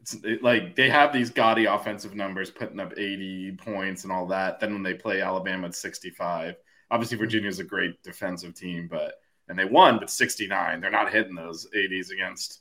it's 0.02 0.12
it, 0.22 0.42
like 0.42 0.76
they 0.76 0.90
have 0.90 1.10
these 1.10 1.30
gaudy 1.30 1.64
offensive 1.64 2.14
numbers, 2.14 2.50
putting 2.50 2.80
up 2.80 2.92
80 2.98 3.52
points 3.52 4.04
and 4.04 4.12
all 4.12 4.26
that. 4.26 4.60
Then 4.60 4.74
when 4.74 4.82
they 4.82 4.92
play 4.92 5.22
Alabama 5.22 5.68
at 5.68 5.74
65, 5.74 6.56
obviously 6.90 7.16
Virginia 7.16 7.48
is 7.48 7.58
a 7.58 7.64
great 7.64 8.02
defensive 8.02 8.52
team, 8.52 8.88
but 8.90 9.14
and 9.48 9.58
they 9.58 9.64
won, 9.64 9.98
but 10.00 10.10
69. 10.10 10.82
They're 10.82 10.90
not 10.90 11.10
hitting 11.10 11.34
those 11.34 11.66
80s 11.74 12.10
against, 12.10 12.60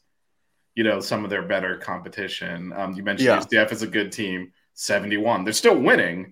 you 0.75 0.86
know, 0.86 1.01
some 1.01 1.25
of 1.25 1.30
their 1.30 1.43
better 1.43 1.75
competition. 1.75 2.71
Um, 2.71 2.93
you 2.93 3.04
mentioned 3.04 3.27
Yeah. 3.27 3.65
UCF 3.65 3.73
is 3.73 3.82
a 3.82 3.88
good 3.88 4.13
team, 4.13 4.54
71. 4.75 5.43
They're 5.43 5.51
still 5.51 5.77
winning, 5.77 6.32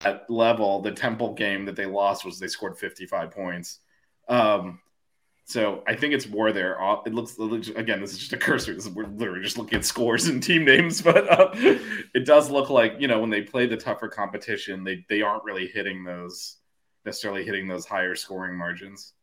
That 0.00 0.28
level, 0.30 0.82
the 0.82 0.92
Temple 0.92 1.34
game 1.34 1.64
that 1.66 1.76
they 1.76 1.86
lost 1.86 2.24
was 2.24 2.38
they 2.38 2.48
scored 2.48 2.78
55 2.78 3.30
points. 3.30 3.80
Um, 4.28 4.80
so 5.44 5.82
I 5.86 5.96
think 5.96 6.14
it's 6.14 6.28
more 6.28 6.52
there. 6.52 6.76
It 7.06 7.14
looks, 7.14 7.32
it 7.34 7.40
looks- 7.40 7.68
again, 7.68 8.00
this 8.00 8.12
is 8.12 8.18
just 8.18 8.32
a 8.32 8.36
cursor. 8.36 8.74
This 8.74 8.86
is, 8.86 8.92
we're 8.92 9.06
literally 9.06 9.42
just 9.42 9.58
looking 9.58 9.78
at 9.78 9.84
scores 9.84 10.28
and 10.28 10.42
team 10.42 10.64
names, 10.64 11.02
but 11.02 11.28
uh, 11.30 11.50
it 11.54 12.26
does 12.26 12.50
look 12.50 12.70
like 12.70 12.96
you 12.98 13.08
know 13.08 13.20
when 13.20 13.30
they 13.30 13.42
play 13.42 13.66
the 13.66 13.76
tougher 13.76 14.08
competition, 14.08 14.84
they 14.84 15.04
they 15.08 15.22
aren't 15.22 15.44
really 15.44 15.68
hitting 15.68 16.04
those 16.04 16.56
necessarily 17.04 17.44
hitting 17.44 17.68
those 17.68 17.86
higher 17.86 18.14
scoring 18.16 18.56
margins. 18.58 19.14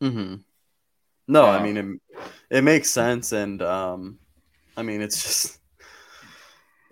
hmm 0.00 0.36
No, 1.28 1.50
I 1.50 1.58
Um, 1.58 1.62
mean 1.62 1.76
it, 1.76 2.18
it 2.58 2.64
makes 2.64 2.90
sense, 2.90 3.32
and 3.32 3.62
um, 3.62 4.18
I 4.76 4.82
mean 4.82 5.02
it's 5.02 5.22
just 5.22 5.60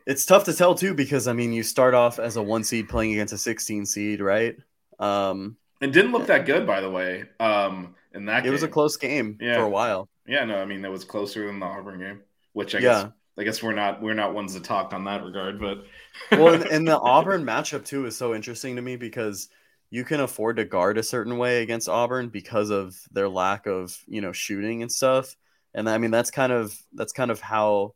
it's 0.06 0.26
tough 0.26 0.44
to 0.44 0.52
tell 0.54 0.74
too 0.74 0.94
because 0.94 1.28
I 1.28 1.32
mean 1.32 1.52
you 1.52 1.62
start 1.62 1.94
off 1.94 2.18
as 2.18 2.36
a 2.36 2.42
one 2.42 2.64
seed 2.64 2.88
playing 2.88 3.12
against 3.12 3.32
a 3.32 3.38
sixteen 3.38 3.86
seed, 3.86 4.20
right? 4.20 4.56
Um, 4.98 5.56
And 5.80 5.92
didn't 5.92 6.12
look 6.12 6.26
that 6.26 6.46
good, 6.46 6.66
by 6.66 6.80
the 6.80 6.90
way. 6.90 7.24
Um, 7.40 7.94
in 8.12 8.26
that 8.26 8.46
it 8.46 8.50
was 8.50 8.62
a 8.62 8.68
close 8.68 8.96
game 8.96 9.38
Yeah. 9.40 9.56
for 9.56 9.62
a 9.64 9.68
while. 9.68 10.08
Yeah, 10.26 10.44
no, 10.44 10.60
I 10.60 10.64
mean 10.64 10.82
that 10.82 10.90
was 10.90 11.04
closer 11.04 11.46
than 11.46 11.60
the 11.60 11.66
Auburn 11.66 11.98
game, 11.98 12.22
which 12.52 12.74
I 12.74 12.78
Yeah. 12.78 12.80
guess 12.80 13.12
I 13.38 13.44
guess 13.44 13.62
we're 13.62 13.74
not 13.74 14.00
we're 14.02 14.14
not 14.14 14.34
ones 14.34 14.54
to 14.54 14.60
talk 14.60 14.92
on 14.92 15.04
that 15.04 15.24
regard, 15.24 15.60
but 15.60 15.84
well, 16.34 16.54
and, 16.54 16.64
and 16.64 16.88
the 16.88 16.98
Auburn 16.98 17.44
matchup 17.44 17.84
too 17.84 18.06
is 18.06 18.16
so 18.16 18.34
interesting 18.34 18.76
to 18.76 18.82
me 18.82 18.96
because 18.96 19.48
you 19.90 20.04
can 20.04 20.20
afford 20.20 20.56
to 20.56 20.64
guard 20.64 20.98
a 20.98 21.02
certain 21.02 21.38
way 21.38 21.62
against 21.62 21.88
Auburn 21.88 22.28
because 22.28 22.70
of 22.70 22.96
their 23.12 23.28
lack 23.28 23.66
of 23.66 23.96
you 24.06 24.20
know 24.20 24.32
shooting 24.32 24.82
and 24.82 24.90
stuff. 24.92 25.36
And 25.74 25.88
I 25.88 25.98
mean 25.98 26.10
that's 26.10 26.30
kind 26.30 26.52
of 26.52 26.76
that's 26.92 27.12
kind 27.12 27.30
of 27.30 27.40
how 27.40 27.94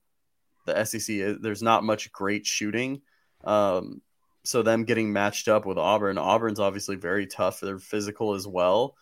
the 0.68 0.84
SEC. 0.84 1.38
There's 1.40 1.62
not 1.62 1.84
much 1.84 2.12
great 2.12 2.46
shooting, 2.46 3.02
um, 3.44 4.00
so 4.44 4.62
them 4.62 4.84
getting 4.84 5.12
matched 5.12 5.48
up 5.48 5.66
with 5.66 5.78
Auburn, 5.78 6.18
Auburn's 6.18 6.60
obviously 6.60 6.96
very 6.96 7.26
tough. 7.26 7.60
They're 7.60 7.78
physical 7.78 8.34
as 8.34 8.46
well, 8.46 8.94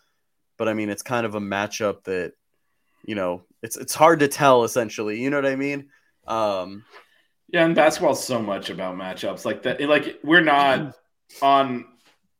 but 0.57 0.67
I 0.67 0.73
mean, 0.73 0.89
it's 0.89 1.03
kind 1.03 1.25
of 1.25 1.35
a 1.35 1.39
matchup 1.39 2.03
that 2.03 2.33
you 3.05 3.15
know 3.15 3.43
it's 3.61 3.77
it's 3.77 3.95
hard 3.95 4.19
to 4.19 4.27
tell 4.27 4.63
essentially. 4.63 5.21
You 5.21 5.29
know 5.29 5.37
what 5.37 5.45
I 5.45 5.55
mean? 5.55 5.89
Um, 6.27 6.83
yeah, 7.49 7.65
and 7.65 7.75
basketball's 7.75 8.23
so 8.23 8.41
much 8.41 8.69
about 8.69 8.97
matchups 8.97 9.45
like 9.45 9.63
that. 9.63 9.81
Like 9.81 10.19
we're 10.23 10.41
not 10.41 10.95
on 11.41 11.85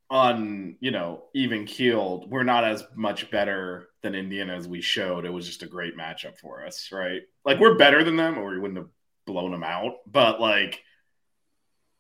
on 0.10 0.76
you 0.80 0.92
know 0.92 1.24
even 1.34 1.66
keeled. 1.66 2.30
We're 2.30 2.44
not 2.44 2.64
as 2.64 2.84
much 2.96 3.32
better 3.32 3.90
than 4.02 4.16
Indiana 4.16 4.56
as 4.56 4.68
we 4.68 4.82
showed. 4.82 5.26
It 5.26 5.32
was 5.32 5.48
just 5.48 5.64
a 5.64 5.68
great 5.68 5.98
matchup 5.98 6.38
for 6.38 6.66
us, 6.66 6.90
right? 6.92 7.22
Like 7.46 7.60
we're 7.60 7.78
better 7.78 8.04
than 8.04 8.16
them, 8.16 8.38
or 8.38 8.52
we 8.52 8.60
wouldn't 8.60 8.78
have 8.78 8.90
blown 9.28 9.52
them 9.52 9.64
out. 9.64 9.98
But 10.08 10.42
like 10.42 10.82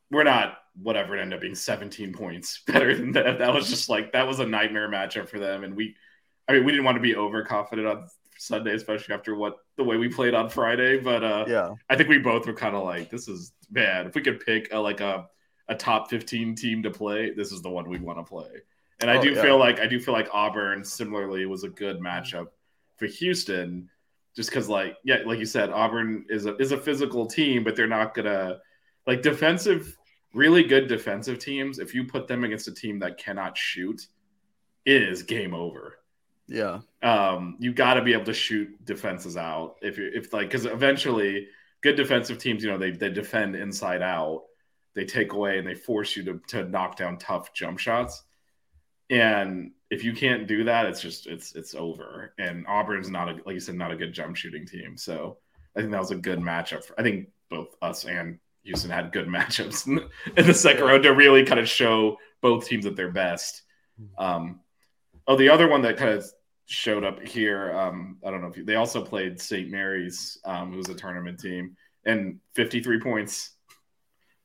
we're 0.09 0.23
not 0.23 0.57
whatever 0.81 1.15
it 1.17 1.21
ended 1.21 1.35
up 1.35 1.41
being 1.41 1.55
17 1.55 2.13
points 2.13 2.61
better 2.67 2.95
than 2.95 3.11
that. 3.11 3.39
That 3.39 3.53
was 3.53 3.69
just 3.69 3.89
like 3.89 4.13
that 4.13 4.27
was 4.27 4.39
a 4.39 4.45
nightmare 4.45 4.89
matchup 4.89 5.29
for 5.29 5.37
them. 5.39 5.63
And 5.63 5.75
we 5.75 5.95
I 6.47 6.53
mean 6.53 6.65
we 6.65 6.71
didn't 6.71 6.85
want 6.85 6.95
to 6.95 7.01
be 7.01 7.15
overconfident 7.15 7.87
on 7.87 8.07
Sunday, 8.39 8.73
especially 8.75 9.13
after 9.15 9.35
what 9.35 9.57
the 9.77 9.83
way 9.83 9.97
we 9.97 10.07
played 10.09 10.33
on 10.33 10.49
Friday. 10.49 10.97
But 10.97 11.23
uh 11.23 11.45
yeah, 11.47 11.73
I 11.89 11.95
think 11.95 12.09
we 12.09 12.17
both 12.19 12.47
were 12.47 12.53
kind 12.53 12.75
of 12.75 12.83
like, 12.83 13.09
this 13.09 13.27
is 13.27 13.51
bad. 13.69 14.07
If 14.07 14.15
we 14.15 14.21
could 14.21 14.39
pick 14.39 14.73
a, 14.73 14.79
like 14.79 15.01
a 15.01 15.27
a 15.69 15.75
top 15.75 16.09
15 16.09 16.55
team 16.55 16.81
to 16.83 16.89
play, 16.89 17.31
this 17.33 17.51
is 17.51 17.61
the 17.61 17.69
one 17.69 17.89
we 17.89 17.99
want 17.99 18.17
to 18.19 18.23
play. 18.23 18.47
And 19.01 19.11
I 19.11 19.17
Oh, 19.17 19.21
do 19.21 19.31
yeah. 19.31 19.41
feel 19.41 19.57
like 19.57 19.79
I 19.81 19.87
do 19.87 19.99
feel 19.99 20.13
like 20.13 20.29
Auburn 20.31 20.83
similarly 20.85 21.45
was 21.45 21.63
a 21.65 21.69
good 21.69 21.99
matchup 21.99 22.47
for 22.97 23.05
Houston, 23.07 23.89
just 24.37 24.49
because 24.49 24.69
like 24.69 24.95
yeah, 25.03 25.17
like 25.25 25.39
you 25.39 25.45
said, 25.45 25.69
Auburn 25.71 26.25
is 26.29 26.45
a 26.45 26.55
is 26.55 26.71
a 26.71 26.77
physical 26.77 27.25
team, 27.25 27.65
but 27.65 27.75
they're 27.75 27.87
not 27.87 28.13
gonna 28.13 28.59
like 29.05 29.21
defensive, 29.21 29.97
really 30.33 30.63
good 30.63 30.87
defensive 30.87 31.39
teams. 31.39 31.79
If 31.79 31.93
you 31.93 32.05
put 32.05 32.29
them 32.29 32.45
against 32.45 32.69
a 32.69 32.73
team 32.73 32.99
that 32.99 33.17
cannot 33.17 33.57
shoot, 33.57 34.07
it 34.85 35.01
is 35.01 35.23
game 35.23 35.53
over 35.53 35.97
yeah, 36.47 36.79
um, 37.03 37.57
you 37.59 37.73
got 37.73 37.95
to 37.95 38.01
be 38.01 38.13
able 38.13 38.25
to 38.25 38.33
shoot 38.33 38.69
defenses 38.85 39.35
out 39.35 39.75
if 39.81 39.97
you 39.97 40.09
if 40.13 40.31
like 40.31 40.47
because 40.47 40.65
eventually 40.65 41.47
good 41.81 41.95
defensive 41.95 42.37
teams 42.37 42.63
you 42.63 42.71
know 42.71 42.77
they, 42.77 42.91
they 42.91 43.09
defend 43.09 43.55
inside 43.55 44.01
out 44.01 44.43
they 44.95 45.03
take 45.03 45.33
away 45.33 45.59
and 45.59 45.67
they 45.67 45.75
force 45.75 46.15
you 46.15 46.23
to, 46.23 46.41
to 46.47 46.63
knock 46.63 46.95
down 46.95 47.17
tough 47.17 47.53
jump 47.53 47.77
shots 47.77 48.23
and 49.09 49.71
if 49.89 50.03
you 50.03 50.13
can't 50.13 50.47
do 50.47 50.63
that 50.65 50.85
it's 50.85 51.01
just 51.01 51.27
it's 51.27 51.55
it's 51.55 51.73
over 51.75 52.33
and 52.37 52.65
auburn's 52.67 53.09
not 53.09 53.29
a 53.29 53.33
like 53.45 53.53
you 53.53 53.59
said 53.59 53.75
not 53.75 53.91
a 53.91 53.95
good 53.95 54.11
jump 54.13 54.35
shooting 54.35 54.65
team 54.65 54.97
so 54.97 55.37
i 55.75 55.79
think 55.79 55.91
that 55.91 55.99
was 56.01 56.11
a 56.11 56.15
good 56.15 56.39
matchup 56.39 56.83
for, 56.83 56.99
i 56.99 57.03
think 57.03 57.29
both 57.49 57.75
us 57.81 58.03
and 58.05 58.37
houston 58.63 58.89
had 58.91 59.13
good 59.13 59.27
matchups 59.37 59.87
in, 59.87 59.99
in 60.35 60.45
the 60.45 60.53
second 60.53 60.83
round 60.83 61.03
to 61.03 61.09
really 61.13 61.43
kind 61.45 61.59
of 61.59 61.69
show 61.69 62.17
both 62.41 62.65
teams 62.67 62.85
at 62.85 62.95
their 62.95 63.11
best 63.11 63.63
um, 64.17 64.59
oh 65.27 65.35
the 65.35 65.49
other 65.49 65.67
one 65.67 65.81
that 65.81 65.97
kind 65.97 66.11
of 66.11 66.25
showed 66.69 67.05
up 67.05 67.25
here. 67.25 67.71
Um, 67.71 68.17
I 68.25 68.29
don't 68.29 68.41
know 68.41 68.47
if 68.49 68.57
you, 68.57 68.65
they 68.65 68.75
also 68.75 69.01
played 69.01 69.39
St. 69.39 69.69
Mary's, 69.71 70.37
um, 70.43 70.73
who's 70.73 70.89
a 70.89 70.93
tournament 70.93 71.39
team, 71.39 71.77
and 72.05 72.39
53 72.55 72.99
points. 72.99 73.51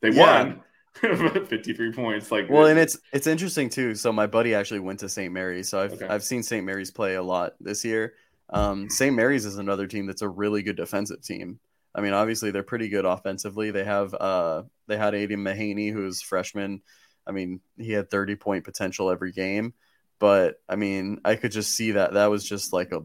They 0.01 0.11
Yeah. 0.11 0.42
won 0.44 0.62
53 1.00 1.92
points. 1.92 2.31
Like, 2.31 2.48
Well, 2.50 2.66
and 2.66 2.78
it's 2.78 2.98
it's 3.12 3.26
interesting 3.26 3.68
too. 3.68 3.94
So 3.94 4.12
my 4.12 4.26
buddy 4.26 4.55
actually 4.55 4.81
went 4.81 5.00
to 5.00 5.09
St. 5.09 5.33
Mary's, 5.33 5.68
so 5.68 5.81
I've 5.81 5.92
Okay. 5.94 6.07
I've 6.07 6.24
seen 6.24 6.42
St. 6.42 6.64
Mary's 6.64 6.90
play 6.90 7.14
a 7.14 7.22
lot 7.22 7.55
this 7.61 7.85
year. 7.85 8.14
Um, 8.50 8.90
St. 8.90 9.14
Mary's 9.14 9.46
is 9.46 9.57
another 9.57 9.87
team 9.87 10.07
that's 10.07 10.22
a 10.22 10.28
really 10.28 10.62
good 10.62 10.76
defensive 10.76 11.22
team. 11.22 11.59
I 11.94 12.00
mean, 12.00 12.12
obviously 12.12 12.50
they're 12.50 12.62
pretty 12.62 12.88
good 12.88 13.05
offensively. 13.05 13.70
They 13.70 13.85
have 13.85 14.14
uh 14.14 14.62
they 14.87 14.96
had 14.96 15.14
Aidan 15.14 15.40
Mahaney, 15.40 15.92
who's 15.92 16.22
freshman. 16.22 16.83
I 17.26 17.33
mean, 17.33 17.61
he 17.78 17.92
had 17.92 18.11
30 18.11 18.37
point 18.37 18.64
potential 18.64 19.11
every 19.11 19.33
game, 19.33 19.74
but 20.18 20.61
I 20.68 20.76
mean, 20.76 21.20
I 21.24 21.37
could 21.37 21.52
just 21.52 21.72
see 21.74 21.92
that 21.92 22.14
that 22.14 22.26
was 22.26 22.44
just 22.46 22.72
like 22.72 22.92
a 22.92 23.02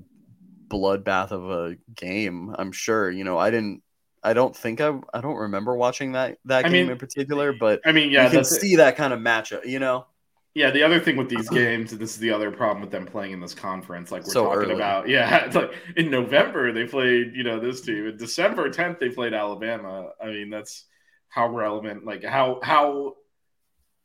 bloodbath 0.67 1.31
of 1.31 1.49
a 1.49 1.77
game. 1.95 2.53
I'm 2.57 2.71
sure. 2.71 3.09
You 3.09 3.23
know, 3.23 3.37
I 3.37 3.51
didn't. 3.51 3.83
I 4.29 4.33
don't 4.33 4.55
think 4.55 4.81
I. 4.81 4.99
I 5.13 5.21
don't 5.21 5.37
remember 5.37 5.75
watching 5.75 6.13
that 6.13 6.37
that 6.45 6.65
I 6.65 6.69
game 6.69 6.87
mean, 6.87 6.89
in 6.89 6.97
particular, 6.97 7.53
but 7.53 7.81
I 7.85 7.91
mean, 7.91 8.11
yeah, 8.11 8.25
you 8.25 8.29
can 8.29 8.37
that's 8.37 8.51
it. 8.51 8.61
see 8.61 8.75
that 8.77 8.95
kind 8.97 9.13
of 9.13 9.19
matchup. 9.19 9.65
You 9.65 9.79
know. 9.79 10.05
Yeah, 10.53 10.71
the 10.71 10.83
other 10.83 10.99
thing 10.99 11.17
with 11.17 11.29
these 11.29 11.49
games, 11.49 11.91
this 11.95 12.11
is 12.11 12.17
the 12.17 12.31
other 12.31 12.51
problem 12.51 12.81
with 12.81 12.91
them 12.91 13.05
playing 13.05 13.31
in 13.33 13.39
this 13.39 13.53
conference. 13.53 14.11
Like 14.11 14.25
we're 14.25 14.33
So 14.33 14.45
talking 14.45 14.71
early. 14.71 14.73
about, 14.73 15.07
yeah, 15.09 15.45
it's 15.45 15.55
like 15.55 15.71
in 15.95 16.09
November 16.09 16.71
they 16.73 16.85
played, 16.85 17.33
you 17.35 17.43
know, 17.43 17.59
this 17.59 17.81
team. 17.81 18.07
In 18.07 18.17
December 18.17 18.69
10th 18.69 18.99
they 18.99 19.09
played 19.09 19.33
Alabama. 19.33 20.09
I 20.21 20.27
mean, 20.27 20.49
that's 20.49 20.85
how 21.29 21.47
relevant. 21.49 22.05
Like 22.05 22.23
how 22.23 22.59
how 22.63 23.15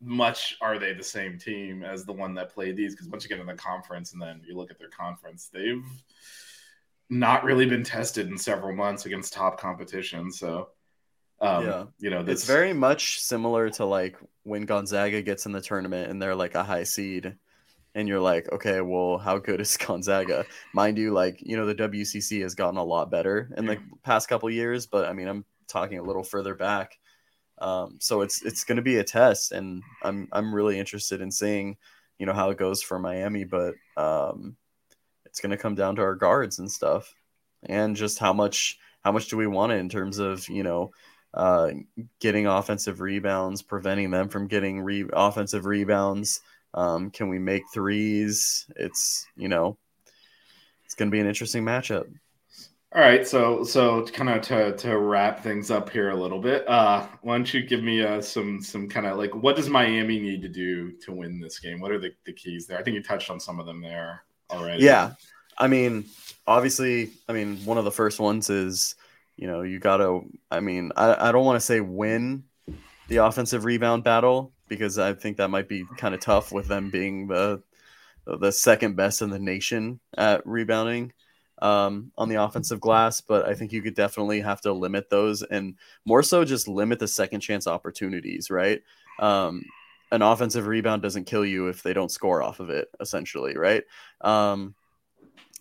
much 0.00 0.56
are 0.60 0.78
they 0.78 0.92
the 0.92 1.02
same 1.02 1.38
team 1.38 1.82
as 1.84 2.04
the 2.04 2.12
one 2.12 2.34
that 2.34 2.52
played 2.52 2.76
these? 2.76 2.94
Because 2.94 3.08
once 3.08 3.24
you 3.24 3.28
get 3.30 3.40
in 3.40 3.46
the 3.46 3.54
conference 3.54 4.12
and 4.12 4.20
then 4.20 4.42
you 4.46 4.56
look 4.56 4.70
at 4.70 4.78
their 4.78 4.90
conference, 4.90 5.48
they've 5.52 5.84
not 7.12 7.44
really 7.44 7.66
been 7.66 7.84
tested 7.84 8.28
in 8.28 8.38
several 8.38 8.74
months 8.74 9.06
against 9.06 9.32
top 9.32 9.60
competition. 9.60 10.32
So, 10.32 10.70
um, 11.40 11.64
Yeah. 11.64 11.84
you 11.98 12.10
know, 12.10 12.24
It's 12.26 12.44
very 12.44 12.72
much 12.72 13.20
similar 13.20 13.70
to 13.70 13.84
like 13.84 14.16
when 14.44 14.62
Gonzaga 14.66 15.22
gets 15.22 15.46
in 15.46 15.52
the 15.52 15.60
tournament 15.60 16.10
and 16.10 16.20
they're 16.20 16.34
like 16.34 16.54
a 16.54 16.64
high 16.64 16.84
seed, 16.84 17.36
and 17.94 18.08
you're 18.08 18.20
like, 18.20 18.50
okay, 18.52 18.80
well, 18.80 19.18
how 19.18 19.38
good 19.38 19.60
is 19.60 19.76
Gonzaga? 19.86 20.46
Mind 20.74 20.98
you, 20.98 21.12
like 21.12 21.40
you 21.42 21.56
know, 21.56 21.66
the 21.66 21.74
WCC 21.74 22.40
has 22.40 22.54
gotten 22.54 22.78
a 22.78 22.84
lot 22.84 23.10
better 23.10 23.52
in 23.56 23.66
the 23.66 23.74
Yeah. 23.74 23.80
past 24.04 24.28
couple 24.28 24.50
years, 24.50 24.86
but 24.86 25.06
I 25.06 25.12
mean, 25.12 25.28
I'm 25.28 25.44
talking 25.68 25.98
a 25.98 26.02
little 26.02 26.24
further 26.24 26.54
back. 26.54 26.98
Um, 27.58 27.98
so 28.00 28.22
it's 28.22 28.42
it's 28.42 28.64
going 28.64 28.76
to 28.76 28.82
be 28.82 28.96
a 28.98 29.04
test, 29.04 29.52
and 29.52 29.82
I'm 30.02 30.28
I'm 30.32 30.54
really 30.54 30.78
interested 30.78 31.20
in 31.20 31.30
seeing, 31.30 31.76
you 32.18 32.26
know, 32.26 32.32
how 32.32 32.50
it 32.50 32.58
goes 32.58 32.82
for 32.82 32.98
Miami, 32.98 33.44
but 33.44 33.74
um, 33.96 34.56
it's 35.32 35.40
going 35.40 35.50
to 35.50 35.56
come 35.56 35.74
down 35.74 35.96
to 35.96 36.02
our 36.02 36.14
guards 36.14 36.58
and 36.58 36.70
stuff, 36.70 37.14
and 37.64 37.96
just 37.96 38.18
how 38.18 38.34
much 38.34 38.78
how 39.00 39.12
much 39.12 39.28
do 39.28 39.38
we 39.38 39.46
want 39.46 39.72
it 39.72 39.76
in 39.76 39.88
terms 39.88 40.18
of 40.18 40.46
you 40.50 40.62
know 40.62 40.92
uh, 41.32 41.70
getting 42.20 42.46
offensive 42.46 43.00
rebounds, 43.00 43.62
preventing 43.62 44.10
them 44.10 44.28
from 44.28 44.46
getting 44.46 44.82
re- 44.82 45.08
offensive 45.10 45.64
rebounds. 45.64 46.42
Um, 46.74 47.10
can 47.10 47.28
we 47.28 47.38
make 47.38 47.62
threes? 47.72 48.66
It's 48.76 49.26
you 49.34 49.48
know, 49.48 49.78
it's 50.84 50.94
going 50.94 51.10
to 51.10 51.14
be 51.14 51.20
an 51.20 51.26
interesting 51.26 51.64
matchup. 51.64 52.12
All 52.94 53.00
right, 53.00 53.26
so 53.26 53.64
so 53.64 54.04
kind 54.04 54.28
of 54.28 54.42
to 54.42 54.76
to 54.76 54.98
wrap 54.98 55.42
things 55.42 55.70
up 55.70 55.88
here 55.88 56.10
a 56.10 56.14
little 56.14 56.40
bit, 56.40 56.68
uh, 56.68 57.06
why 57.22 57.36
don't 57.36 57.54
you 57.54 57.62
give 57.62 57.82
me 57.82 58.02
uh, 58.02 58.20
some 58.20 58.60
some 58.60 58.86
kind 58.86 59.06
of 59.06 59.16
like 59.16 59.34
what 59.34 59.56
does 59.56 59.70
Miami 59.70 60.20
need 60.20 60.42
to 60.42 60.48
do 60.50 60.92
to 60.98 61.12
win 61.12 61.40
this 61.40 61.58
game? 61.58 61.80
What 61.80 61.90
are 61.90 61.98
the, 61.98 62.10
the 62.26 62.34
keys 62.34 62.66
there? 62.66 62.78
I 62.78 62.82
think 62.82 62.96
you 62.96 63.02
touched 63.02 63.30
on 63.30 63.40
some 63.40 63.58
of 63.58 63.64
them 63.64 63.80
there 63.80 64.24
already. 64.52 64.84
Yeah, 64.84 65.12
I 65.58 65.68
mean, 65.68 66.04
obviously, 66.46 67.10
I 67.28 67.32
mean, 67.32 67.58
one 67.64 67.78
of 67.78 67.84
the 67.84 67.92
first 67.92 68.20
ones 68.20 68.50
is 68.50 68.94
you 69.36 69.46
know 69.46 69.62
you 69.62 69.78
got 69.78 69.98
to. 69.98 70.22
I 70.50 70.60
mean, 70.60 70.92
I 70.96 71.28
I 71.28 71.32
don't 71.32 71.44
want 71.44 71.56
to 71.56 71.66
say 71.66 71.80
win 71.80 72.44
the 73.08 73.16
offensive 73.18 73.64
rebound 73.64 74.04
battle 74.04 74.52
because 74.68 74.98
I 74.98 75.12
think 75.14 75.36
that 75.36 75.48
might 75.48 75.68
be 75.68 75.84
kind 75.98 76.14
of 76.14 76.20
tough 76.20 76.52
with 76.52 76.66
them 76.66 76.90
being 76.90 77.26
the 77.26 77.62
the 78.26 78.52
second 78.52 78.96
best 78.96 79.22
in 79.22 79.30
the 79.30 79.38
nation 79.38 80.00
at 80.16 80.46
rebounding 80.46 81.12
um, 81.60 82.12
on 82.16 82.28
the 82.28 82.42
offensive 82.42 82.80
glass. 82.80 83.20
But 83.20 83.46
I 83.48 83.54
think 83.54 83.72
you 83.72 83.82
could 83.82 83.94
definitely 83.94 84.40
have 84.40 84.60
to 84.62 84.72
limit 84.72 85.10
those 85.10 85.42
and 85.42 85.76
more 86.04 86.22
so 86.22 86.44
just 86.44 86.68
limit 86.68 86.98
the 86.98 87.08
second 87.08 87.40
chance 87.40 87.66
opportunities, 87.66 88.50
right? 88.50 88.80
Um, 89.18 89.62
an 90.12 90.20
offensive 90.20 90.66
rebound 90.66 91.00
doesn't 91.00 91.24
kill 91.24 91.44
you 91.44 91.68
if 91.68 91.82
they 91.82 91.94
don't 91.94 92.10
score 92.10 92.42
off 92.42 92.60
of 92.60 92.68
it, 92.68 92.88
essentially, 93.00 93.56
right? 93.56 93.82
Um, 94.20 94.74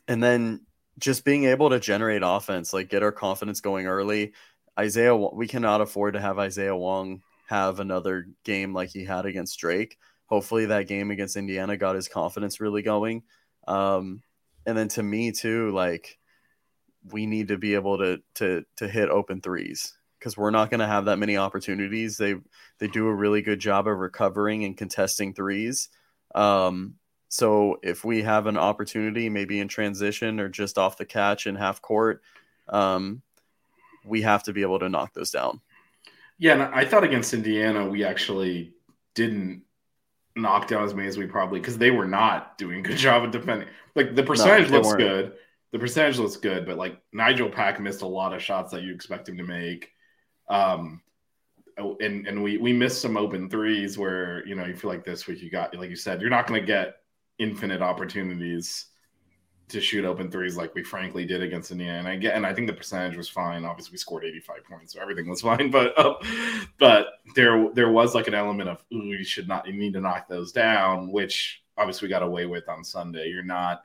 and 0.09 0.21
then 0.21 0.65
just 0.99 1.23
being 1.23 1.45
able 1.45 1.69
to 1.69 1.79
generate 1.79 2.21
offense, 2.23 2.73
like 2.73 2.89
get 2.89 3.01
our 3.01 3.13
confidence 3.13 3.61
going 3.61 3.87
early. 3.87 4.33
Isaiah, 4.77 5.15
we 5.15 5.47
cannot 5.47 5.79
afford 5.79 6.15
to 6.15 6.19
have 6.19 6.37
Isaiah 6.37 6.75
Wong 6.75 7.21
have 7.47 7.79
another 7.79 8.27
game 8.43 8.73
like 8.73 8.89
he 8.89 9.05
had 9.05 9.25
against 9.25 9.57
Drake. 9.57 9.97
Hopefully, 10.25 10.65
that 10.65 10.87
game 10.87 11.11
against 11.11 11.37
Indiana 11.37 11.77
got 11.77 11.95
his 11.95 12.09
confidence 12.09 12.59
really 12.59 12.81
going. 12.81 13.23
Um, 13.67 14.21
and 14.65 14.77
then 14.77 14.89
to 14.89 15.03
me 15.03 15.31
too, 15.31 15.71
like 15.71 16.19
we 17.09 17.25
need 17.25 17.47
to 17.47 17.57
be 17.57 17.75
able 17.75 17.97
to 17.99 18.21
to 18.35 18.65
to 18.77 18.87
hit 18.87 19.09
open 19.09 19.39
threes 19.41 19.93
because 20.21 20.37
we're 20.37 20.51
not 20.51 20.69
going 20.69 20.79
to 20.79 20.87
have 20.87 21.05
that 21.05 21.17
many 21.17 21.35
opportunities. 21.35 22.15
They 22.15 22.35
they 22.77 22.87
do 22.87 23.07
a 23.07 23.13
really 23.13 23.41
good 23.41 23.59
job 23.59 23.87
of 23.87 23.97
recovering 23.97 24.63
and 24.63 24.77
contesting 24.77 25.33
threes. 25.33 25.89
Um, 26.35 26.95
so 27.27 27.79
if 27.81 28.05
we 28.05 28.21
have 28.21 28.45
an 28.45 28.57
opportunity, 28.57 29.29
maybe 29.29 29.59
in 29.59 29.67
transition 29.67 30.39
or 30.39 30.47
just 30.47 30.77
off 30.77 30.97
the 30.97 31.05
catch 31.05 31.47
in 31.47 31.55
half 31.55 31.81
court, 31.81 32.21
um, 32.69 33.23
we 34.05 34.21
have 34.21 34.43
to 34.43 34.53
be 34.53 34.61
able 34.61 34.79
to 34.79 34.89
knock 34.89 35.13
those 35.13 35.31
down. 35.31 35.59
yeah. 36.37 36.53
And 36.53 36.61
I 36.63 36.85
thought 36.85 37.03
against 37.03 37.33
Indiana 37.33 37.87
we 37.87 38.03
actually 38.03 38.73
didn't 39.15 39.63
knock 40.35 40.67
down 40.67 40.83
as 40.83 40.93
many 40.93 41.07
as 41.07 41.17
we 41.17 41.25
probably 41.25 41.59
because 41.59 41.77
they 41.77 41.91
were 41.91 42.07
not 42.07 42.57
doing 42.57 42.79
a 42.79 42.83
good 42.83 42.97
job 42.97 43.23
of 43.23 43.31
defending. 43.31 43.67
Like 43.95 44.13
the 44.13 44.23
percentage 44.23 44.69
they 44.69 44.75
looks 44.75 44.89
weren't. 44.89 44.99
good. 44.99 45.33
The 45.71 45.79
percentage 45.79 46.19
looks 46.19 46.35
good, 46.35 46.65
but 46.65 46.77
like 46.77 47.01
Nigel 47.11 47.49
Pack 47.49 47.79
missed 47.79 48.01
a 48.01 48.07
lot 48.07 48.33
of 48.33 48.41
shots 48.41 48.71
that 48.71 48.83
you 48.83 48.93
expect 48.93 49.27
him 49.27 49.37
to 49.37 49.43
make. 49.43 49.89
Um, 50.51 51.01
oh, 51.79 51.97
and 52.01 52.27
and 52.27 52.43
we 52.43 52.57
we 52.57 52.73
missed 52.73 53.01
some 53.01 53.17
open 53.17 53.49
threes 53.49 53.97
where 53.97 54.45
you 54.45 54.55
know 54.55 54.65
you 54.65 54.75
feel 54.75 54.91
like 54.91 55.03
this 55.03 55.25
week 55.27 55.41
you 55.41 55.49
got 55.49 55.75
like 55.75 55.89
you 55.89 55.95
said 55.95 56.21
you're 56.21 56.29
not 56.29 56.45
going 56.45 56.61
to 56.61 56.67
get 56.67 56.97
infinite 57.39 57.81
opportunities 57.81 58.87
to 59.71 59.79
shoot 59.79 60.03
open 60.03 60.29
threes 60.29 60.57
like 60.57 60.75
we 60.75 60.83
frankly 60.83 61.25
did 61.25 61.41
against 61.41 61.71
Indiana. 61.71 61.99
And 61.99 62.07
I 62.07 62.17
get, 62.17 62.35
and 62.35 62.45
I 62.45 62.53
think 62.53 62.67
the 62.67 62.73
percentage 62.73 63.15
was 63.15 63.29
fine. 63.29 63.63
Obviously, 63.63 63.93
we 63.93 63.97
scored 63.97 64.25
85 64.25 64.65
points, 64.65 64.93
so 64.93 65.01
everything 65.01 65.29
was 65.29 65.41
fine. 65.49 65.71
But 65.71 65.97
uh, 65.97 66.15
but 66.77 67.07
there 67.35 67.69
there 67.73 67.89
was 67.89 68.13
like 68.13 68.27
an 68.27 68.33
element 68.33 68.69
of 68.69 68.83
ooh, 68.93 69.13
you 69.13 69.23
should 69.23 69.47
not 69.47 69.65
you 69.65 69.73
need 69.73 69.93
to 69.93 70.01
knock 70.01 70.27
those 70.27 70.51
down, 70.51 71.11
which 71.11 71.63
obviously 71.77 72.07
we 72.07 72.11
got 72.11 72.23
away 72.23 72.45
with 72.45 72.67
on 72.67 72.83
Sunday. 72.83 73.29
You're 73.29 73.43
not, 73.43 73.83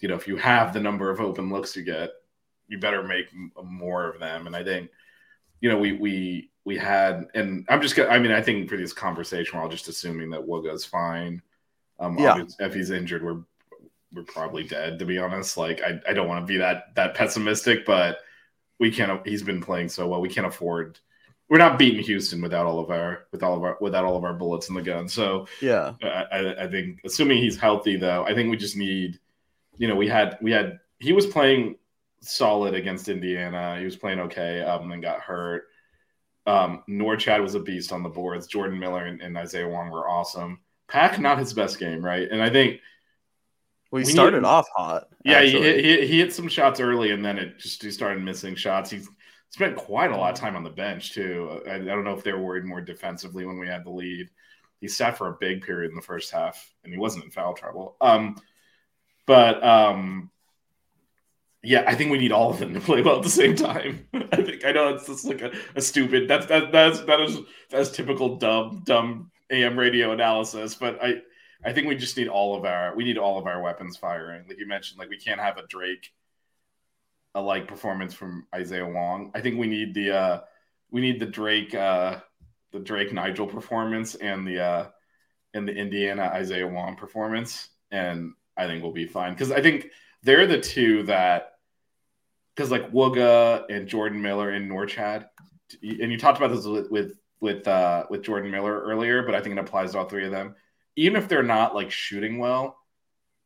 you 0.00 0.08
know, 0.08 0.16
if 0.16 0.26
you 0.26 0.36
have 0.36 0.72
the 0.72 0.80
number 0.80 1.10
of 1.10 1.20
open 1.20 1.50
looks 1.50 1.76
you 1.76 1.82
get, 1.82 2.10
you 2.66 2.78
better 2.78 3.02
make 3.02 3.26
more 3.62 4.08
of 4.08 4.18
them. 4.18 4.46
And 4.46 4.56
I 4.56 4.64
think, 4.64 4.90
you 5.60 5.68
know, 5.68 5.78
we 5.78 5.92
we 5.92 6.50
we 6.64 6.76
had, 6.76 7.26
and 7.34 7.64
I'm 7.68 7.80
just 7.80 7.96
gonna, 7.96 8.10
I 8.10 8.18
mean, 8.18 8.32
I 8.32 8.42
think 8.42 8.68
for 8.68 8.76
this 8.76 8.92
conversation, 8.92 9.56
we're 9.56 9.64
all 9.64 9.70
just 9.70 9.88
assuming 9.88 10.30
that 10.30 10.46
Wooga's 10.46 10.84
fine. 10.84 11.42
Um, 11.98 12.18
yeah. 12.18 12.44
if 12.60 12.74
he's 12.74 12.90
injured, 12.90 13.24
we're 13.24 13.42
we're 14.14 14.22
probably 14.22 14.64
dead 14.64 14.98
to 14.98 15.04
be 15.04 15.18
honest. 15.18 15.56
Like 15.56 15.82
I, 15.82 16.00
I 16.08 16.12
don't 16.12 16.28
want 16.28 16.46
to 16.46 16.46
be 16.46 16.58
that 16.58 16.94
that 16.94 17.14
pessimistic, 17.14 17.84
but 17.84 18.18
we 18.78 18.90
can't. 18.90 19.26
He's 19.26 19.42
been 19.42 19.60
playing 19.60 19.88
so 19.88 20.06
well. 20.06 20.20
We 20.20 20.28
can't 20.28 20.46
afford. 20.46 20.98
We're 21.48 21.58
not 21.58 21.78
beating 21.78 22.02
Houston 22.04 22.42
without 22.42 22.66
all 22.66 22.78
of 22.78 22.90
our 22.90 23.26
with 23.32 23.42
all 23.42 23.56
of 23.56 23.62
our 23.62 23.78
without 23.80 24.04
all 24.04 24.16
of 24.16 24.24
our 24.24 24.34
bullets 24.34 24.68
in 24.68 24.74
the 24.74 24.82
gun. 24.82 25.08
So 25.08 25.46
yeah, 25.60 25.94
I, 26.02 26.54
I 26.64 26.68
think 26.68 27.00
assuming 27.04 27.38
he's 27.38 27.58
healthy 27.58 27.96
though, 27.96 28.24
I 28.24 28.34
think 28.34 28.50
we 28.50 28.56
just 28.56 28.76
need. 28.76 29.18
You 29.78 29.88
know, 29.88 29.94
we 29.94 30.08
had 30.08 30.38
we 30.42 30.50
had 30.50 30.80
he 30.98 31.12
was 31.12 31.26
playing 31.26 31.76
solid 32.20 32.74
against 32.74 33.08
Indiana. 33.08 33.78
He 33.78 33.84
was 33.84 33.96
playing 33.96 34.20
okay, 34.20 34.62
um, 34.62 34.90
and 34.92 35.02
got 35.02 35.20
hurt. 35.20 35.64
Um, 36.46 36.82
Norchad 36.88 37.42
was 37.42 37.54
a 37.54 37.60
beast 37.60 37.92
on 37.92 38.02
the 38.02 38.08
boards. 38.08 38.46
Jordan 38.46 38.78
Miller 38.78 39.04
and, 39.04 39.20
and 39.20 39.36
Isaiah 39.36 39.68
Wong 39.68 39.90
were 39.90 40.08
awesome. 40.08 40.60
Pack 40.88 41.18
not 41.18 41.38
his 41.38 41.52
best 41.52 41.78
game, 41.78 42.02
right? 42.02 42.28
And 42.30 42.42
I 42.42 42.48
think 42.48 42.80
well, 43.90 44.00
he 44.00 44.06
we 44.06 44.12
started 44.12 44.44
off 44.44 44.66
hot. 44.74 45.08
Yeah, 45.24 45.42
he, 45.42 45.52
he, 45.52 46.06
he 46.06 46.18
hit 46.18 46.32
some 46.32 46.48
shots 46.48 46.80
early, 46.80 47.10
and 47.10 47.24
then 47.24 47.38
it 47.38 47.58
just 47.58 47.82
he 47.82 47.90
started 47.90 48.22
missing 48.22 48.54
shots. 48.54 48.90
He's 48.90 49.08
spent 49.50 49.76
quite 49.76 50.10
a 50.10 50.16
lot 50.16 50.32
of 50.32 50.38
time 50.38 50.56
on 50.56 50.64
the 50.64 50.70
bench 50.70 51.12
too. 51.12 51.62
I, 51.66 51.74
I 51.74 51.78
don't 51.78 52.04
know 52.04 52.14
if 52.14 52.24
they 52.24 52.32
were 52.32 52.42
worried 52.42 52.64
more 52.64 52.80
defensively 52.80 53.44
when 53.44 53.58
we 53.58 53.66
had 53.66 53.84
the 53.84 53.90
lead. 53.90 54.28
He 54.80 54.88
sat 54.88 55.18
for 55.18 55.28
a 55.28 55.36
big 55.40 55.62
period 55.62 55.90
in 55.90 55.96
the 55.96 56.02
first 56.02 56.30
half, 56.30 56.72
and 56.84 56.92
he 56.92 56.98
wasn't 56.98 57.24
in 57.24 57.30
foul 57.30 57.54
trouble. 57.54 57.96
Um, 58.00 58.36
but 59.26 59.62
um, 59.62 60.30
yeah, 61.62 61.84
I 61.86 61.94
think 61.94 62.10
we 62.10 62.18
need 62.18 62.32
all 62.32 62.50
of 62.50 62.58
them 62.58 62.74
to 62.74 62.80
play 62.80 63.02
well 63.02 63.16
at 63.16 63.22
the 63.22 63.30
same 63.30 63.56
time. 63.56 64.06
I 64.32 64.36
think 64.42 64.64
I 64.64 64.72
know 64.72 64.94
it's 64.94 65.06
just 65.06 65.24
like 65.24 65.42
a, 65.42 65.52
a 65.74 65.80
stupid. 65.80 66.28
That's 66.28 66.46
that 66.46 66.70
that's 66.72 67.00
that 67.00 67.20
is 67.20 67.38
that's 67.70 67.90
typical 67.90 68.36
dumb 68.36 68.82
dumb 68.84 69.30
AM 69.50 69.78
radio 69.78 70.12
analysis, 70.12 70.74
but 70.74 71.02
I 71.02 71.22
I 71.64 71.72
think 71.72 71.88
we 71.88 71.96
just 71.96 72.16
need 72.16 72.28
all 72.28 72.56
of 72.56 72.64
our 72.64 72.94
we 72.94 73.04
need 73.04 73.18
all 73.18 73.38
of 73.38 73.46
our 73.46 73.60
weapons 73.60 73.96
firing. 73.96 74.44
Like 74.48 74.58
you 74.58 74.66
mentioned, 74.66 74.98
like 74.98 75.08
we 75.10 75.18
can't 75.18 75.40
have 75.40 75.58
a 75.58 75.66
Drake 75.66 76.12
a 77.34 77.40
like 77.40 77.68
performance 77.68 78.14
from 78.14 78.46
Isaiah 78.54 78.86
Wong. 78.86 79.32
I 79.34 79.40
think 79.40 79.58
we 79.58 79.66
need 79.66 79.94
the 79.94 80.16
uh 80.16 80.40
we 80.90 81.00
need 81.00 81.18
the 81.18 81.26
Drake 81.26 81.74
uh 81.74 82.20
the 82.72 82.78
Drake 82.78 83.12
Nigel 83.12 83.46
performance 83.46 84.14
and 84.14 84.46
the 84.46 84.60
uh 84.62 84.86
and 85.54 85.66
the 85.66 85.74
Indiana 85.74 86.22
Isaiah 86.22 86.68
Wong 86.68 86.96
performance 86.96 87.68
and 87.90 88.32
I 88.56 88.66
think 88.66 88.82
we'll 88.82 88.92
be 88.92 89.06
fine 89.06 89.34
cuz 89.34 89.50
I 89.50 89.60
think 89.60 89.88
they're 90.22 90.46
the 90.46 90.60
two 90.60 91.04
that 91.04 91.52
cuz 92.56 92.70
like 92.70 92.90
Wooga 92.92 93.64
and 93.68 93.86
Jordan 93.86 94.20
Miller 94.20 94.50
and 94.50 94.70
Norchad 94.70 95.28
and 95.82 96.10
you 96.10 96.18
talked 96.18 96.38
about 96.38 96.54
this 96.54 96.66
with 96.66 96.90
with 96.90 97.18
with 97.40 97.68
uh 97.68 98.06
with 98.10 98.22
Jordan 98.22 98.50
Miller 98.50 98.80
earlier, 98.80 99.22
but 99.22 99.34
I 99.34 99.40
think 99.40 99.56
it 99.56 99.60
applies 99.60 99.92
to 99.92 99.98
all 99.98 100.08
three 100.08 100.24
of 100.24 100.30
them 100.30 100.54
even 100.98 101.22
if 101.22 101.28
they're 101.28 101.44
not 101.44 101.76
like 101.76 101.92
shooting 101.92 102.38
well, 102.38 102.76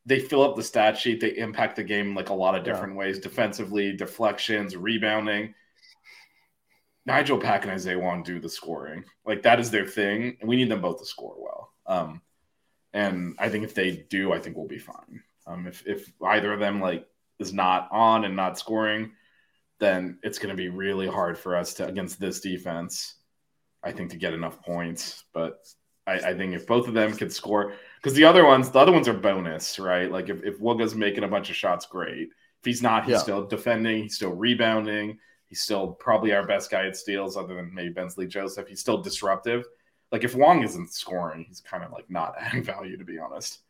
they 0.06 0.18
fill 0.18 0.42
up 0.42 0.56
the 0.56 0.62
stat 0.62 0.96
sheet. 0.96 1.20
They 1.20 1.36
impact 1.36 1.76
the 1.76 1.84
game 1.84 2.14
like 2.14 2.30
a 2.30 2.34
lot 2.34 2.54
of 2.54 2.64
different 2.64 2.94
yeah. 2.94 3.00
ways 3.00 3.18
defensively, 3.18 3.94
deflections, 3.94 4.74
rebounding. 4.74 5.54
Nigel 7.04 7.38
Pack 7.38 7.64
and 7.64 7.72
Isaiah 7.72 7.98
Wong 7.98 8.22
do 8.22 8.40
the 8.40 8.48
scoring. 8.48 9.04
Like 9.26 9.42
that 9.42 9.60
is 9.60 9.70
their 9.70 9.86
thing. 9.86 10.38
And 10.40 10.48
we 10.48 10.56
need 10.56 10.70
them 10.70 10.80
both 10.80 11.00
to 11.00 11.04
score 11.04 11.36
well. 11.36 11.72
Um, 11.86 12.22
and 12.94 13.36
I 13.38 13.50
think 13.50 13.64
if 13.64 13.74
they 13.74 14.06
do, 14.08 14.32
I 14.32 14.38
think 14.38 14.56
we'll 14.56 14.66
be 14.66 14.78
fine. 14.78 15.22
Um, 15.46 15.66
if, 15.66 15.86
if 15.86 16.10
either 16.24 16.52
of 16.52 16.60
them 16.60 16.80
like 16.80 17.06
is 17.38 17.52
not 17.52 17.88
on 17.90 18.24
and 18.24 18.36
not 18.36 18.58
scoring, 18.58 19.12
then 19.80 20.18
it's 20.22 20.38
going 20.38 20.50
to 20.50 20.56
be 20.56 20.68
really 20.68 21.08
hard 21.08 21.38
for 21.38 21.56
us 21.56 21.74
to 21.74 21.86
against 21.86 22.20
this 22.20 22.40
defense. 22.40 23.16
I 23.82 23.90
think 23.90 24.10
to 24.10 24.16
get 24.16 24.32
enough 24.32 24.62
points, 24.62 25.24
but 25.34 25.66
I, 26.06 26.12
I 26.12 26.34
think 26.36 26.54
if 26.54 26.66
both 26.66 26.86
of 26.86 26.94
them 26.94 27.12
could 27.16 27.32
score, 27.32 27.74
because 27.96 28.14
the 28.14 28.24
other 28.24 28.44
ones, 28.44 28.70
the 28.70 28.78
other 28.78 28.92
ones 28.92 29.08
are 29.08 29.12
bonus, 29.12 29.78
right? 29.78 30.10
Like 30.10 30.28
if, 30.28 30.42
if 30.44 30.60
Wooga's 30.60 30.94
making 30.94 31.24
a 31.24 31.28
bunch 31.28 31.50
of 31.50 31.56
shots, 31.56 31.86
great. 31.86 32.28
If 32.28 32.64
he's 32.64 32.82
not, 32.82 33.04
he's 33.04 33.14
yeah. 33.14 33.18
still 33.18 33.44
defending, 33.44 34.04
he's 34.04 34.14
still 34.14 34.34
rebounding, 34.34 35.18
he's 35.46 35.62
still 35.62 35.88
probably 35.88 36.32
our 36.32 36.46
best 36.46 36.70
guy 36.70 36.86
at 36.86 36.96
steals, 36.96 37.36
other 37.36 37.54
than 37.54 37.74
maybe 37.74 37.92
Bensley 37.92 38.26
Joseph. 38.26 38.68
He's 38.68 38.80
still 38.80 39.02
disruptive. 39.02 39.64
Like 40.12 40.24
if 40.24 40.34
Wong 40.34 40.62
isn't 40.62 40.92
scoring, 40.92 41.44
he's 41.48 41.60
kind 41.60 41.82
of 41.82 41.90
like 41.90 42.08
not 42.08 42.34
adding 42.40 42.62
value, 42.62 42.96
to 42.96 43.04
be 43.04 43.18
honest. 43.18 43.60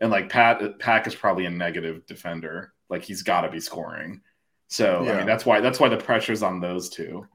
And 0.00 0.10
like 0.10 0.28
Pat 0.28 0.78
Pack 0.78 1.06
is 1.06 1.14
probably 1.14 1.46
a 1.46 1.50
negative 1.50 2.06
defender. 2.06 2.72
Like 2.88 3.02
he's 3.02 3.22
got 3.22 3.42
to 3.42 3.50
be 3.50 3.60
scoring. 3.60 4.20
So 4.68 5.02
yeah. 5.04 5.12
I 5.12 5.16
mean 5.18 5.26
that's 5.26 5.44
why 5.46 5.60
that's 5.60 5.80
why 5.80 5.88
the 5.88 5.96
pressure's 5.96 6.42
on 6.42 6.60
those 6.60 6.88
two 6.88 7.26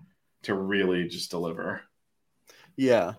to 0.43 0.55
really 0.55 1.07
just 1.07 1.31
deliver. 1.31 1.81
Yeah, 2.75 3.13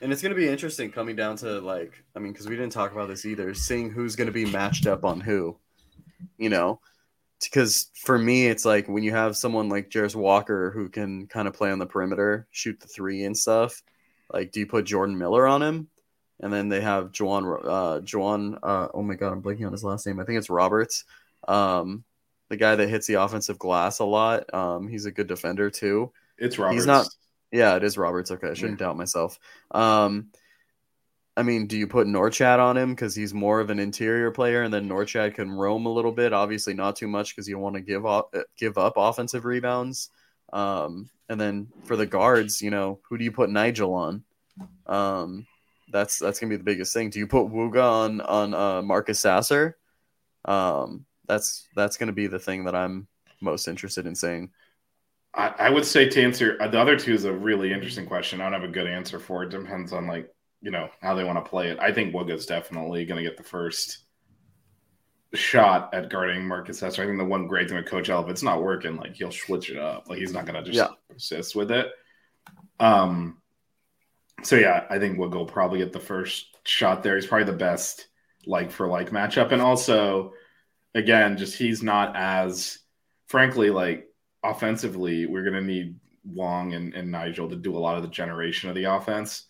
and 0.00 0.12
it's 0.12 0.22
going 0.22 0.34
to 0.34 0.40
be 0.40 0.48
interesting 0.48 0.90
coming 0.90 1.14
down 1.14 1.36
to 1.36 1.60
like, 1.60 2.02
I 2.16 2.20
mean, 2.20 2.32
because 2.32 2.48
we 2.48 2.56
didn't 2.56 2.72
talk 2.72 2.92
about 2.92 3.08
this 3.08 3.26
either, 3.26 3.52
seeing 3.54 3.90
who's 3.90 4.16
going 4.16 4.26
to 4.26 4.32
be 4.32 4.46
matched 4.46 4.86
up 4.86 5.04
on 5.04 5.20
who, 5.20 5.58
you 6.38 6.48
know, 6.48 6.80
because 7.42 7.90
for 7.94 8.18
me, 8.18 8.46
it's 8.46 8.64
like 8.64 8.88
when 8.88 9.02
you 9.02 9.10
have 9.12 9.36
someone 9.36 9.68
like 9.68 9.90
Jarace 9.90 10.14
Walker 10.14 10.70
who 10.70 10.88
can 10.88 11.26
kind 11.26 11.46
of 11.46 11.54
play 11.54 11.70
on 11.70 11.78
the 11.78 11.86
perimeter, 11.86 12.46
shoot 12.50 12.80
the 12.80 12.86
three 12.86 13.24
and 13.24 13.36
stuff. 13.36 13.82
Like, 14.32 14.52
do 14.52 14.60
you 14.60 14.66
put 14.66 14.86
Jordan 14.86 15.18
Miller 15.18 15.46
on 15.46 15.62
him? 15.62 15.88
And 16.40 16.52
then 16.52 16.68
they 16.68 16.80
have 16.80 17.12
J'Wan, 17.12 17.44
uh, 17.64 18.00
J'Wan, 18.00 18.58
uh, 18.62 18.88
oh 18.94 19.02
my 19.02 19.14
God, 19.14 19.32
I'm 19.32 19.42
blanking 19.42 19.66
on 19.66 19.72
his 19.72 19.84
last 19.84 20.06
name. 20.06 20.20
I 20.20 20.24
think 20.24 20.38
it's 20.38 20.50
Roberts. 20.50 21.04
Um, 21.46 22.04
the 22.48 22.56
guy 22.56 22.76
that 22.76 22.88
hits 22.88 23.06
the 23.06 23.14
offensive 23.14 23.58
glass 23.58 23.98
a 23.98 24.04
lot. 24.04 24.52
Um, 24.54 24.88
he's 24.88 25.04
a 25.04 25.12
good 25.12 25.26
defender 25.26 25.70
too. 25.70 26.12
It's 26.38 26.58
Roberts. 26.58 26.76
He's 26.76 26.86
not 26.86 27.06
yeah, 27.52 27.76
it 27.76 27.84
is 27.84 27.98
Roberts. 27.98 28.30
Okay, 28.30 28.48
I 28.48 28.54
shouldn't 28.54 28.80
yeah. 28.80 28.86
doubt 28.86 28.96
myself. 28.96 29.38
Um, 29.70 30.28
I 31.36 31.42
mean, 31.42 31.66
do 31.66 31.78
you 31.78 31.86
put 31.86 32.06
Norchad 32.06 32.58
on 32.58 32.76
him 32.76 32.90
because 32.90 33.14
he's 33.14 33.32
more 33.32 33.60
of 33.60 33.70
an 33.70 33.78
interior 33.78 34.30
player, 34.30 34.62
and 34.62 34.72
then 34.72 34.88
Norchad 34.88 35.34
can 35.34 35.50
roam 35.50 35.86
a 35.86 35.92
little 35.92 36.12
bit? 36.12 36.32
Obviously, 36.32 36.74
not 36.74 36.96
too 36.96 37.08
much 37.08 37.34
because 37.34 37.48
you 37.48 37.58
want 37.58 37.76
to 37.76 37.80
give 37.80 38.06
off, 38.06 38.26
uh, 38.34 38.42
give 38.56 38.78
up 38.78 38.94
offensive 38.96 39.44
rebounds. 39.44 40.10
Um, 40.52 41.08
and 41.28 41.40
then 41.40 41.68
for 41.84 41.96
the 41.96 42.06
guards, 42.06 42.60
you 42.60 42.70
know, 42.70 43.00
who 43.08 43.16
do 43.16 43.24
you 43.24 43.32
put 43.32 43.50
Nigel 43.50 43.94
on? 43.94 44.24
Um, 44.86 45.46
that's 45.90 46.18
that's 46.18 46.38
gonna 46.38 46.50
be 46.50 46.56
the 46.56 46.64
biggest 46.64 46.92
thing. 46.94 47.10
Do 47.10 47.18
you 47.18 47.26
put 47.26 47.46
Wooga 47.46 47.82
on 47.82 48.20
on 48.20 48.54
uh, 48.54 48.82
Marcus 48.82 49.20
Sasser? 49.20 49.76
Um, 50.44 51.06
that's 51.26 51.68
that's 51.76 51.96
gonna 51.96 52.12
be 52.12 52.26
the 52.26 52.38
thing 52.38 52.64
that 52.64 52.74
I'm 52.74 53.06
most 53.40 53.68
interested 53.68 54.06
in 54.06 54.14
seeing. 54.14 54.50
I, 55.34 55.54
I 55.58 55.70
would 55.70 55.84
say 55.84 56.08
to 56.08 56.22
answer 56.22 56.56
uh, 56.60 56.68
the 56.68 56.80
other 56.80 56.98
two 56.98 57.14
is 57.14 57.24
a 57.24 57.32
really 57.32 57.72
interesting 57.72 58.06
question. 58.06 58.40
I 58.40 58.44
don't 58.44 58.60
have 58.60 58.68
a 58.68 58.72
good 58.72 58.86
answer 58.86 59.18
for 59.18 59.42
it. 59.42 59.50
Depends 59.50 59.92
on 59.92 60.06
like 60.06 60.32
you 60.60 60.70
know 60.70 60.88
how 61.00 61.14
they 61.14 61.24
want 61.24 61.42
to 61.42 61.48
play 61.48 61.68
it. 61.70 61.78
I 61.78 61.92
think 61.92 62.14
Wooga's 62.14 62.46
definitely 62.46 63.04
going 63.04 63.22
to 63.22 63.28
get 63.28 63.36
the 63.36 63.44
first 63.44 63.98
shot 65.34 65.94
at 65.94 66.10
guarding 66.10 66.46
Marcus 66.46 66.80
Sasser. 66.80 67.02
I 67.02 67.06
think 67.06 67.18
the 67.18 67.24
one 67.24 67.46
great 67.46 67.68
thing 67.68 67.76
with 67.76 67.86
Coach 67.86 68.10
L, 68.10 68.22
if 68.24 68.28
it's 68.28 68.42
not 68.42 68.62
working, 68.62 68.96
like 68.96 69.14
he'll 69.14 69.30
switch 69.30 69.70
it 69.70 69.78
up. 69.78 70.08
Like 70.08 70.18
he's 70.18 70.32
not 70.32 70.46
going 70.46 70.62
to 70.62 70.68
just 70.68 70.76
yeah. 70.76 70.94
persist 71.08 71.54
with 71.54 71.70
it. 71.70 71.88
Um. 72.78 73.39
So 74.42 74.56
yeah, 74.56 74.84
I 74.90 74.98
think 74.98 75.18
will 75.18 75.46
probably 75.46 75.78
get 75.78 75.92
the 75.92 76.00
first 76.00 76.56
shot 76.64 77.02
there. 77.02 77.16
He's 77.16 77.26
probably 77.26 77.50
the 77.50 77.58
best 77.58 78.06
like 78.46 78.70
for 78.70 78.86
like 78.86 79.10
matchup, 79.10 79.52
and 79.52 79.60
also, 79.60 80.32
again, 80.94 81.36
just 81.36 81.58
he's 81.58 81.82
not 81.82 82.16
as 82.16 82.78
frankly 83.26 83.70
like 83.70 84.10
offensively, 84.42 85.26
we're 85.26 85.42
going 85.42 85.54
to 85.54 85.60
need 85.60 85.96
Wong 86.24 86.74
and, 86.74 86.94
and, 86.94 87.10
Nigel 87.10 87.48
to 87.48 87.56
do 87.56 87.76
a 87.76 87.78
lot 87.78 87.96
of 87.96 88.02
the 88.02 88.08
generation 88.08 88.68
of 88.68 88.74
the 88.74 88.84
offense. 88.84 89.44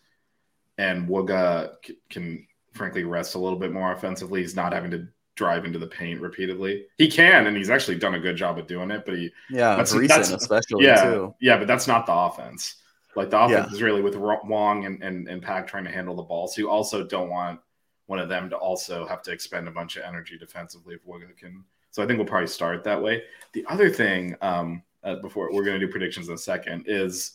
And 0.78 1.08
Wooga 1.08 1.74
c- 1.84 1.96
can, 2.08 2.46
frankly, 2.72 3.04
rest 3.04 3.34
a 3.34 3.38
little 3.38 3.58
bit 3.58 3.72
more 3.72 3.92
offensively. 3.92 4.40
He's 4.40 4.56
not 4.56 4.72
having 4.72 4.90
to 4.92 5.08
drive 5.36 5.64
into 5.64 5.78
the 5.78 5.86
paint 5.86 6.20
repeatedly. 6.20 6.86
He 6.98 7.10
can, 7.10 7.46
and 7.46 7.56
he's 7.56 7.70
actually 7.70 7.98
done 7.98 8.14
a 8.14 8.20
good 8.20 8.36
job 8.36 8.58
of 8.58 8.66
doing 8.66 8.90
it. 8.90 9.04
But 9.04 9.16
he, 9.16 9.30
yeah, 9.50 9.76
that's, 9.76 9.94
recent 9.94 10.26
that's, 10.26 10.30
especially 10.30 10.84
yeah, 10.84 11.04
too. 11.04 11.34
Yeah, 11.40 11.58
but 11.58 11.66
that's 11.66 11.86
not 11.86 12.06
the 12.06 12.14
offense. 12.14 12.76
Like 13.16 13.30
the 13.30 13.40
offense 13.40 13.68
yeah. 13.70 13.74
is 13.74 13.82
really 13.82 14.02
with 14.02 14.16
Wong 14.16 14.84
and, 14.84 15.02
and 15.02 15.28
and 15.28 15.42
Pack 15.42 15.66
trying 15.66 15.84
to 15.84 15.90
handle 15.90 16.14
the 16.14 16.22
ball. 16.22 16.46
So 16.48 16.60
you 16.60 16.70
also 16.70 17.04
don't 17.04 17.30
want 17.30 17.60
one 18.06 18.18
of 18.18 18.28
them 18.28 18.50
to 18.50 18.56
also 18.56 19.06
have 19.06 19.22
to 19.22 19.32
expend 19.32 19.68
a 19.68 19.70
bunch 19.70 19.96
of 19.96 20.04
energy 20.04 20.38
defensively 20.38 20.94
if 20.94 21.04
Wooga 21.06 21.36
can 21.36 21.64
so 21.90 22.02
I 22.02 22.06
think 22.06 22.18
we'll 22.18 22.26
probably 22.26 22.46
start 22.46 22.84
that 22.84 23.02
way. 23.02 23.24
The 23.52 23.64
other 23.68 23.90
thing, 23.90 24.36
um, 24.40 24.82
uh, 25.02 25.16
before 25.16 25.52
we're 25.52 25.64
going 25.64 25.78
to 25.78 25.84
do 25.84 25.90
predictions 25.90 26.28
in 26.28 26.34
a 26.34 26.38
second, 26.38 26.84
is 26.86 27.32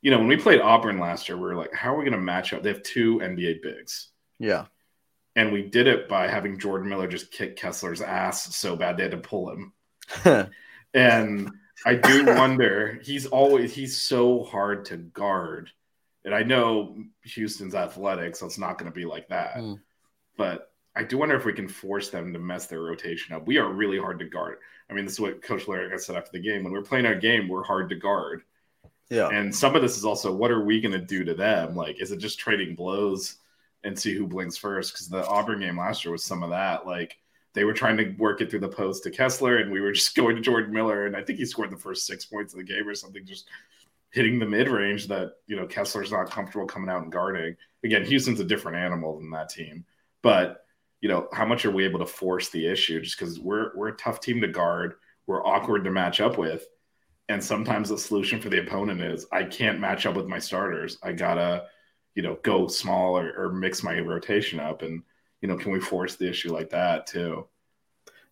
you 0.00 0.10
know, 0.12 0.18
when 0.18 0.28
we 0.28 0.36
played 0.36 0.60
Auburn 0.60 0.98
last 0.98 1.28
year, 1.28 1.36
we 1.36 1.42
were 1.42 1.56
like, 1.56 1.74
how 1.74 1.92
are 1.92 1.98
we 1.98 2.04
going 2.04 2.12
to 2.12 2.18
match 2.18 2.52
up? 2.52 2.62
They 2.62 2.68
have 2.68 2.82
two 2.84 3.18
NBA 3.18 3.62
bigs. 3.62 4.10
Yeah. 4.38 4.66
And 5.34 5.52
we 5.52 5.62
did 5.62 5.88
it 5.88 6.08
by 6.08 6.28
having 6.28 6.58
Jordan 6.58 6.88
Miller 6.88 7.08
just 7.08 7.32
kick 7.32 7.56
Kessler's 7.56 8.00
ass 8.00 8.54
so 8.54 8.76
bad 8.76 8.96
they 8.96 9.02
had 9.02 9.12
to 9.12 9.18
pull 9.18 9.50
him. 9.50 9.72
and 10.94 11.50
I 11.84 11.94
do 11.94 12.24
wonder, 12.36 13.00
he's 13.02 13.26
always, 13.26 13.74
he's 13.74 14.00
so 14.00 14.44
hard 14.44 14.84
to 14.86 14.96
guard. 14.96 15.70
And 16.24 16.34
I 16.34 16.42
know 16.42 16.96
Houston's 17.24 17.74
athletic, 17.74 18.36
so 18.36 18.46
it's 18.46 18.58
not 18.58 18.78
going 18.78 18.90
to 18.90 18.94
be 18.94 19.04
like 19.06 19.28
that. 19.28 19.56
Mm. 19.56 19.80
But 20.36 20.72
I 20.94 21.04
do 21.04 21.18
wonder 21.18 21.36
if 21.36 21.44
we 21.44 21.52
can 21.52 21.68
force 21.68 22.10
them 22.10 22.32
to 22.32 22.38
mess 22.38 22.66
their 22.66 22.82
rotation 22.82 23.34
up. 23.34 23.46
We 23.46 23.58
are 23.58 23.72
really 23.72 23.98
hard 23.98 24.18
to 24.18 24.24
guard. 24.24 24.58
I 24.90 24.94
mean, 24.94 25.04
this 25.04 25.14
is 25.14 25.20
what 25.20 25.42
Coach 25.42 25.66
Larrañaga 25.66 26.00
said 26.00 26.16
after 26.16 26.30
the 26.32 26.40
game. 26.40 26.64
When 26.64 26.72
we're 26.72 26.82
playing 26.82 27.06
our 27.06 27.14
game, 27.14 27.48
we're 27.48 27.62
hard 27.62 27.88
to 27.90 27.94
guard. 27.94 28.42
Yeah. 29.10 29.28
And 29.28 29.54
some 29.54 29.74
of 29.76 29.82
this 29.82 29.96
is 29.96 30.04
also 30.04 30.34
what 30.34 30.50
are 30.50 30.64
we 30.64 30.80
going 30.80 30.92
to 30.92 30.98
do 30.98 31.24
to 31.24 31.34
them? 31.34 31.74
Like, 31.74 32.00
is 32.00 32.10
it 32.10 32.18
just 32.18 32.38
trading 32.38 32.74
blows 32.74 33.36
and 33.84 33.98
see 33.98 34.14
who 34.14 34.26
blinks 34.26 34.56
first? 34.56 34.92
Because 34.92 35.08
the 35.08 35.26
Auburn 35.26 35.60
game 35.60 35.78
last 35.78 36.04
year 36.04 36.12
was 36.12 36.24
some 36.24 36.42
of 36.42 36.50
that. 36.50 36.86
Like, 36.86 37.18
they 37.54 37.64
were 37.64 37.72
trying 37.72 37.96
to 37.96 38.14
work 38.18 38.40
it 38.40 38.50
through 38.50 38.60
the 38.60 38.68
post 38.68 39.02
to 39.04 39.10
Kessler, 39.10 39.58
and 39.58 39.70
we 39.70 39.80
were 39.80 39.92
just 40.00 40.14
going 40.14 40.36
to 40.36 40.42
Jordan 40.42 40.72
Miller. 40.72 41.06
And 41.06 41.16
I 41.16 41.22
think 41.22 41.38
he 41.38 41.44
scored 41.44 41.70
the 41.70 41.76
first 41.76 42.06
six 42.06 42.26
points 42.26 42.52
of 42.52 42.58
the 42.58 42.64
game 42.64 42.86
or 42.86 42.94
something, 42.94 43.24
just 43.24 43.48
hitting 44.10 44.38
the 44.38 44.46
mid 44.46 44.68
range 44.68 45.06
that, 45.08 45.32
you 45.46 45.56
know, 45.56 45.66
Kessler's 45.66 46.12
not 46.12 46.30
comfortable 46.30 46.66
coming 46.66 46.88
out 46.88 47.02
and 47.02 47.12
guarding. 47.12 47.56
Again, 47.84 48.04
Houston's 48.04 48.40
a 48.40 48.44
different 48.44 48.78
animal 48.78 49.18
than 49.18 49.30
that 49.30 49.50
team. 49.50 49.84
But, 50.22 50.64
you 51.00 51.08
know, 51.08 51.28
how 51.32 51.46
much 51.46 51.64
are 51.64 51.70
we 51.70 51.84
able 51.84 52.00
to 52.00 52.06
force 52.06 52.48
the 52.48 52.66
issue 52.66 53.00
just 53.00 53.18
because 53.18 53.38
we're, 53.38 53.76
we're 53.76 53.88
a 53.88 53.96
tough 53.96 54.20
team 54.20 54.40
to 54.40 54.48
guard? 54.48 54.94
We're 55.26 55.46
awkward 55.46 55.84
to 55.84 55.90
match 55.90 56.20
up 56.20 56.38
with 56.38 56.66
and 57.28 57.42
sometimes 57.42 57.90
the 57.90 57.98
solution 57.98 58.40
for 58.40 58.48
the 58.48 58.60
opponent 58.60 59.02
is 59.02 59.26
I 59.30 59.44
can't 59.44 59.80
match 59.80 60.06
up 60.06 60.16
with 60.16 60.26
my 60.26 60.38
starters. 60.38 60.98
I 61.02 61.12
gotta, 61.12 61.66
you 62.14 62.22
know, 62.22 62.38
go 62.42 62.66
small 62.68 63.18
or, 63.18 63.32
or, 63.36 63.52
mix 63.52 63.82
my 63.82 63.98
rotation 64.00 64.58
up. 64.58 64.82
And, 64.82 65.02
you 65.40 65.48
know, 65.48 65.56
can 65.56 65.72
we 65.72 65.80
force 65.80 66.16
the 66.16 66.28
issue 66.28 66.52
like 66.52 66.70
that 66.70 67.06
too? 67.06 67.46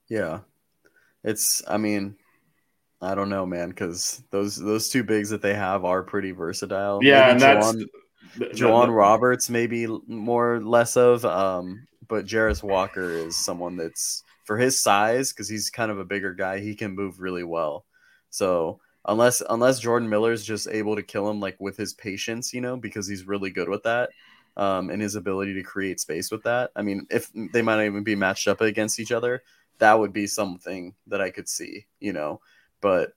Yeah. 0.09 0.40
It's, 1.24 1.62
I 1.66 1.76
mean, 1.76 2.16
I 3.00 3.14
don't 3.14 3.28
know, 3.28 3.44
man, 3.44 3.68
because 3.68 4.22
those 4.30 4.57
those 4.57 4.88
two 4.88 5.04
bigs 5.04 5.30
that 5.30 5.42
they 5.42 5.54
have 5.54 5.84
are 5.84 6.02
pretty 6.02 6.32
versatile. 6.32 7.00
Yeah, 7.02 7.26
maybe 7.26 7.30
and 7.32 7.40
that's 7.40 7.76
J'Wan, 8.59 8.94
Roberts, 8.94 9.50
maybe 9.50 9.86
more 10.07 10.61
less 10.61 10.96
of, 10.96 11.24
um, 11.24 11.86
but 12.09 12.26
Jarace 12.26 12.62
Walker 12.62 13.11
is 13.11 13.36
someone 13.36 13.76
that's 13.76 14.22
for 14.44 14.57
his 14.57 14.80
size 14.80 15.32
because 15.32 15.48
he's 15.48 15.70
kind 15.70 15.90
of 15.90 15.98
a 15.98 16.04
bigger 16.04 16.32
guy. 16.32 16.61
He 16.61 16.74
can 16.74 16.94
move 16.94 17.20
really 17.20 17.44
well. 17.44 17.84
So 18.30 18.80
unless 19.04 19.42
unless 19.50 19.80
Jordan 19.80 20.09
Miller 20.09 20.32
is 20.32 20.44
just 20.44 20.68
able 20.68 20.96
to 20.96 21.02
kill 21.02 21.28
him 21.28 21.40
like 21.40 21.57
with 21.61 21.76
his 21.76 21.92
patience, 21.92 22.52
you 22.54 22.61
know, 22.61 22.76
because 22.76 23.07
he's 23.07 23.26
really 23.26 23.50
good 23.50 23.68
with 23.68 23.82
that. 23.82 24.11
Um, 24.57 24.88
and 24.88 25.02
his 25.02 25.16
ability 25.16 25.52
to 25.54 25.62
create 25.62 26.00
space 26.00 26.30
with 26.30 26.44
that. 26.44 26.70
I 26.74 26.80
mean, 26.80 27.07
if 27.11 27.30
they 27.52 27.61
might 27.61 27.84
even 27.84 28.04
be 28.04 28.14
matched 28.14 28.48
up 28.48 28.62
against 28.62 28.98
each 28.98 29.12
other, 29.12 29.42
that 29.78 29.98
would 29.98 30.14
be 30.14 30.26
something 30.26 30.94
that 31.09 31.20
I 31.20 31.28
could 31.28 31.46
see, 31.46 31.86
you 32.00 32.14
know. 32.14 32.40
But 32.80 33.12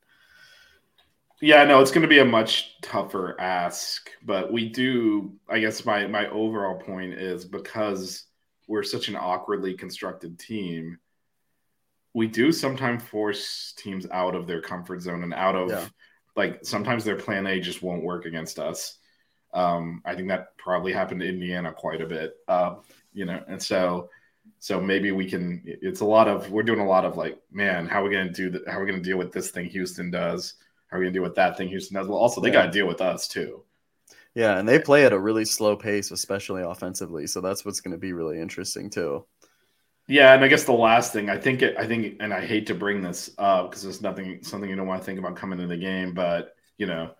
yeah, 1.40 1.64
no, 1.64 1.80
it's 1.80 1.92
going 1.92 2.02
to 2.02 2.10
be 2.10 2.20
a 2.20 2.26
much 2.26 2.82
tougher 2.82 3.40
ask. 3.40 4.10
But 4.22 4.52
we 4.52 4.68
do, 4.68 5.34
I 5.48 5.60
guess 5.60 5.86
my 5.86 6.08
my 6.08 6.30
overall 6.30 6.78
point 6.78 7.14
is 7.14 7.46
because 7.46 8.26
we're 8.68 8.84
such 8.84 9.08
an 9.08 9.16
awkwardly 9.16 9.76
constructed 9.76 10.38
team 10.38 11.00
we 12.14 12.28
do 12.28 12.52
sometimes 12.52 13.04
force 13.04 13.74
teams 13.78 14.06
out 14.12 14.36
of 14.36 14.48
their 14.48 14.62
comfort 14.62 15.02
zone 15.02 15.24
and 15.24 15.34
out 15.34 15.56
of 15.56 15.70
yeah. 15.70 15.86
like 16.36 16.60
sometimes 16.64 17.04
their 17.04 17.16
plan 17.16 17.46
A 17.48 17.60
just 17.60 17.82
won't 17.82 18.04
work 18.04 18.26
against 18.26 18.60
us. 18.60 18.98
Um, 19.54 20.02
I 20.06 20.16
think 20.16 20.28
that 20.28 20.58
probably 20.58 20.93
happened 20.93 21.22
to 21.22 21.28
Indiana 21.28 21.72
quite 21.72 22.02
a 22.02 22.06
bit. 22.06 22.38
Uh, 22.47 22.76
you 23.14 23.26
know, 23.26 23.43
and 23.47 23.62
so 23.62 24.10
so 24.60 24.80
maybe 24.80 25.12
we 25.12 25.30
can 25.30 25.62
it's 25.66 26.02
a 26.02 26.06
lot 26.06 26.28
of 26.28 26.52
we're 26.52 26.64
doing 26.64 26.80
a 26.80 26.88
lot 26.88 27.06
of 27.06 27.18
like, 27.18 27.39
man, 27.52 27.88
how 27.88 28.02
are 28.02 28.08
we 28.08 28.14
gonna 28.16 28.32
do 28.32 28.50
that? 28.52 28.68
How 28.68 28.80
are 28.80 28.86
we 28.86 28.91
gonna 28.91 29.04
deal 29.04 29.18
with 29.18 29.32
this 29.32 29.52
thing 29.52 29.66
Houston 29.66 30.12
does? 30.12 30.56
How 30.88 30.97
are 30.97 31.00
we 31.00 31.06
gonna 31.06 31.14
deal 31.14 31.24
with 31.24 31.36
that 31.36 31.58
thing 31.58 31.70
Houston 31.70 31.95
does? 31.95 32.08
Well, 32.08 32.18
also 32.18 32.41
they 32.41 32.50
yeah. 32.50 32.54
gotta 32.54 32.72
deal 32.72 32.88
with 32.88 33.02
us 33.02 33.28
too. 33.28 33.64
Yeah, 34.36 34.58
and 34.58 34.70
they 34.70 34.80
play 34.80 35.06
at 35.06 35.14
a 35.14 35.20
really 35.20 35.45
slow 35.45 35.76
pace, 35.76 36.12
especially 36.12 36.62
offensively. 36.62 37.28
So 37.28 37.41
that's 37.41 37.66
what's 37.66 37.82
going 37.82 37.93
to 37.93 37.97
be 37.97 38.14
really 38.14 38.39
interesting 38.39 38.89
too. 38.89 39.26
Yeah, 40.08 40.34
and 40.34 40.43
I 40.43 40.47
guess 40.47 40.64
the 40.64 40.72
last 40.72 41.14
thing 41.14 41.30
I 41.30 41.38
think 41.38 41.62
it, 41.62 41.76
I 41.78 41.86
think, 41.86 42.18
and 42.20 42.34
I 42.34 42.45
hate 42.45 42.66
to 42.68 42.76
bring 42.76 43.02
this 43.02 43.32
up 43.38 43.70
because 43.70 43.86
it's 43.86 44.02
nothing 44.02 44.43
something 44.43 44.70
you 44.70 44.76
don't 44.76 44.88
want 44.88 45.02
to 45.02 45.06
think 45.06 45.20
about 45.20 45.36
coming 45.36 45.60
into 45.60 45.76
the 45.76 45.82
game, 45.82 46.14
but 46.14 46.56
you 46.78 46.88
know 46.88 47.12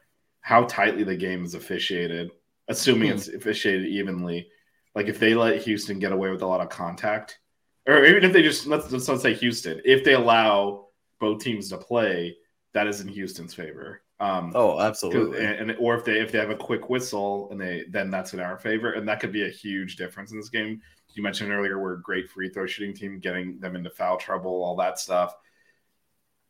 how 0.41 0.63
tightly 0.65 1.03
the 1.03 1.15
game 1.15 1.43
is 1.43 1.53
officiated, 1.53 2.31
assuming 2.67 3.11
it's 3.11 3.27
officiated 3.27 3.87
evenly. 3.87 4.47
Like 4.95 5.07
if 5.07 5.19
they 5.19 5.35
let 5.35 5.61
Houston 5.61 5.99
get 5.99 6.11
away 6.11 6.29
with 6.29 6.41
a 6.41 6.47
lot 6.47 6.61
of 6.61 6.69
contact, 6.69 7.39
or 7.87 8.05
even 8.05 8.23
if 8.23 8.33
they 8.33 8.41
just 8.41 8.65
let's 8.67 8.91
let's, 8.91 9.07
let's 9.07 9.21
say 9.21 9.33
Houston, 9.33 9.81
if 9.85 10.03
they 10.03 10.13
allow 10.13 10.87
both 11.19 11.41
teams 11.41 11.69
to 11.69 11.77
play, 11.77 12.35
that 12.73 12.87
is 12.87 13.01
in 13.01 13.07
Houston's 13.07 13.53
favor. 13.53 14.01
Um, 14.19 14.51
oh, 14.53 14.81
absolutely. 14.81 15.45
And, 15.45 15.71
and, 15.71 15.79
or 15.79 15.95
if 15.95 16.03
they 16.03 16.19
if 16.19 16.31
they 16.31 16.39
have 16.39 16.49
a 16.49 16.55
quick 16.55 16.89
whistle 16.89 17.49
and 17.51 17.59
they 17.59 17.85
then 17.89 18.09
that's 18.09 18.33
in 18.33 18.39
our 18.39 18.57
favor, 18.57 18.91
and 18.91 19.07
that 19.07 19.19
could 19.19 19.31
be 19.31 19.45
a 19.45 19.49
huge 19.49 19.95
difference 19.95 20.31
in 20.31 20.37
this 20.37 20.49
game 20.49 20.81
you 21.13 21.23
mentioned 21.23 21.51
earlier, 21.51 21.79
we're 21.79 21.93
a 21.93 22.01
great 22.01 22.29
free 22.29 22.49
throw 22.49 22.65
shooting 22.65 22.95
team, 22.95 23.19
getting 23.19 23.59
them 23.59 23.75
into 23.75 23.89
foul 23.89 24.17
trouble, 24.17 24.63
all 24.63 24.75
that 24.77 24.99
stuff. 24.99 25.35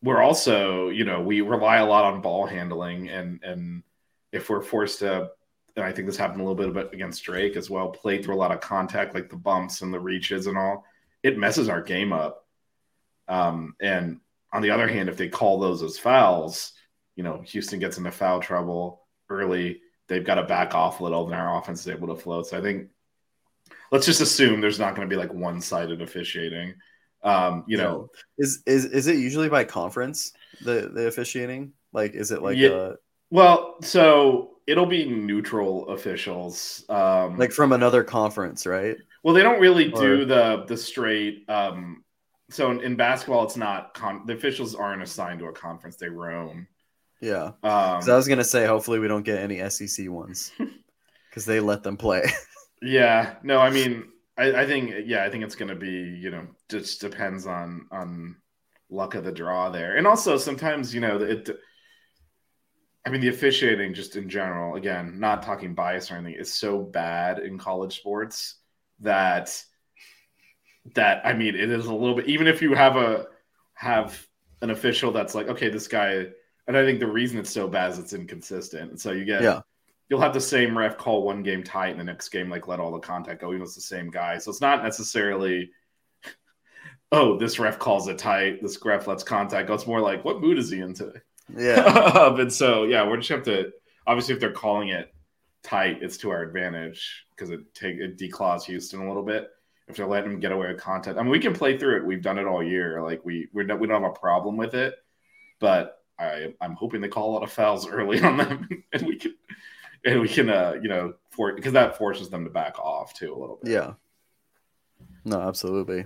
We're 0.02 0.22
also, 0.22 0.90
you 0.90 1.04
know, 1.04 1.22
we 1.22 1.42
rely 1.42 1.78
a 1.78 1.86
lot 1.86 2.06
on 2.06 2.22
ball 2.22 2.46
handling, 2.46 3.10
and 3.10 3.44
and 3.44 3.84
if 4.32 4.50
we're 4.50 4.62
forced 4.62 5.00
to, 5.00 5.30
and 5.76 5.86
I 5.86 5.92
think 5.92 6.08
this 6.08 6.18
happened 6.18 6.42
a 6.42 6.46
little 6.46 6.74
bit 6.74 6.94
against 6.94 7.24
Drake 7.24 7.56
as 7.56 7.70
well, 7.70 7.90
play 7.90 8.22
through 8.22 8.36
a 8.36 8.38
lot 8.38 8.52
of 8.52 8.62
contact, 8.62 9.14
like 9.14 9.30
the 9.30 9.36
bumps 9.36 9.82
and 9.82 9.94
the 9.94 10.00
reaches 10.00 10.48
and 10.48 10.58
all, 10.58 10.86
it 11.24 11.38
messes 11.38 11.68
our 11.68 11.82
game 11.82 12.14
up. 12.14 12.46
Um, 13.28 13.76
and 13.82 14.20
on 14.54 14.62
the 14.62 14.72
other 14.72 14.88
hand, 14.88 15.10
if 15.10 15.18
they 15.18 15.28
call 15.30 15.60
those 15.60 15.84
as 15.84 15.98
fouls, 15.98 16.74
you 17.16 17.24
know, 17.24 17.42
Houston 17.48 17.80
gets 17.80 17.98
into 17.98 18.12
foul 18.12 18.40
trouble 18.40 19.02
early. 19.30 19.82
They've 20.08 20.26
got 20.26 20.36
to 20.36 20.44
back 20.44 20.74
off 20.74 21.00
a 21.00 21.04
little, 21.04 21.26
and 21.26 21.36
our 21.36 21.60
offense 21.60 21.82
is 21.82 21.90
able 21.90 22.08
to 22.08 22.22
float. 22.22 22.48
So 22.48 22.58
I 22.58 22.62
think 22.62 22.90
let's 23.92 24.06
just 24.06 24.22
assume 24.22 24.62
there's 24.62 24.80
not 24.80 24.96
going 24.96 25.08
to 25.08 25.14
be 25.14 25.20
like 25.20 25.34
one 25.34 25.62
sided 25.62 26.02
officiating. 26.02 26.76
Um, 27.24 27.64
you 27.68 27.78
know, 27.78 28.10
is 28.38 28.64
is 28.66 28.86
is 28.86 29.08
it 29.08 29.18
usually 29.18 29.50
by 29.50 29.64
conference 29.64 30.34
the 30.64 30.92
the 30.94 31.08
officiating? 31.08 31.74
Like, 31.92 32.14
is 32.14 32.32
it 32.32 32.42
like 32.42 32.58
yeah, 32.58 32.70
a... 32.70 32.94
well, 33.30 33.76
so 33.82 34.58
it'll 34.68 34.86
be 34.86 35.10
neutral 35.10 35.90
officials, 35.90 36.86
um, 36.90 37.38
like 37.38 37.52
from 37.52 37.74
another 37.74 38.04
conference, 38.04 38.66
right? 38.66 38.98
Well, 39.24 39.34
they 39.34 39.42
don't 39.42 39.60
really 39.60 39.92
or... 39.92 40.02
do 40.02 40.26
the 40.26 40.66
the 40.68 40.78
straight. 40.78 41.50
Um, 41.50 42.04
so 42.50 42.72
in, 42.72 42.82
in 42.82 42.96
basketball, 42.96 43.44
it's 43.44 43.58
not 43.58 43.94
con- 43.94 44.26
the 44.26 44.34
officials 44.34 44.76
aren't 44.76 45.04
assigned 45.04 45.40
to 45.40 45.46
a 45.46 45.54
conference; 45.54 45.98
they 45.98 46.10
roam. 46.10 46.68
Yeah, 47.22 47.52
um, 47.64 48.02
I 48.08 48.16
was 48.16 48.28
gonna 48.28 48.44
say, 48.46 48.66
hopefully, 48.66 49.00
we 49.00 49.08
don't 49.08 49.24
get 49.24 49.40
any 49.40 49.68
SEC 49.70 50.10
ones 50.10 50.52
because 51.30 51.46
they 51.46 51.60
let 51.60 51.84
them 51.84 51.98
play. 51.98 52.24
Yeah, 52.82 53.36
no, 53.44 53.60
I 53.60 53.72
mean, 53.72 54.08
I, 54.40 54.62
I 54.62 54.66
think 54.66 54.94
yeah, 55.06 55.24
I 55.24 55.30
think 55.30 55.44
it's 55.44 55.56
going 55.56 55.70
to 55.70 55.76
be 55.76 55.90
you 55.90 56.32
know 56.32 56.48
just 56.70 57.02
depends 57.02 57.46
on 57.46 57.88
on 57.92 58.38
luck 58.90 59.16
of 59.16 59.26
the 59.26 59.32
draw 59.32 59.70
there, 59.70 59.98
and 59.98 60.08
also 60.08 60.38
sometimes 60.38 60.94
you 60.94 61.02
know 61.02 61.18
it. 61.18 61.50
I 63.06 63.12
mean, 63.12 63.22
the 63.22 63.30
officiating 63.30 63.94
just 63.94 64.16
in 64.16 64.30
general, 64.30 64.76
again, 64.76 65.20
not 65.20 65.42
talking 65.42 65.74
bias 65.74 66.12
or 66.12 66.16
anything, 66.16 66.40
is 66.40 66.54
so 66.54 66.82
bad 66.82 67.40
in 67.40 67.58
college 67.58 67.98
sports 67.98 68.56
that 69.00 69.64
that 70.96 71.26
I 71.26 71.34
mean, 71.34 71.56
it 71.56 71.70
is 71.70 71.86
a 71.86 71.94
little 71.94 72.16
bit. 72.16 72.28
Even 72.28 72.48
if 72.48 72.62
you 72.62 72.74
have 72.74 72.96
a 72.96 73.26
have 73.74 74.26
an 74.62 74.70
official 74.70 75.12
that's 75.12 75.36
like, 75.36 75.48
okay, 75.48 75.70
this 75.70 75.88
guy, 75.88 76.28
and 76.68 76.78
I 76.78 76.86
think 76.86 77.00
the 77.00 77.08
reason 77.08 77.40
it's 77.40 77.52
so 77.52 77.68
bad 77.68 77.92
is 77.92 78.00
it's 78.00 78.14
inconsistent, 78.14 78.92
and 78.92 79.00
so 79.00 79.12
you 79.12 79.26
get 79.26 79.42
yeah 79.42 79.62
you'll 80.10 80.22
have 80.22 80.34
the 80.34 80.42
same 80.42 80.78
ref 80.78 80.98
call 80.98 81.24
one 81.24 81.44
game 81.44 81.64
tight 81.64 81.90
and 81.90 82.00
the 82.00 82.04
next 82.04 82.30
game 82.30 82.50
like 82.50 82.68
let 82.68 82.80
all 82.80 82.92
the 82.92 83.00
contact 83.00 83.42
go 83.42 83.52
even 83.52 83.62
it's 83.62 83.76
the 83.76 83.82
same 83.82 84.10
guy. 84.10 84.38
So 84.38 84.52
it's 84.52 84.62
not 84.62 84.84
necessarily 84.84 85.72
oh 87.12 87.38
this 87.38 87.60
ref 87.60 87.80
calls 87.80 88.08
it 88.08 88.18
tight 88.18 88.62
this 88.62 88.84
ref 88.84 89.08
lets 89.08 89.24
contact 89.24 89.68
go. 89.68 89.76
It's 89.76 89.88
more 89.88 90.02
like 90.02 90.26
what 90.26 90.42
mood 90.42 90.58
is 90.58 90.72
he 90.72 90.80
in 90.80 90.94
today? 90.94 91.20
Yeah. 91.56 92.12
Um, 92.20 92.40
and 92.40 92.52
so 92.52 92.84
yeah 92.84 93.08
we're 93.08 93.18
just 93.18 93.30
have 93.30 93.44
to 93.44 93.72
obviously 94.06 94.34
if 94.34 94.40
they're 94.40 94.52
calling 94.52 94.90
it 94.90 95.14
tight 95.64 96.02
it's 96.02 96.18
to 96.18 96.32
our 96.32 96.42
advantage 96.42 97.26
because 97.32 97.50
it 97.50 97.74
take 97.74 97.98
it 97.98 98.18
declaws 98.18 98.64
houston 98.64 99.02
a 99.02 99.08
little 99.08 99.24
bit. 99.24 99.50
If 99.88 99.96
they're 99.96 100.06
letting 100.06 100.30
them 100.30 100.40
get 100.40 100.52
away 100.52 100.68
with 100.68 100.80
contact 100.80 101.18
i 101.18 101.22
mean 101.22 101.32
we 101.32 101.40
can 101.40 101.54
play 101.54 101.78
through 101.78 101.98
it. 101.98 102.06
We've 102.06 102.22
done 102.22 102.40
it 102.40 102.46
all 102.46 102.64
year. 102.64 103.02
Like 103.02 103.24
we 103.24 103.48
we're 103.54 103.64
we 103.78 103.88
don't 103.88 104.02
have 104.02 104.12
a 104.12 104.20
problem 104.20 104.58
with 104.58 104.74
it 104.74 104.96
but 105.60 106.00
I, 106.18 106.54
I'm 106.60 106.74
hoping 106.74 107.02
they 107.02 107.08
call 107.08 107.32
a 107.32 107.34
lot 107.34 107.44
of 107.44 107.52
fouls 107.52 107.88
early 107.90 108.22
on 108.22 108.38
them, 108.38 108.68
and 108.94 109.08
we 109.08 109.18
can 109.18 109.36
and 110.06 110.22
we 110.22 110.28
can 110.28 110.50
uh 110.50 110.76
you 110.82 110.90
know 110.90 111.14
for 111.30 111.54
because 111.54 111.74
that 111.74 111.98
forces 111.98 112.30
them 112.30 112.44
to 112.44 112.50
back 112.50 112.78
off 112.80 113.14
too 113.14 113.34
a 113.34 113.38
little 113.38 113.60
bit. 113.62 113.72
Yeah. 113.72 113.94
No, 115.26 115.42
absolutely. 115.42 116.06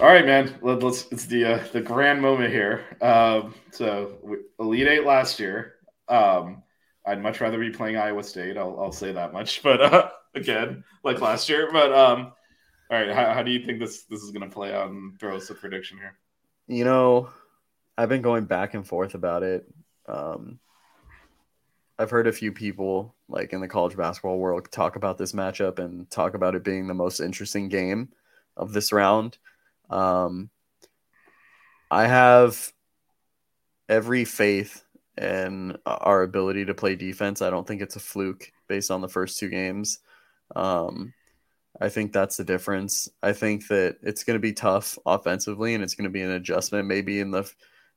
All 0.00 0.06
right, 0.06 0.24
man. 0.24 0.54
Let, 0.62 0.82
us 0.82 1.06
it's 1.10 1.26
the 1.26 1.44
uh, 1.44 1.64
the 1.72 1.80
grand 1.80 2.22
moment 2.22 2.52
here. 2.52 2.84
Um, 3.00 3.54
so 3.70 4.16
we, 4.22 4.38
Elite 4.58 4.88
Eight 4.88 5.04
last 5.04 5.38
year. 5.38 5.74
Um, 6.08 6.62
I'd 7.04 7.22
much 7.22 7.40
rather 7.40 7.58
be 7.58 7.70
playing 7.70 7.96
Iowa 7.96 8.22
State. 8.22 8.56
I'll, 8.56 8.78
I'll 8.80 8.92
say 8.92 9.12
that 9.12 9.32
much. 9.32 9.62
But 9.62 9.82
uh, 9.82 10.10
again, 10.34 10.84
like 11.04 11.20
last 11.20 11.48
year. 11.48 11.68
But 11.72 11.92
um, 11.92 12.32
all 12.90 12.98
right, 12.98 13.10
how, 13.10 13.34
how 13.34 13.42
do 13.42 13.50
you 13.50 13.64
think 13.64 13.80
this 13.80 14.04
this 14.04 14.22
is 14.22 14.30
going 14.30 14.48
to 14.48 14.54
play 14.54 14.72
out? 14.72 14.90
And 14.90 15.18
throw 15.20 15.36
us 15.36 15.50
a 15.50 15.54
prediction 15.54 15.98
here. 15.98 16.16
You 16.68 16.84
know, 16.84 17.30
I've 17.98 18.08
been 18.08 18.22
going 18.22 18.44
back 18.44 18.74
and 18.74 18.86
forth 18.86 19.14
about 19.14 19.42
it. 19.42 19.66
Um, 20.06 20.58
I've 22.02 22.10
heard 22.10 22.26
a 22.26 22.32
few 22.32 22.50
people 22.50 23.14
like 23.28 23.52
in 23.52 23.60
the 23.60 23.68
college 23.68 23.96
basketball 23.96 24.38
world 24.38 24.68
talk 24.72 24.96
about 24.96 25.18
this 25.18 25.32
matchup 25.32 25.78
and 25.78 26.10
talk 26.10 26.34
about 26.34 26.56
it 26.56 26.64
being 26.64 26.88
the 26.88 26.94
most 26.94 27.20
interesting 27.20 27.68
game 27.68 28.08
of 28.56 28.72
this 28.72 28.92
round. 28.92 29.38
Um, 29.88 30.50
I 31.92 32.08
have 32.08 32.72
every 33.88 34.24
faith 34.24 34.82
in 35.16 35.76
our 35.86 36.22
ability 36.22 36.64
to 36.64 36.74
play 36.74 36.96
defense. 36.96 37.40
I 37.40 37.50
don't 37.50 37.68
think 37.68 37.82
it's 37.82 37.94
a 37.94 38.00
fluke 38.00 38.50
based 38.66 38.90
on 38.90 39.00
the 39.00 39.08
first 39.08 39.38
two 39.38 39.48
games. 39.48 40.00
Um, 40.56 41.14
I 41.80 41.88
think 41.88 42.12
that's 42.12 42.36
the 42.36 42.44
difference. 42.44 43.08
I 43.22 43.32
think 43.32 43.68
that 43.68 43.98
it's 44.02 44.24
going 44.24 44.36
to 44.36 44.42
be 44.42 44.54
tough 44.54 44.98
offensively, 45.06 45.74
and 45.74 45.84
it's 45.84 45.94
going 45.94 46.04
to 46.04 46.10
be 46.10 46.22
an 46.22 46.32
adjustment 46.32 46.88
maybe 46.88 47.20
in 47.20 47.30
the 47.30 47.48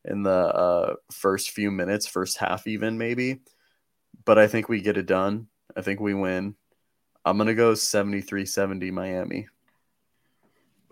in 0.03 0.21
the 0.21 0.29
uh, 0.29 0.95
first 1.11 1.49
few 1.49 1.71
minutes, 1.71 2.05
first 2.05 2.37
half 2.37 2.67
even 2.67 2.99
maybe. 2.99 3.41
But 4.23 4.37
I 4.37 4.47
think 4.47 4.69
we 4.69 4.81
get 4.81 4.97
it 4.97 5.05
done. 5.05 5.47
I 5.75 5.81
think 5.81 5.99
we 5.99 6.13
win. 6.13 6.55
I'm 7.25 7.37
going 7.37 7.47
to 7.47 7.55
go 7.55 7.73
73-70 7.73 8.91
Miami. 8.91 9.47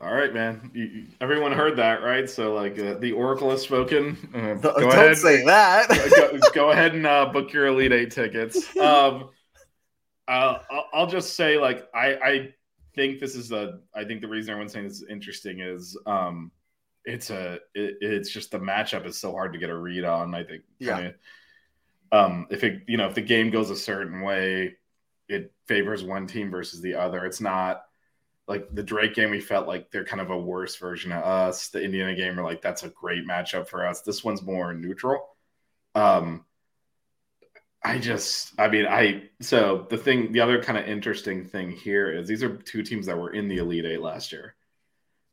All 0.02 0.14
right, 0.14 0.34
man. 0.34 0.70
You, 0.74 1.06
everyone 1.22 1.54
heard 1.54 1.78
that, 1.78 2.04
right? 2.04 2.30
So, 2.30 2.54
like, 2.54 2.78
uh, 2.78 2.96
the 2.96 3.14
Oracle 3.14 3.52
has 3.52 3.62
spoken. 3.62 4.18
Uh, 4.34 4.54
go 4.62 4.74
Don't 4.80 4.92
ahead, 4.92 5.18
say 5.18 5.46
that. 5.46 5.88
go, 6.16 6.40
go, 6.54 6.72
ahead 6.72 6.94
and 6.94 7.08
uh, 7.08 7.28
book 7.28 7.54
your 7.54 7.68
Elite 7.68 7.94
Eight 7.94 8.12
tickets. 8.12 8.76
Um, 8.76 9.30
I'll, 10.28 10.62
I'll, 10.92 11.08
just 11.08 11.36
say, 11.36 11.58
like, 11.58 11.88
I, 11.94 12.16
I 12.16 12.54
think 12.96 13.22
this 13.22 13.36
is 13.36 13.54
a. 13.54 13.80
I 13.96 14.04
think 14.04 14.20
the 14.20 14.28
reason 14.28 14.52
everyone's 14.52 14.74
saying 14.74 14.88
this 14.88 15.02
is 15.02 15.08
interesting 15.10 15.62
is, 15.62 15.98
um, 16.06 16.52
it's 17.06 17.30
a. 17.30 17.60
It, 17.74 17.98
it's 18.02 18.30
just 18.30 18.52
the 18.52 18.60
matchup 18.60 19.06
is 19.06 19.18
so 19.18 19.32
hard 19.32 19.54
to 19.54 19.60
get 19.60 19.70
a 19.70 19.78
read 19.78 20.04
on. 20.04 20.36
I 20.36 20.44
think. 20.44 20.64
Yeah. 20.80 21.12
Um, 22.14 22.46
if 22.52 22.64
it, 22.64 22.84
you 22.88 22.96
know, 22.96 23.08
if 23.08 23.16
the 23.16 23.22
game 23.22 23.50
goes 23.50 23.72
a 23.72 23.76
certain 23.76 24.22
way, 24.22 24.76
it 25.28 25.52
favors 25.68 26.04
one 26.04 26.28
team 26.28 26.52
versus 26.52 26.80
the 26.80 26.94
other. 26.94 27.26
It's 27.26 27.42
not 27.42 27.84
like 28.48 28.74
the 28.74 28.84
Drake 28.84 29.16
game, 29.16 29.32
we 29.32 29.40
felt 29.40 29.68
like 29.68 29.90
they're 29.90 30.06
kind 30.06 30.22
of 30.22 30.30
a 30.30 30.38
worse 30.38 30.76
version 30.76 31.12
of 31.12 31.24
us. 31.24 31.70
The 31.70 31.82
Indiana 31.82 32.14
game, 32.16 32.40
are 32.40 32.44
like 32.44 32.62
that's 32.62 32.84
a 32.84 32.90
great 32.90 33.28
matchup 33.28 33.68
for 33.68 33.88
us. 33.88 34.02
This 34.02 34.24
one's 34.24 34.44
more 34.44 34.74
neutral. 34.76 35.28
Um, 35.96 36.46
I 37.84 37.98
just, 37.98 38.54
I 38.60 38.68
mean, 38.70 38.86
I 38.86 39.30
so 39.42 39.88
the 39.90 39.98
thing, 39.98 40.34
the 40.34 40.42
other 40.42 40.62
kind 40.62 40.78
of 40.78 40.88
interesting 40.88 41.46
thing 41.46 41.72
here 41.72 42.12
is 42.12 42.28
these 42.28 42.44
are 42.44 42.58
two 42.58 42.84
teams 42.84 43.08
that 43.08 43.18
were 43.18 43.34
in 43.34 43.48
the 43.48 43.58
Elite 43.58 43.86
Eight 43.86 44.02
last 44.02 44.32
year. 44.32 44.56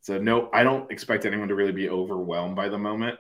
So 0.00 0.18
no, 0.18 0.48
I 0.52 0.62
don't 0.62 0.90
expect 0.90 1.26
anyone 1.26 1.48
to 1.48 1.54
really 1.54 1.72
be 1.72 1.90
overwhelmed 1.90 2.56
by 2.56 2.70
the 2.70 2.78
moment. 2.78 3.18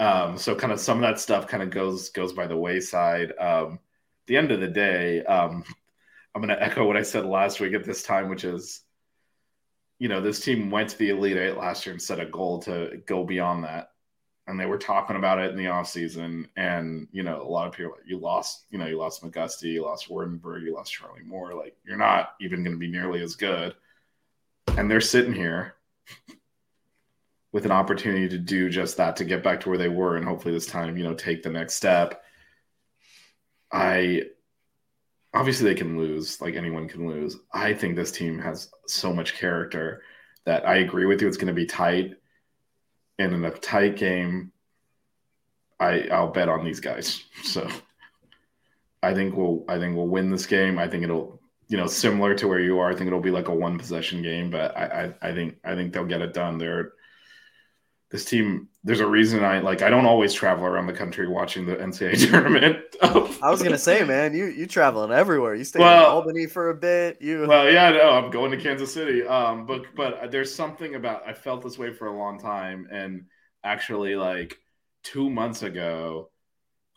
Um, 0.00 0.38
so 0.38 0.56
kind 0.56 0.72
of 0.72 0.80
some 0.80 0.96
of 0.96 1.02
that 1.02 1.20
stuff 1.20 1.46
kind 1.46 1.62
of 1.62 1.70
goes 1.70 2.08
goes 2.08 2.32
by 2.32 2.46
the 2.46 2.56
wayside. 2.56 3.32
Um, 3.38 3.78
the 4.26 4.36
end 4.36 4.50
of 4.50 4.60
the 4.60 4.68
day, 4.68 5.22
um, 5.24 5.62
I'm 6.34 6.42
going 6.42 6.56
to 6.56 6.62
echo 6.62 6.86
what 6.86 6.96
I 6.96 7.02
said 7.02 7.26
last 7.26 7.60
week 7.60 7.74
at 7.74 7.84
this 7.84 8.02
time, 8.02 8.28
which 8.28 8.44
is 8.44 8.82
you 10.00 10.08
know, 10.08 10.20
this 10.20 10.40
team 10.40 10.70
went 10.70 10.88
to 10.88 10.98
the 10.98 11.10
Elite 11.10 11.36
Eight 11.36 11.58
last 11.58 11.84
year 11.84 11.92
and 11.92 12.02
set 12.02 12.18
a 12.18 12.26
goal 12.26 12.58
to 12.60 13.02
go 13.06 13.22
beyond 13.22 13.64
that. 13.64 13.92
And 14.46 14.58
they 14.58 14.64
were 14.64 14.78
talking 14.78 15.14
about 15.14 15.38
it 15.38 15.50
in 15.50 15.58
the 15.58 15.66
offseason. 15.66 16.46
And, 16.56 17.06
you 17.12 17.22
know, 17.22 17.42
a 17.42 17.44
lot 17.44 17.68
of 17.68 17.74
people, 17.74 17.92
you 18.04 18.18
lost, 18.18 18.64
you 18.70 18.78
know, 18.78 18.86
you 18.86 18.98
lost 18.98 19.22
McGusty, 19.22 19.74
you 19.74 19.84
lost 19.84 20.08
Waardenburg, 20.08 20.64
you 20.64 20.74
lost 20.74 20.92
Charlie 20.92 21.22
Moore. 21.22 21.54
Like, 21.54 21.76
you're 21.84 21.98
not 21.98 22.30
even 22.40 22.64
going 22.64 22.74
to 22.74 22.78
be 22.78 22.90
nearly 22.90 23.22
as 23.22 23.36
good. 23.36 23.74
And 24.68 24.90
they're 24.90 25.02
sitting 25.02 25.34
here 25.34 25.74
with 27.52 27.64
an 27.64 27.72
opportunity 27.72 28.28
to 28.28 28.38
do 28.38 28.68
just 28.68 28.96
that, 28.96 29.16
to 29.16 29.24
get 29.24 29.42
back 29.42 29.60
to 29.60 29.68
where 29.68 29.78
they 29.78 29.88
were. 29.88 30.16
And 30.16 30.24
hopefully 30.24 30.54
this 30.54 30.66
time, 30.66 30.96
you 30.96 31.04
know, 31.04 31.14
take 31.14 31.42
the 31.42 31.50
next 31.50 31.74
step. 31.74 32.22
I 33.72 34.22
obviously 35.32 35.68
they 35.68 35.74
can 35.74 35.96
lose 35.96 36.40
like 36.40 36.54
anyone 36.54 36.88
can 36.88 37.06
lose 37.06 37.36
i 37.52 37.72
think 37.72 37.94
this 37.94 38.12
team 38.12 38.38
has 38.38 38.70
so 38.86 39.12
much 39.12 39.34
character 39.34 40.02
that 40.44 40.66
i 40.66 40.76
agree 40.76 41.06
with 41.06 41.20
you 41.20 41.28
it's 41.28 41.36
going 41.36 41.46
to 41.46 41.52
be 41.52 41.66
tight 41.66 42.14
and 43.18 43.34
in 43.34 43.44
a 43.44 43.50
tight 43.50 43.96
game 43.96 44.52
i 45.78 46.02
i'll 46.12 46.32
bet 46.32 46.48
on 46.48 46.64
these 46.64 46.80
guys 46.80 47.24
so 47.44 47.68
i 49.02 49.14
think 49.14 49.36
we'll 49.36 49.64
i 49.68 49.78
think 49.78 49.96
we'll 49.96 50.08
win 50.08 50.30
this 50.30 50.46
game 50.46 50.78
i 50.78 50.88
think 50.88 51.04
it'll 51.04 51.40
you 51.68 51.76
know 51.76 51.86
similar 51.86 52.34
to 52.34 52.48
where 52.48 52.60
you 52.60 52.78
are 52.78 52.90
i 52.90 52.94
think 52.94 53.06
it'll 53.06 53.20
be 53.20 53.30
like 53.30 53.48
a 53.48 53.54
one 53.54 53.78
possession 53.78 54.22
game 54.22 54.50
but 54.50 54.76
i 54.76 55.14
i, 55.22 55.28
I 55.28 55.34
think 55.34 55.56
i 55.64 55.74
think 55.74 55.92
they'll 55.92 56.04
get 56.04 56.22
it 56.22 56.34
done 56.34 56.58
they're 56.58 56.92
this 58.10 58.24
team 58.24 58.68
there's 58.82 59.00
a 59.00 59.06
reason 59.06 59.44
I 59.44 59.60
like 59.60 59.82
I 59.82 59.90
don't 59.90 60.06
always 60.06 60.32
travel 60.32 60.64
around 60.64 60.86
the 60.86 60.92
country 60.92 61.28
watching 61.28 61.66
the 61.66 61.76
NCAA 61.76 62.30
tournament. 62.30 62.78
I 63.02 63.50
was 63.50 63.62
gonna 63.62 63.78
say, 63.78 64.04
man, 64.04 64.34
you 64.34 64.46
you 64.46 64.66
traveling 64.66 65.12
everywhere. 65.12 65.54
You 65.54 65.64
stay 65.64 65.80
well, 65.80 66.06
in 66.06 66.10
Albany 66.10 66.46
for 66.46 66.70
a 66.70 66.74
bit. 66.74 67.20
You 67.20 67.46
well, 67.48 67.70
yeah, 67.70 67.90
no, 67.90 68.10
I'm 68.10 68.30
going 68.30 68.50
to 68.52 68.56
Kansas 68.56 68.92
City. 68.92 69.22
Um, 69.26 69.66
but 69.66 69.82
but 69.94 70.30
there's 70.30 70.54
something 70.54 70.94
about 70.94 71.26
I 71.26 71.34
felt 71.34 71.62
this 71.62 71.78
way 71.78 71.92
for 71.92 72.06
a 72.06 72.16
long 72.16 72.38
time, 72.38 72.88
and 72.90 73.26
actually, 73.62 74.16
like 74.16 74.56
two 75.04 75.28
months 75.28 75.62
ago, 75.62 76.30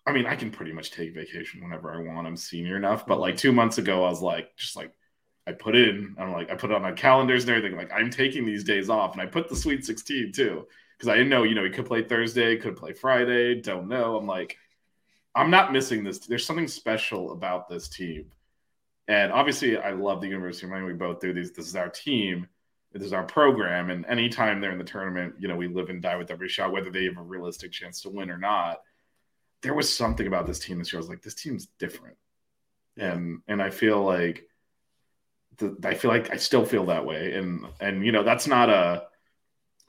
I 0.08 0.14
mean, 0.14 0.26
I 0.26 0.36
can 0.36 0.52
pretty 0.52 0.72
much 0.72 0.92
take 0.92 1.14
vacation 1.14 1.62
whenever 1.62 1.94
I 1.94 2.14
want. 2.14 2.28
I'm 2.28 2.38
senior 2.38 2.78
enough, 2.78 3.06
but 3.06 3.20
like 3.20 3.36
two 3.36 3.52
months 3.52 3.78
ago, 3.78 4.06
I 4.06 4.10
was 4.10 4.22
like, 4.22 4.56
just 4.56 4.78
like 4.78 4.94
I 5.46 5.52
put 5.52 5.76
it 5.76 5.90
in. 5.90 6.16
I'm 6.18 6.32
like, 6.32 6.50
I 6.50 6.56
put 6.56 6.72
it 6.72 6.76
on 6.76 6.82
my 6.82 6.94
calendars 6.94 7.44
and 7.44 7.50
everything. 7.52 7.78
Like, 7.78 7.92
I'm 7.92 8.10
taking 8.10 8.46
these 8.46 8.64
days 8.64 8.90
off, 8.90 9.12
and 9.12 9.22
I 9.22 9.26
put 9.26 9.50
the 9.50 9.56
Sweet 9.58 9.86
16 9.86 10.32
too 10.32 10.66
because 11.04 11.14
I 11.14 11.18
didn't 11.18 11.32
know, 11.32 11.44
you 11.44 11.54
know, 11.54 11.66
he 11.66 11.70
could 11.70 11.86
play 11.86 12.02
Thursday, 12.02 12.56
could 12.56 12.78
play 12.78 12.94
Friday, 12.94 13.60
don't 13.60 13.90
know. 13.90 14.16
I'm 14.16 14.26
like, 14.26 14.56
I'm 15.36 15.50
not 15.50 15.74
missing 15.74 16.02
this. 16.02 16.20
There's 16.20 16.46
something 16.46 16.70
special 16.70 17.34
about 17.34 17.68
this 17.68 17.90
team. 17.90 18.32
And 19.10 19.30
obviously, 19.34 19.78
I 19.78 19.92
love 19.92 20.22
the 20.22 20.30
University 20.30 20.66
of 20.66 20.72
Miami. 20.72 20.86
We 20.86 20.94
both 20.94 21.20
do 21.20 21.34
these. 21.34 21.52
This 21.52 21.68
is 21.68 21.76
our 21.76 21.90
team. 21.90 22.48
This 22.94 23.04
is 23.04 23.12
our 23.12 23.24
program. 23.24 23.90
And 23.90 24.06
anytime 24.06 24.62
they're 24.62 24.72
in 24.72 24.78
the 24.78 24.86
tournament, 24.86 25.36
you 25.40 25.50
know, 25.50 25.58
we 25.58 25.68
live 25.68 25.90
and 25.90 26.02
die 26.02 26.16
with 26.16 26.32
every 26.32 26.48
shot, 26.48 26.72
whether 26.72 26.90
they 26.90 27.04
have 27.04 27.18
a 27.18 27.22
realistic 27.22 27.74
chance 27.74 28.00
to 28.04 28.10
win 28.10 28.32
or 28.32 28.38
not. 28.38 28.82
There 29.62 29.74
was 29.74 29.94
something 29.94 30.26
about 30.26 30.48
this 30.48 30.60
team 30.60 30.80
this 30.80 30.94
year. 30.94 31.00
I 31.00 31.02
was 31.02 31.10
like, 31.10 31.22
this 31.22 31.36
team's 31.36 31.68
different. 31.80 32.16
Yeah. 32.96 33.12
And 33.12 33.42
and 33.50 33.62
I 33.62 33.72
feel 33.72 34.02
like 34.02 34.48
the, 35.58 35.76
I 35.84 35.96
feel 35.96 36.12
like 36.12 36.32
I 36.32 36.38
still 36.38 36.64
feel 36.64 36.86
that 36.86 37.06
way. 37.06 37.34
And 37.34 37.66
and 37.82 38.06
you 38.06 38.14
know, 38.14 38.24
that's 38.24 38.48
not 38.48 38.70
a 38.70 39.08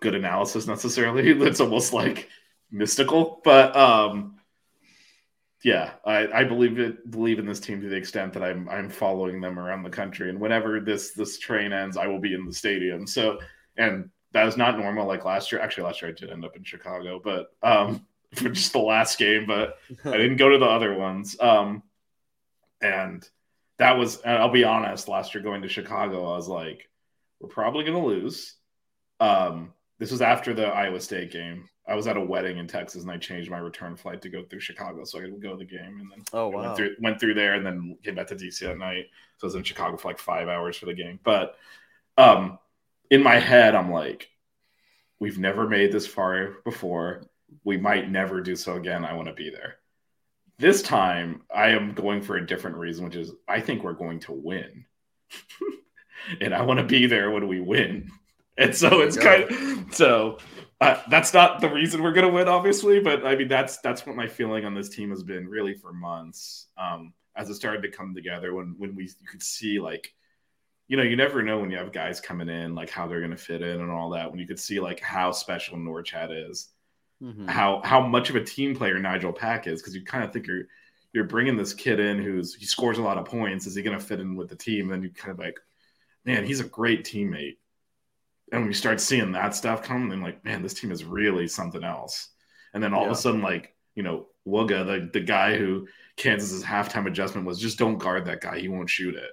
good 0.05 0.15
analysis 0.15 0.67
necessarily. 0.67 1.33
It's 1.47 1.61
almost 1.61 1.93
like 1.93 2.29
mystical, 2.71 3.41
but 3.43 3.75
um, 3.77 4.37
yeah, 5.65 5.95
I, 6.05 6.29
I 6.29 6.45
believe 6.45 6.79
it 6.79 7.11
believe 7.11 7.39
in 7.39 7.47
this 7.47 7.59
team 7.59 7.81
to 7.81 7.89
the 7.89 7.97
extent 7.97 8.35
that 8.35 8.45
I'm 8.45 8.69
I'm 8.69 8.91
following 8.91 9.41
them 9.41 9.59
around 9.59 9.83
the 9.83 9.91
country, 9.91 10.29
and 10.29 10.39
whenever 10.39 10.79
this 10.79 11.13
this 11.13 11.39
train 11.39 11.73
ends, 11.73 11.97
I 11.97 12.07
will 12.07 12.21
be 12.21 12.35
in 12.35 12.45
the 12.45 12.53
stadium. 12.53 13.07
So, 13.07 13.39
and 13.77 14.11
that 14.33 14.47
is 14.47 14.57
not 14.57 14.79
normal 14.79 15.07
like 15.07 15.25
last 15.25 15.51
year. 15.51 15.61
Actually, 15.61 15.85
last 15.85 16.03
year 16.03 16.11
I 16.11 16.15
did 16.15 16.31
end 16.31 16.45
up 16.45 16.57
in 16.57 16.65
Chicago, 16.65 17.21
but 17.23 17.47
um, 17.63 18.07
for 18.35 18.51
just 18.51 18.73
the 18.73 18.79
last 18.79 19.19
game, 19.19 19.47
but 19.47 19.79
I 20.05 20.17
didn't 20.19 20.37
go 20.37 20.51
to 20.51 20.59
the 20.59 20.67
other 20.67 20.95
ones. 20.95 21.37
Um, 21.41 21.83
and 22.83 23.27
that 23.79 23.97
was, 23.97 24.21
I'll 24.25 24.51
be 24.51 24.65
honest, 24.65 25.09
last 25.09 25.35
year 25.35 25.43
going 25.43 25.63
to 25.63 25.69
Chicago, 25.69 26.33
I 26.33 26.37
was 26.37 26.49
like, 26.49 26.89
we're 27.41 27.49
probably 27.49 27.85
going 27.85 28.01
to 28.01 28.07
lose. 28.07 28.55
Um, 29.21 29.73
this 29.99 30.11
was 30.11 30.23
after 30.23 30.55
the 30.55 30.67
Iowa 30.67 31.01
State 31.01 31.31
game. 31.31 31.69
I 31.87 31.95
was 31.95 32.07
at 32.07 32.17
a 32.17 32.21
wedding 32.21 32.59
in 32.59 32.67
Texas 32.67 33.03
and 33.03 33.11
I 33.11 33.19
changed 33.19 33.51
my 33.51 33.59
return 33.59 33.95
flight 33.95 34.23
to 34.23 34.31
go 34.31 34.43
through 34.43 34.61
Chicago 34.61 35.05
so 35.05 35.19
I 35.19 35.23
could 35.23 35.43
go 35.43 35.53
to 35.53 35.59
the 35.59 35.65
game. 35.65 36.01
And 36.01 36.11
then 36.11 36.25
oh 36.33 36.49
wow, 36.49 36.63
went 36.63 36.77
through, 36.77 36.97
went 37.01 37.21
through 37.21 37.35
there 37.35 37.55
and 37.55 37.65
then 37.65 37.97
came 38.03 38.15
back 38.15 38.29
to 38.29 38.37
DC 38.37 38.61
that 38.61 38.79
night. 38.79 39.07
So 39.39 39.45
I 39.45 39.49
was 39.49 39.55
in 39.55 39.63
Chicago 39.63 39.97
for 39.97 40.09
like 40.09 40.19
five 40.19 40.49
hours 40.49 40.77
for 40.77 40.87
the 40.87 40.95
game. 40.95 41.21
But 41.23 41.57
um, 42.17 42.59
in 43.11 43.23
my 43.23 43.39
head, 43.39 43.75
I'm 43.75 43.91
like, 43.91 44.31
we've 45.19 45.39
never 45.39 45.69
made 45.69 45.93
this 45.93 46.07
far 46.07 46.57
before. 46.65 47.27
We 47.65 47.77
might 47.77 48.11
never 48.11 48.41
do 48.41 48.57
so 48.57 48.77
again. 48.77 49.05
I 49.05 49.15
want 49.15 49.29
to 49.29 49.35
be 49.35 49.51
there. 49.51 49.77
This 50.59 50.83
time, 50.83 51.43
I 51.55 51.71
am 51.71 51.95
going 51.95 52.23
for 52.23 52.37
a 52.37 52.47
different 52.47 52.77
reason, 52.77 53.05
which 53.05 53.17
is 53.17 53.33
I 53.49 53.61
think 53.61 53.83
we're 53.83 53.93
going 53.93 54.21
to 54.21 54.33
win. 54.33 54.87
and 56.41 56.55
I 56.55 56.63
want 56.63 56.81
to 56.81 56.87
be 56.87 57.07
there 57.07 57.31
when 57.31 57.47
we 57.47 57.61
win. 57.61 58.11
And 58.57 58.75
so 58.75 59.01
it's 59.01 59.17
kind 59.17 59.45
of 59.45 59.95
so 59.95 60.39
uh, 60.81 61.01
that's 61.09 61.33
not 61.33 61.61
the 61.61 61.69
reason 61.69 62.03
we're 62.03 62.13
going 62.13 62.27
to 62.27 62.33
win, 62.33 62.49
obviously, 62.49 63.01
but 63.01 63.27
I 63.27 63.37
mean 63.37 63.49
that's 63.49 63.79
that's 63.79 64.07
what 64.07 64.17
my 64.17 64.29
feeling 64.29 64.65
on 64.65 64.75
this 64.75 64.89
team 64.89 65.11
has 65.11 65.23
been 65.23 65.49
really 65.49 65.75
for 65.75 65.93
months. 65.93 66.67
Um, 66.77 67.13
as 67.37 67.51
it 67.51 67.55
started 67.55 67.83
to 67.83 67.89
come 67.89 68.15
together, 68.15 68.55
when 68.55 68.75
when 68.79 68.95
we 68.95 69.05
you 69.05 69.27
could 69.29 69.43
see 69.43 69.81
like, 69.81 70.13
you 70.89 70.97
know, 70.97 71.03
you 71.03 71.17
never 71.17 71.43
know 71.43 71.59
when 71.59 71.71
you 71.71 71.79
have 71.79 71.93
guys 71.93 72.21
coming 72.21 72.49
in 72.49 72.75
like 72.75 72.91
how 72.91 73.07
they're 73.07 73.21
going 73.21 73.31
to 73.31 73.37
fit 73.37 73.63
in 73.63 73.81
and 73.81 73.91
all 73.91 74.11
that. 74.11 74.31
When 74.31 74.39
you 74.39 74.47
could 74.47 74.61
see 74.61 74.79
like 74.79 75.01
how 75.01 75.33
special 75.33 75.77
Norchad 75.77 76.51
is, 76.51 76.69
mm-hmm. 77.23 77.49
how 77.49 77.81
how 77.85 78.01
much 78.01 78.31
of 78.31 78.37
a 78.37 78.45
team 78.45 78.77
player 78.77 78.99
Nigel 78.99 79.33
Pack 79.33 79.67
is, 79.67 79.81
because 79.81 79.95
you 79.95 80.05
kind 80.05 80.23
of 80.23 80.33
think 80.33 80.47
you're 80.47 80.65
you're 81.13 81.25
bringing 81.25 81.57
this 81.57 81.73
kid 81.73 82.01
in 82.01 82.23
who's 82.23 82.55
he 82.55 82.67
scores 82.67 82.99
a 82.99 83.03
lot 83.03 83.19
of 83.19 83.25
points. 83.25 83.67
Is 83.67 83.75
he 83.75 83.83
going 83.83 83.99
to 83.99 84.05
fit 84.05 84.21
in 84.21 84.37
with 84.37 84.49
the 84.49 84.57
team? 84.57 84.91
And 84.91 85.03
you 85.03 85.11
kind 85.11 85.33
of 85.33 85.39
like, 85.39 85.59
man, 86.25 86.45
he's 86.45 86.61
a 86.61 86.65
great 86.65 87.05
teammate. 87.05 87.57
And 88.53 88.67
we 88.67 88.75
start 88.75 89.01
seeing 89.01 89.33
that 89.33 89.55
stuff 89.55 89.83
come, 89.83 90.09
then 90.09 90.23
like, 90.23 90.45
man, 90.45 90.63
this 90.63 90.75
team 90.75 90.93
is 90.93 91.05
really 91.05 91.49
something 91.49 91.83
else. 91.83 92.29
And 92.73 92.83
then 92.83 92.93
all 92.93 93.03
yeah. 93.03 93.07
of 93.07 93.13
a 93.13 93.21
sudden, 93.21 93.43
like, 93.43 93.75
you 93.95 94.03
know, 94.03 94.27
Wooga, 94.47 94.85
the, 94.85 95.11
the 95.13 95.25
guy 95.25 95.57
who 95.57 95.89
Kansas's 96.17 96.63
halftime 96.63 97.07
adjustment 97.07 97.47
was 97.47 97.59
just 97.59 97.79
don't 97.79 97.99
guard 97.99 98.27
that 98.27 98.41
guy. 98.41 98.59
He 98.59 98.69
won't 98.69 98.91
shoot 98.91 99.15
it. 99.15 99.31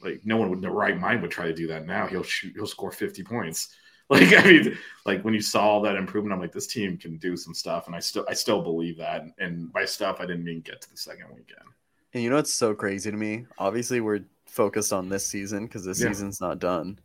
Like 0.00 0.20
no 0.24 0.36
one 0.36 0.48
would 0.50 0.58
in 0.58 0.62
the 0.62 0.70
right 0.70 0.98
mind 0.98 1.22
would 1.22 1.30
try 1.30 1.46
to 1.46 1.54
do 1.54 1.66
that 1.68 1.86
now. 1.86 2.06
He'll 2.06 2.22
shoot, 2.22 2.52
he'll 2.54 2.66
score 2.66 2.92
50 2.92 3.22
points. 3.24 3.74
Like 4.10 4.32
I 4.32 4.42
mean, 4.42 4.78
like 5.04 5.22
when 5.22 5.34
you 5.34 5.42
saw 5.42 5.82
that 5.82 5.96
improvement, 5.96 6.32
I'm 6.32 6.40
like, 6.40 6.50
this 6.50 6.66
team 6.66 6.96
can 6.96 7.18
do 7.18 7.36
some 7.36 7.52
stuff, 7.52 7.88
and 7.88 7.94
I 7.94 7.98
still 7.98 8.24
I 8.26 8.32
still 8.32 8.62
believe 8.62 8.96
that. 8.96 9.24
And 9.38 9.70
by 9.70 9.84
stuff, 9.84 10.16
I 10.18 10.24
didn't 10.24 10.44
mean 10.44 10.62
get 10.62 10.80
to 10.80 10.90
the 10.90 10.96
second 10.96 11.26
weekend. 11.28 11.68
And 12.14 12.22
you 12.22 12.30
know 12.30 12.36
what's 12.36 12.54
so 12.54 12.74
crazy 12.74 13.10
to 13.10 13.16
me? 13.18 13.44
Obviously, 13.58 14.00
we're 14.00 14.24
focused 14.46 14.94
on 14.94 15.10
this 15.10 15.26
season 15.26 15.66
because 15.66 15.84
this 15.84 16.00
yeah. 16.00 16.08
season's 16.08 16.40
not 16.40 16.58
done. 16.58 16.98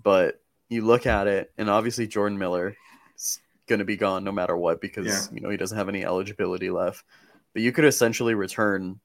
But 0.00 0.40
you 0.68 0.84
look 0.84 1.06
at 1.06 1.26
it, 1.26 1.52
and 1.56 1.70
obviously 1.70 2.06
Jordan 2.06 2.38
Miller 2.38 2.76
is 3.16 3.40
going 3.66 3.78
to 3.78 3.84
be 3.84 3.96
gone 3.96 4.24
no 4.24 4.32
matter 4.32 4.56
what 4.56 4.80
because 4.80 5.06
yeah. 5.06 5.34
you 5.34 5.40
know 5.40 5.50
he 5.50 5.56
doesn't 5.56 5.78
have 5.78 5.88
any 5.88 6.04
eligibility 6.04 6.70
left. 6.70 7.04
But 7.52 7.62
you 7.62 7.72
could 7.72 7.84
essentially 7.84 8.34
return 8.34 9.00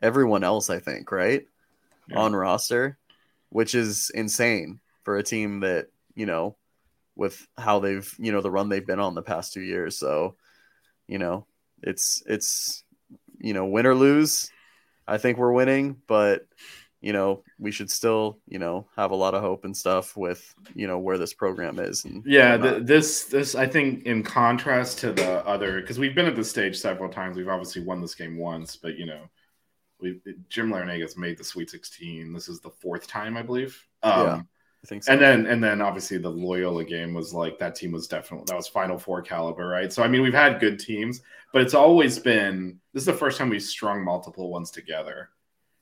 everyone 0.00 0.44
else, 0.44 0.70
I 0.70 0.78
think, 0.78 1.10
right, 1.10 1.44
yeah. 2.08 2.18
on 2.18 2.34
roster, 2.34 2.98
which 3.48 3.74
is 3.74 4.10
insane 4.14 4.80
for 5.02 5.16
a 5.16 5.22
team 5.22 5.60
that 5.60 5.88
you 6.14 6.26
know 6.26 6.56
with 7.16 7.46
how 7.58 7.80
they've 7.80 8.14
you 8.18 8.32
know 8.32 8.40
the 8.40 8.50
run 8.50 8.68
they've 8.68 8.86
been 8.86 9.00
on 9.00 9.14
the 9.14 9.22
past 9.22 9.52
two 9.52 9.60
years. 9.60 9.98
So, 9.98 10.36
you 11.06 11.18
know, 11.18 11.46
it's 11.82 12.22
it's 12.26 12.84
you 13.38 13.54
know 13.54 13.66
win 13.66 13.86
or 13.86 13.94
lose. 13.94 14.50
I 15.06 15.18
think 15.18 15.38
we're 15.38 15.52
winning, 15.52 15.96
but 16.06 16.46
you 17.00 17.12
know 17.12 17.42
we 17.58 17.70
should 17.70 17.90
still 17.90 18.38
you 18.46 18.58
know 18.58 18.86
have 18.96 19.10
a 19.10 19.16
lot 19.16 19.34
of 19.34 19.42
hope 19.42 19.64
and 19.64 19.76
stuff 19.76 20.16
with 20.16 20.54
you 20.74 20.86
know 20.86 20.98
where 20.98 21.18
this 21.18 21.32
program 21.32 21.78
is 21.78 22.04
and 22.04 22.22
yeah 22.26 22.56
the, 22.56 22.80
this 22.80 23.24
this 23.24 23.54
i 23.54 23.66
think 23.66 24.04
in 24.04 24.22
contrast 24.22 24.98
to 24.98 25.12
the 25.12 25.46
other 25.46 25.80
because 25.80 25.98
we've 25.98 26.14
been 26.14 26.26
at 26.26 26.36
this 26.36 26.50
stage 26.50 26.78
several 26.78 27.10
times 27.10 27.36
we've 27.36 27.48
obviously 27.48 27.82
won 27.82 28.00
this 28.00 28.14
game 28.14 28.36
once 28.36 28.76
but 28.76 28.96
you 28.96 29.06
know 29.06 29.22
we 30.00 30.20
jim 30.48 30.70
larranaga 30.70 31.16
made 31.16 31.38
the 31.38 31.44
sweet 31.44 31.70
16 31.70 32.32
this 32.32 32.48
is 32.48 32.60
the 32.60 32.70
fourth 32.70 33.06
time 33.06 33.36
i 33.36 33.42
believe 33.42 33.86
um, 34.02 34.26
yeah. 34.26 34.42
I 34.82 34.86
think 34.86 35.04
so. 35.04 35.12
And 35.12 35.20
then 35.20 35.46
and 35.46 35.62
then 35.62 35.82
obviously 35.82 36.16
the 36.16 36.30
Loyola 36.30 36.84
game 36.84 37.12
was 37.12 37.34
like 37.34 37.58
that 37.58 37.74
team 37.74 37.92
was 37.92 38.06
definitely 38.06 38.46
that 38.48 38.56
was 38.56 38.66
Final 38.66 38.98
Four 38.98 39.20
caliber, 39.20 39.66
right? 39.66 39.92
So 39.92 40.02
I 40.02 40.08
mean 40.08 40.22
we've 40.22 40.32
had 40.32 40.58
good 40.58 40.78
teams, 40.78 41.20
but 41.52 41.60
it's 41.60 41.74
always 41.74 42.18
been 42.18 42.80
this 42.94 43.02
is 43.02 43.06
the 43.06 43.12
first 43.12 43.36
time 43.36 43.50
we've 43.50 43.62
strung 43.62 44.02
multiple 44.02 44.50
ones 44.50 44.70
together. 44.70 45.28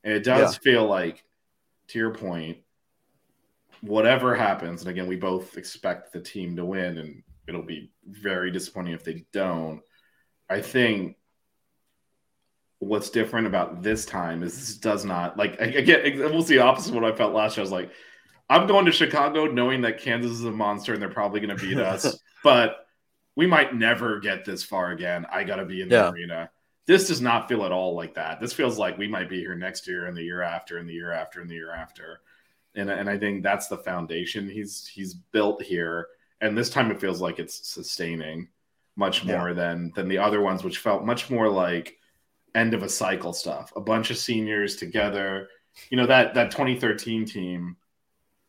And 0.05 0.15
it 0.15 0.25
does 0.25 0.55
yeah. 0.55 0.59
feel 0.73 0.87
like, 0.87 1.25
to 1.89 1.99
your 1.99 2.13
point, 2.13 2.59
whatever 3.81 4.35
happens, 4.35 4.83
and 4.83 4.91
again, 4.91 5.07
we 5.07 5.17
both 5.17 5.57
expect 5.57 6.13
the 6.13 6.21
team 6.21 6.57
to 6.57 6.65
win, 6.65 6.99
and 6.99 7.23
it'll 7.47 7.63
be 7.63 7.91
very 8.07 8.51
disappointing 8.51 8.95
if 8.95 9.05
they 9.05 9.25
don't. 9.33 9.81
I 10.51 10.61
think 10.61 11.17
what's 12.79 13.11
different 13.11 13.47
about 13.47 13.83
this 13.83 14.07
time 14.07 14.43
is 14.43 14.55
this 14.55 14.77
does 14.77 15.05
not 15.05 15.37
like 15.37 15.61
again 15.61 16.23
almost 16.23 16.49
the 16.49 16.61
opposite 16.61 16.91
of 16.91 16.95
what 16.95 17.13
I 17.13 17.17
felt 17.17 17.35
last 17.35 17.57
year. 17.57 17.63
I 17.63 17.65
was 17.65 17.73
like, 17.73 17.91
I'm 18.49 18.67
going 18.67 18.87
to 18.87 18.93
Chicago 18.93 19.47
knowing 19.47 19.83
that 19.83 19.99
Kansas 19.99 20.33
is 20.33 20.45
a 20.45 20.51
monster 20.51 20.93
and 20.93 21.03
they're 21.03 21.09
probably 21.09 21.41
going 21.41 21.57
to 21.57 21.63
beat 21.63 21.79
us, 21.79 22.19
but 22.43 22.87
we 23.37 23.47
might 23.47 23.75
never 23.75 24.21
get 24.21 24.45
this 24.45 24.65
far 24.65 24.91
again. 24.91 25.27
I 25.31 25.45
got 25.45 25.57
to 25.57 25.65
be 25.65 25.83
in 25.83 25.89
the 25.89 26.11
arena. 26.11 26.51
This 26.89 27.07
does 27.07 27.21
not 27.21 27.49
feel 27.51 27.67
at 27.67 27.71
all 27.71 27.95
like 27.95 28.15
that. 28.15 28.41
This 28.41 28.55
feels 28.55 28.79
like 28.79 28.97
we 28.97 29.07
might 29.07 29.29
be 29.29 29.41
here 29.41 29.55
next 29.55 29.87
year 29.87 30.07
and 30.07 30.17
the 30.17 30.23
year 30.23 30.41
after 30.41 30.79
and 30.79 30.89
the 30.89 30.95
year 30.95 31.13
after 31.13 31.43
and 31.43 31.51
the 31.51 31.55
year 31.55 31.71
after. 31.71 32.23
And, 32.75 32.89
and 32.89 33.11
I 33.11 33.19
think 33.19 33.43
that's 33.43 33.69
the 33.69 33.77
foundation 33.77 34.49
he's 34.49 34.87
he's 34.87 35.13
built 35.13 35.63
here. 35.63 36.09
And 36.41 36.57
this 36.57 36.71
time 36.71 36.91
it 36.91 36.99
feels 36.99 37.21
like 37.21 37.39
it's 37.39 37.69
sustaining 37.69 38.49
much 38.97 39.23
more 39.23 39.49
yeah. 39.51 39.55
than 39.55 39.93
than 39.97 40.09
the 40.09 40.17
other 40.17 40.41
ones, 40.41 40.65
which 40.65 40.79
felt 40.79 41.05
much 41.05 41.29
more 41.29 41.51
like 41.51 41.99
end 42.55 42.73
of 42.73 42.83
a 42.83 42.89
cycle 42.89 43.35
stuff. 43.35 43.71
A 43.77 43.83
bunch 43.83 44.11
of 44.11 44.17
seniors 44.17 44.77
together. 44.77 45.51
You 45.91 45.99
know 45.99 46.07
that 46.07 46.33
that 46.37 46.51
2013 46.53 47.27
team 47.27 47.77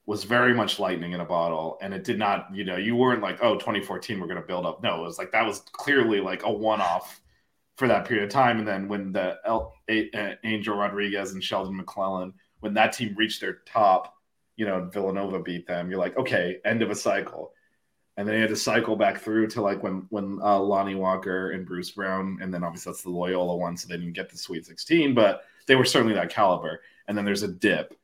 was 0.06 0.24
very 0.24 0.54
much 0.54 0.80
lightning 0.80 1.12
in 1.12 1.20
a 1.20 1.26
bottle 1.26 1.78
and 1.82 1.94
it 1.94 2.06
did 2.06 2.18
not 2.18 2.48
you 2.54 2.64
know 2.64 2.78
you 2.78 2.96
weren't 2.96 3.22
like 3.22 3.38
oh 3.44 3.56
2014 3.56 4.20
we're 4.20 4.26
going 4.26 4.42
to 4.42 4.48
build 4.48 4.66
up 4.66 4.82
no 4.82 5.02
it 5.02 5.04
was 5.04 5.20
like 5.20 5.32
that 5.32 5.46
was 5.46 5.60
clearly 5.72 6.20
like 6.20 6.44
a 6.46 6.52
one-off 6.52 7.22
for 7.80 7.88
that 7.88 8.06
period 8.06 8.26
of 8.26 8.30
time 8.30 8.60
and 8.60 8.68
then 8.68 8.88
when 8.88 9.12
the 9.12 9.38
El, 9.46 9.74
a, 9.90 10.38
angel 10.44 10.76
rodriguez 10.76 11.34
and 11.34 11.44
sheldon 11.44 11.76
mcclellan 11.76 12.34
when 12.60 12.74
that 12.74 12.94
team 12.94 13.16
reached 13.18 13.42
their 13.42 13.60
top 13.66 14.14
you 14.56 14.66
know 14.66 14.90
villanova 14.92 15.40
beat 15.40 15.66
them 15.66 15.90
you're 15.90 16.00
like 16.00 16.18
okay 16.18 16.58
end 16.66 16.82
of 16.82 16.92
a 16.92 16.96
cycle 16.96 17.52
and 18.18 18.28
then 18.28 18.36
you 18.36 18.42
had 18.42 18.50
to 18.50 18.56
cycle 18.56 18.98
back 18.98 19.22
through 19.22 19.48
to 19.48 19.62
like 19.62 19.82
when 19.82 20.06
when 20.10 20.40
uh, 20.44 20.60
lonnie 20.60 20.96
walker 20.96 21.52
and 21.52 21.66
bruce 21.66 21.92
brown 21.92 22.38
and 22.42 22.54
then 22.54 22.64
obviously 22.64 22.92
that's 22.92 23.04
the 23.04 23.10
loyola 23.10 23.56
one 23.56 23.78
so 23.78 23.88
they 23.88 23.98
didn't 23.98 24.14
get 24.14 24.30
the 24.30 24.38
sweet 24.38 24.66
16 24.66 25.14
but 25.14 25.44
they 25.66 25.76
were 25.76 25.86
certainly 25.86 26.14
that 26.14 26.30
caliber 26.30 26.82
and 27.08 27.18
then 27.18 27.26
there's 27.26 27.44
a 27.44 27.48
dip 27.48 27.96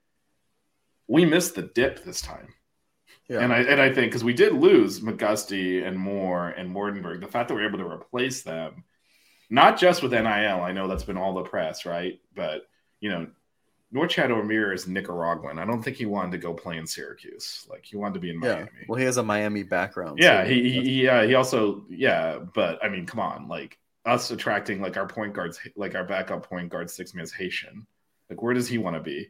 we 1.08 1.26
missed 1.26 1.56
the 1.56 1.64
dip 1.64 2.04
this 2.04 2.22
time. 2.22 2.54
Yeah. 3.30 3.40
And 3.40 3.52
I 3.52 3.60
and 3.62 3.82
I 3.82 3.92
think 3.92 4.12
because 4.12 4.24
we 4.24 4.34
did 4.34 4.54
lose 4.54 5.00
McGusty 5.00 5.86
and 5.86 5.98
Moore 5.98 6.50
and 6.50 6.76
Waardenburg, 6.76 7.22
the 7.22 7.28
fact 7.28 7.48
that 7.48 7.56
we 7.56 7.64
are 7.64 7.68
able 7.68 7.80
to 7.80 7.88
replace 7.88 8.44
them, 8.44 8.84
not 9.50 9.80
just 9.80 10.02
with 10.02 10.12
NIL, 10.12 10.26
I 10.26 10.72
know 10.72 10.88
that's 10.88 11.04
been 11.04 11.18
all 11.18 11.34
the 11.34 11.44
press, 11.44 11.86
right? 11.86 12.20
But 12.36 12.68
you 13.00 13.10
know, 13.10 13.28
Norchad 13.94 14.30
Omier 14.30 14.74
is 14.74 14.88
Nicaraguan. 14.88 15.60
I 15.60 15.66
don't 15.66 15.82
think 15.82 15.98
he 15.98 16.06
wanted 16.06 16.32
to 16.34 16.38
go 16.38 16.54
play 16.54 16.78
in 16.78 16.88
Syracuse. 16.88 17.66
Like 17.70 17.86
he 17.86 17.98
wanted 17.98 18.16
to 18.16 18.20
be 18.20 18.30
in 18.32 18.40
Miami. 18.40 18.70
Yeah. 18.80 18.86
Well, 18.88 19.00
he 19.00 19.06
has 19.06 19.18
a 19.18 19.24
Miami 19.24 19.64
background. 19.64 20.20
Yeah, 20.20 20.44
so 20.44 20.50
he 20.50 20.70
he 20.70 21.04
yeah, 21.04 21.26
he 21.26 21.36
also 21.36 21.86
yeah, 21.90 22.40
but 22.54 22.84
I 22.84 22.90
mean, 22.90 23.06
come 23.06 23.20
on, 23.20 23.48
like 23.48 23.78
us 24.06 24.32
attracting 24.32 24.82
like 24.82 24.98
our 24.98 25.08
point 25.08 25.34
guards, 25.34 25.60
like 25.76 25.96
our 25.96 26.04
backup 26.04 26.48
point 26.48 26.70
guard 26.70 26.90
six 26.90 27.14
man 27.14 27.24
is 27.24 27.34
Haitian. 27.34 27.88
Like 28.30 28.42
where 28.42 28.54
does 28.54 28.68
he 28.68 28.78
want 28.78 28.96
to 28.96 29.02
be? 29.02 29.30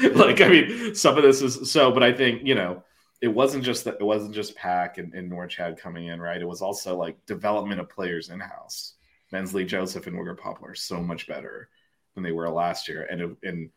like, 0.14 0.40
I 0.40 0.48
mean, 0.48 0.94
some 0.94 1.16
of 1.16 1.22
this 1.22 1.42
is 1.42 1.70
so, 1.70 1.90
but 1.90 2.02
I 2.02 2.12
think, 2.12 2.42
you 2.44 2.54
know, 2.54 2.82
it 3.20 3.28
wasn't 3.28 3.64
just 3.64 3.84
that 3.84 3.96
it 4.00 4.04
wasn't 4.04 4.34
just 4.34 4.54
Pack 4.54 4.98
and, 4.98 5.12
and 5.14 5.30
Norchad 5.30 5.78
coming 5.78 6.06
in, 6.06 6.20
right? 6.20 6.40
It 6.40 6.48
was 6.48 6.62
also 6.62 6.96
like 6.96 7.24
development 7.26 7.80
of 7.80 7.88
players 7.88 8.30
in 8.30 8.38
house. 8.38 8.94
Bensley 9.30 9.64
Joseph 9.64 10.06
and 10.06 10.16
Wooga 10.16 10.38
Poplar 10.38 10.70
are 10.70 10.74
so 10.74 11.02
much 11.02 11.26
better 11.26 11.68
than 12.14 12.22
they 12.22 12.32
were 12.32 12.48
last 12.48 12.88
year. 12.88 13.06
And, 13.10 13.36
and 13.42 13.70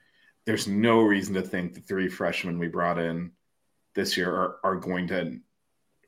there's 0.46 0.68
no 0.68 1.02
reason 1.02 1.34
to 1.36 1.42
think 1.42 1.74
the 1.74 1.82
three 1.82 2.08
freshmen 2.08 2.60
we 2.60 2.68
brought 2.68 3.00
in 3.00 3.32
this 3.96 4.16
year 4.16 4.32
are, 4.32 4.58
are 4.64 4.76
going 4.76 5.08
to, 5.08 5.39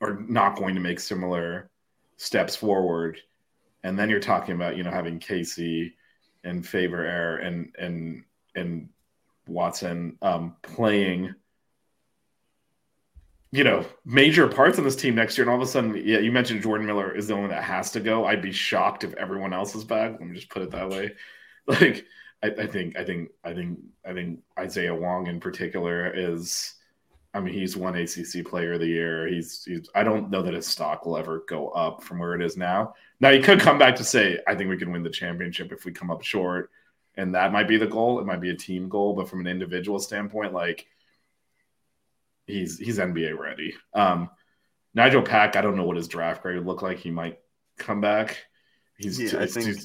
are 0.00 0.20
not 0.20 0.56
going 0.56 0.74
to 0.76 0.80
make 0.80 1.00
similar 1.00 1.70
steps 2.16 2.56
forward. 2.56 3.18
And 3.82 3.98
then 3.98 4.08
you're 4.08 4.20
talking 4.20 4.54
about, 4.54 4.76
you 4.76 4.82
know, 4.84 4.90
having 4.90 5.18
Casey 5.18 5.96
and 6.42 6.66
Favour 6.66 7.04
Aire 7.04 7.36
and, 7.38 7.74
and, 7.78 8.24
and 8.54 8.88
Watson 9.46 10.16
um, 10.22 10.56
playing, 10.62 11.34
you 13.54 13.62
know, 13.62 13.84
major 14.04 14.48
parts 14.48 14.78
on 14.78 14.84
this 14.84 14.96
team 14.96 15.14
next 15.14 15.38
year. 15.38 15.44
And 15.44 15.50
all 15.50 15.62
of 15.62 15.62
a 15.62 15.70
sudden, 15.70 15.94
yeah, 16.04 16.18
you 16.18 16.32
mentioned 16.32 16.60
Jordan 16.60 16.88
Miller 16.88 17.16
is 17.16 17.28
the 17.28 17.34
only 17.34 17.42
one 17.42 17.50
that 17.50 17.62
has 17.62 17.92
to 17.92 18.00
go. 18.00 18.24
I'd 18.24 18.42
be 18.42 18.50
shocked 18.50 19.04
if 19.04 19.14
everyone 19.14 19.52
else 19.52 19.76
is 19.76 19.84
back. 19.84 20.10
Let 20.10 20.22
me 20.22 20.34
just 20.34 20.50
put 20.50 20.62
it 20.62 20.72
that 20.72 20.90
way. 20.90 21.12
Like, 21.66 22.04
I, 22.42 22.48
I 22.48 22.66
think, 22.66 22.94
I 22.98 23.04
think, 23.04 23.30
I 23.42 23.54
think, 23.54 23.78
I 24.04 24.12
think 24.12 24.40
Isaiah 24.58 24.94
Wong 24.94 25.28
in 25.28 25.40
particular 25.40 26.12
is. 26.14 26.74
I 27.32 27.40
mean, 27.40 27.54
he's 27.54 27.74
one 27.74 27.96
ACC 27.96 28.44
player 28.44 28.74
of 28.74 28.80
the 28.80 28.86
year. 28.86 29.26
He's, 29.26 29.64
he's, 29.64 29.88
I 29.94 30.04
don't 30.04 30.30
know 30.30 30.42
that 30.42 30.52
his 30.52 30.66
stock 30.66 31.06
will 31.06 31.16
ever 31.16 31.42
go 31.48 31.70
up 31.70 32.02
from 32.02 32.18
where 32.18 32.34
it 32.34 32.42
is 32.42 32.58
now. 32.58 32.94
Now, 33.18 33.30
he 33.32 33.40
could 33.40 33.60
come 33.60 33.78
back 33.78 33.96
to 33.96 34.04
say, 34.04 34.40
I 34.46 34.54
think 34.54 34.68
we 34.68 34.76
can 34.76 34.92
win 34.92 35.02
the 35.02 35.08
championship 35.08 35.72
if 35.72 35.86
we 35.86 35.90
come 35.90 36.10
up 36.10 36.22
short 36.22 36.70
and 37.16 37.34
that 37.34 37.52
might 37.52 37.68
be 37.68 37.76
the 37.76 37.86
goal. 37.86 38.20
It 38.20 38.26
might 38.26 38.40
be 38.40 38.50
a 38.50 38.56
team 38.56 38.88
goal, 38.88 39.14
but 39.14 39.28
from 39.28 39.40
an 39.40 39.46
individual 39.46 39.98
standpoint, 39.98 40.52
like 40.52 40.86
he's 42.46 42.78
he's 42.78 42.98
NBA 42.98 43.38
ready. 43.38 43.74
Um, 43.94 44.30
Nigel 44.94 45.22
Pack, 45.22 45.56
I 45.56 45.60
don't 45.60 45.76
know 45.76 45.84
what 45.84 45.96
his 45.96 46.08
draft 46.08 46.42
grade 46.42 46.56
would 46.56 46.66
look 46.66 46.82
like. 46.82 46.98
He 46.98 47.10
might 47.10 47.38
come 47.78 48.00
back. 48.00 48.44
He's, 48.96 49.20
yeah, 49.20 49.40
I 49.40 49.46
think 49.46 49.76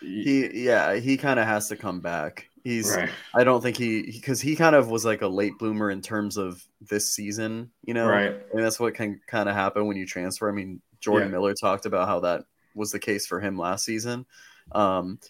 he, 0.00 0.22
he, 0.22 0.64
yeah, 0.64 0.96
he 0.96 1.16
kind 1.16 1.38
of 1.38 1.46
has 1.46 1.68
to 1.68 1.76
come 1.76 2.00
back. 2.00 2.48
He's, 2.64 2.94
right. 2.94 3.08
I 3.34 3.44
don't 3.44 3.62
think 3.62 3.76
he, 3.76 4.02
because 4.02 4.40
he, 4.40 4.50
he, 4.50 4.56
kind 4.56 4.74
of 4.74 4.90
was 4.90 5.04
like 5.04 5.22
a 5.22 5.28
late 5.28 5.56
bloomer 5.58 5.90
in 5.90 6.02
terms 6.02 6.36
of 6.36 6.62
this 6.80 7.12
season, 7.12 7.70
you 7.84 7.94
know, 7.94 8.08
right? 8.08 8.34
And 8.52 8.62
that's 8.62 8.80
what 8.80 8.94
can 8.94 9.20
kind 9.28 9.48
of 9.48 9.54
happen 9.54 9.86
when 9.86 9.96
you 9.96 10.04
transfer. 10.04 10.48
I 10.48 10.52
mean, 10.52 10.82
Jordan 10.98 11.28
yeah. 11.28 11.32
Miller 11.32 11.54
talked 11.54 11.86
about 11.86 12.08
how 12.08 12.20
that 12.20 12.42
was 12.74 12.90
the 12.90 12.98
case 12.98 13.26
for 13.26 13.40
him 13.40 13.56
last 13.56 13.84
season. 13.84 14.26
Um, 14.72 15.20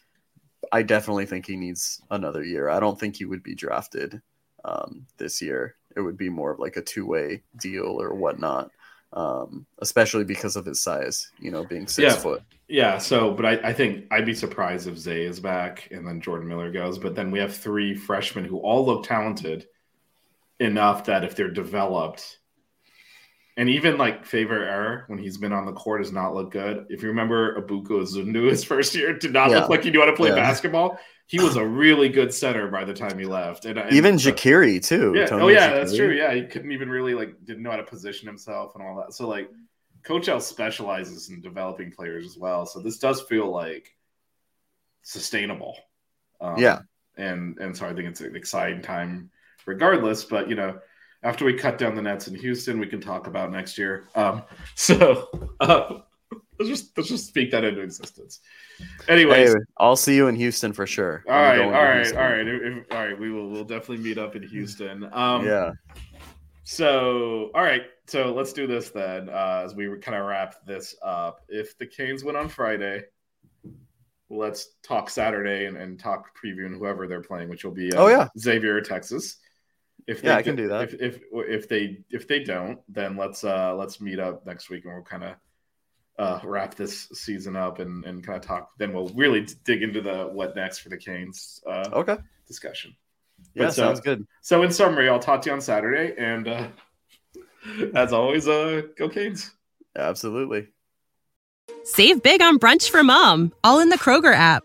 I 0.72 0.82
definitely 0.82 1.26
think 1.26 1.46
he 1.46 1.56
needs 1.56 2.00
another 2.10 2.42
year. 2.42 2.68
I 2.68 2.80
don't 2.80 2.98
think 2.98 3.16
he 3.16 3.26
would 3.26 3.42
be 3.42 3.54
drafted 3.54 4.20
um, 4.64 5.06
this 5.18 5.40
year. 5.40 5.76
It 5.96 6.00
would 6.00 6.16
be 6.16 6.28
more 6.30 6.52
of 6.52 6.58
like 6.60 6.76
a 6.76 6.82
two 6.82 7.06
way 7.06 7.42
deal 7.56 8.00
or 8.00 8.14
whatnot. 8.14 8.70
um, 9.12 9.66
especially 9.80 10.22
because 10.24 10.54
of 10.56 10.64
his 10.64 10.80
size. 10.80 11.32
You 11.40 11.50
know, 11.50 11.64
being 11.64 11.88
six 11.88 12.14
Yeah. 12.14 12.16
foot. 12.16 12.42
Yeah, 12.68 12.98
so 12.98 13.32
but 13.34 13.44
I, 13.44 13.70
I 13.70 13.72
think 13.72 14.06
I'd 14.12 14.24
be 14.26 14.34
surprised 14.34 14.86
if 14.86 14.96
Zay 14.96 15.24
is 15.24 15.40
back 15.40 15.88
and 15.90 16.06
then 16.06 16.20
Jordan 16.20 16.46
Miller 16.48 16.70
goes. 16.70 16.98
But 16.98 17.16
then 17.16 17.32
we 17.32 17.40
have 17.40 17.52
three 17.56 17.96
freshmen 17.96 18.44
who 18.44 18.58
all 18.58 18.86
look 18.86 19.04
talented 19.04 19.66
enough 20.60 21.04
that 21.06 21.24
if 21.24 21.34
they're 21.34 21.50
developed, 21.50 22.38
and 23.56 23.68
even 23.68 23.98
like 23.98 24.24
Favour 24.24 24.62
Aire 24.64 25.04
when 25.08 25.18
he's 25.18 25.36
been 25.38 25.52
on 25.52 25.66
the 25.66 25.72
court 25.72 26.02
does 26.02 26.12
not 26.12 26.34
look 26.34 26.50
good. 26.52 26.86
If 26.88 27.02
you 27.02 27.08
remember 27.08 27.60
Ebuka 27.60 27.88
Izundu 28.02 28.48
his 28.50 28.64
first 28.72 28.94
year 28.94 29.12
did 29.16 29.32
not 29.32 29.50
Yeah. 29.50 29.60
look 29.60 29.68
like 29.70 29.84
he 29.84 29.90
knew 29.90 30.00
how 30.00 30.06
to 30.06 30.12
play 30.16 30.28
Yeah. 30.30 30.36
basketball. 30.36 30.98
He 31.26 31.38
was 31.38 31.54
a 31.56 31.64
really 31.64 32.08
good 32.08 32.34
center 32.34 32.66
by 32.68 32.84
the 32.84 32.92
time 32.94 33.16
he 33.18 33.24
left. 33.24 33.64
And, 33.64 33.78
and 33.78 33.92
Even 33.92 34.16
Jekiri 34.16 34.84
too. 34.84 35.12
yeah. 35.14 35.26
Tony 35.26 35.42
Oh 35.42 35.48
yeah, 35.48 35.74
that's 35.74 35.94
true. 35.96 36.10
Yeah, 36.12 36.34
he 36.34 36.42
couldn't 36.46 36.72
even 36.72 36.88
really 36.90 37.14
like 37.14 37.34
didn't 37.44 37.62
know 37.62 37.70
how 37.70 37.76
to 37.76 37.84
position 37.84 38.26
himself 38.26 38.72
and 38.74 38.82
all 38.84 38.96
that. 38.96 39.12
So 39.14 39.28
like, 39.28 39.48
Coach 40.02 40.28
L 40.28 40.40
specializes 40.40 41.28
in 41.28 41.40
developing 41.42 41.92
players 41.92 42.24
as 42.26 42.36
well. 42.38 42.64
So 42.66 42.80
this 42.80 42.98
does 42.98 43.20
feel 43.22 43.50
like 43.52 43.94
sustainable. 45.02 45.76
Um, 46.40 46.58
Yeah. 46.58 46.80
and 47.16 47.58
and 47.58 47.76
so 47.76 47.86
I 47.86 47.94
think 47.94 48.08
it's 48.08 48.20
an 48.20 48.34
exciting 48.34 48.82
time, 48.82 49.30
regardless. 49.66 50.24
But 50.24 50.48
you 50.48 50.54
know, 50.56 50.78
after 51.22 51.44
we 51.44 51.54
cut 51.54 51.78
down 51.78 51.94
the 51.94 52.02
nets 52.02 52.28
in 52.28 52.34
Houston, 52.34 52.78
we 52.78 52.86
can 52.86 53.00
talk 53.00 53.26
about 53.26 53.50
next 53.52 53.76
year. 53.78 54.08
Um, 54.14 54.42
so 54.74 55.28
uh, 55.60 55.98
let's 56.58 56.68
just 56.68 56.96
let's 56.96 57.08
just 57.08 57.26
speak 57.26 57.50
that 57.50 57.64
into 57.64 57.80
existence. 57.82 58.40
Anyways, 59.08 59.52
Hey, 59.52 59.60
I'll 59.78 59.96
see 59.96 60.16
you 60.16 60.28
in 60.28 60.34
Houston 60.36 60.72
for 60.72 60.86
sure. 60.86 61.22
all 61.28 61.34
right, 61.34 61.60
all 61.60 61.70
right, 61.70 61.96
Houston. 61.96 62.18
all 62.18 62.24
right, 62.30 62.46
If- 62.48 62.84
all 62.92 63.06
right. 63.06 63.18
We 63.18 63.30
will 63.30 63.50
we'll 63.50 63.64
definitely 63.64 63.98
meet 64.04 64.16
up 64.18 64.36
in 64.36 64.42
Houston. 64.42 65.08
Um, 65.12 65.44
yeah. 65.46 65.72
So, 66.64 67.50
all 67.54 67.62
right. 67.62 67.82
So 68.06 68.32
let's 68.32 68.52
do 68.52 68.66
this 68.66 68.90
then. 68.90 69.28
Uh, 69.28 69.62
as 69.64 69.74
we 69.74 69.86
kind 69.98 70.16
of 70.16 70.26
wrap 70.26 70.64
this 70.66 70.94
up, 71.02 71.40
if 71.48 71.76
the 71.78 71.86
Canes 71.86 72.24
win 72.24 72.36
on 72.36 72.48
Friday, 72.48 73.02
let's 74.28 74.76
talk 74.82 75.10
Saturday 75.10 75.66
and, 75.66 75.76
and 75.76 75.98
talk 75.98 76.30
previewing 76.38 76.76
whoever 76.76 77.06
they're 77.06 77.22
playing, 77.22 77.48
which 77.48 77.64
will 77.64 77.72
be 77.72 77.92
uh, 77.92 78.02
Oh, 78.02 78.06
yeah. 78.08 78.28
Xavier, 78.38 78.80
Texas. 78.80 79.36
If 80.10 80.24
Yeah, 80.24 80.32
they 80.34 80.38
I 80.38 80.42
can 80.42 80.56
do 80.56 80.66
that. 80.68 80.82
If, 80.82 80.94
if 81.00 81.20
if 81.32 81.68
they 81.68 81.98
if 82.10 82.26
they 82.26 82.42
don't, 82.42 82.80
then 82.88 83.16
let's 83.16 83.44
uh 83.44 83.74
let's 83.76 84.00
meet 84.00 84.18
up 84.18 84.44
next 84.44 84.68
week 84.68 84.84
and 84.84 84.92
we'll 84.94 85.04
kind 85.04 85.22
of 85.22 85.34
uh 86.18 86.40
wrap 86.42 86.74
this 86.74 87.08
season 87.14 87.54
up 87.54 87.78
and 87.78 88.04
and 88.04 88.24
kind 88.26 88.36
of 88.36 88.42
talk. 88.44 88.70
Then 88.76 88.92
we'll 88.92 89.10
really 89.10 89.46
dig 89.64 89.84
into 89.84 90.00
the 90.00 90.24
what 90.24 90.56
next 90.56 90.80
for 90.80 90.88
the 90.88 90.96
Canes 90.96 91.62
uh, 91.64 91.88
Okay. 91.92 92.16
discussion. 92.48 92.96
Yeah, 93.54 93.66
But, 93.66 93.68
uh, 93.68 93.70
sounds 93.72 94.00
good. 94.00 94.26
So 94.42 94.64
in 94.64 94.72
summary, 94.72 95.08
I'll 95.08 95.20
talk 95.20 95.42
to 95.42 95.50
you 95.50 95.54
on 95.54 95.60
Saturday, 95.60 96.14
and 96.18 96.48
uh, 96.48 96.68
as 97.94 98.12
always, 98.12 98.48
uh, 98.48 98.82
go 98.98 99.08
Canes. 99.08 99.52
Absolutely. 99.96 100.66
Save 101.84 102.22
big 102.22 102.42
on 102.42 102.58
brunch 102.58 102.90
for 102.90 103.04
mom, 103.04 103.52
all 103.62 103.78
in 103.78 103.90
the 103.90 103.98
Kroger 103.98 104.34
app. 104.34 104.64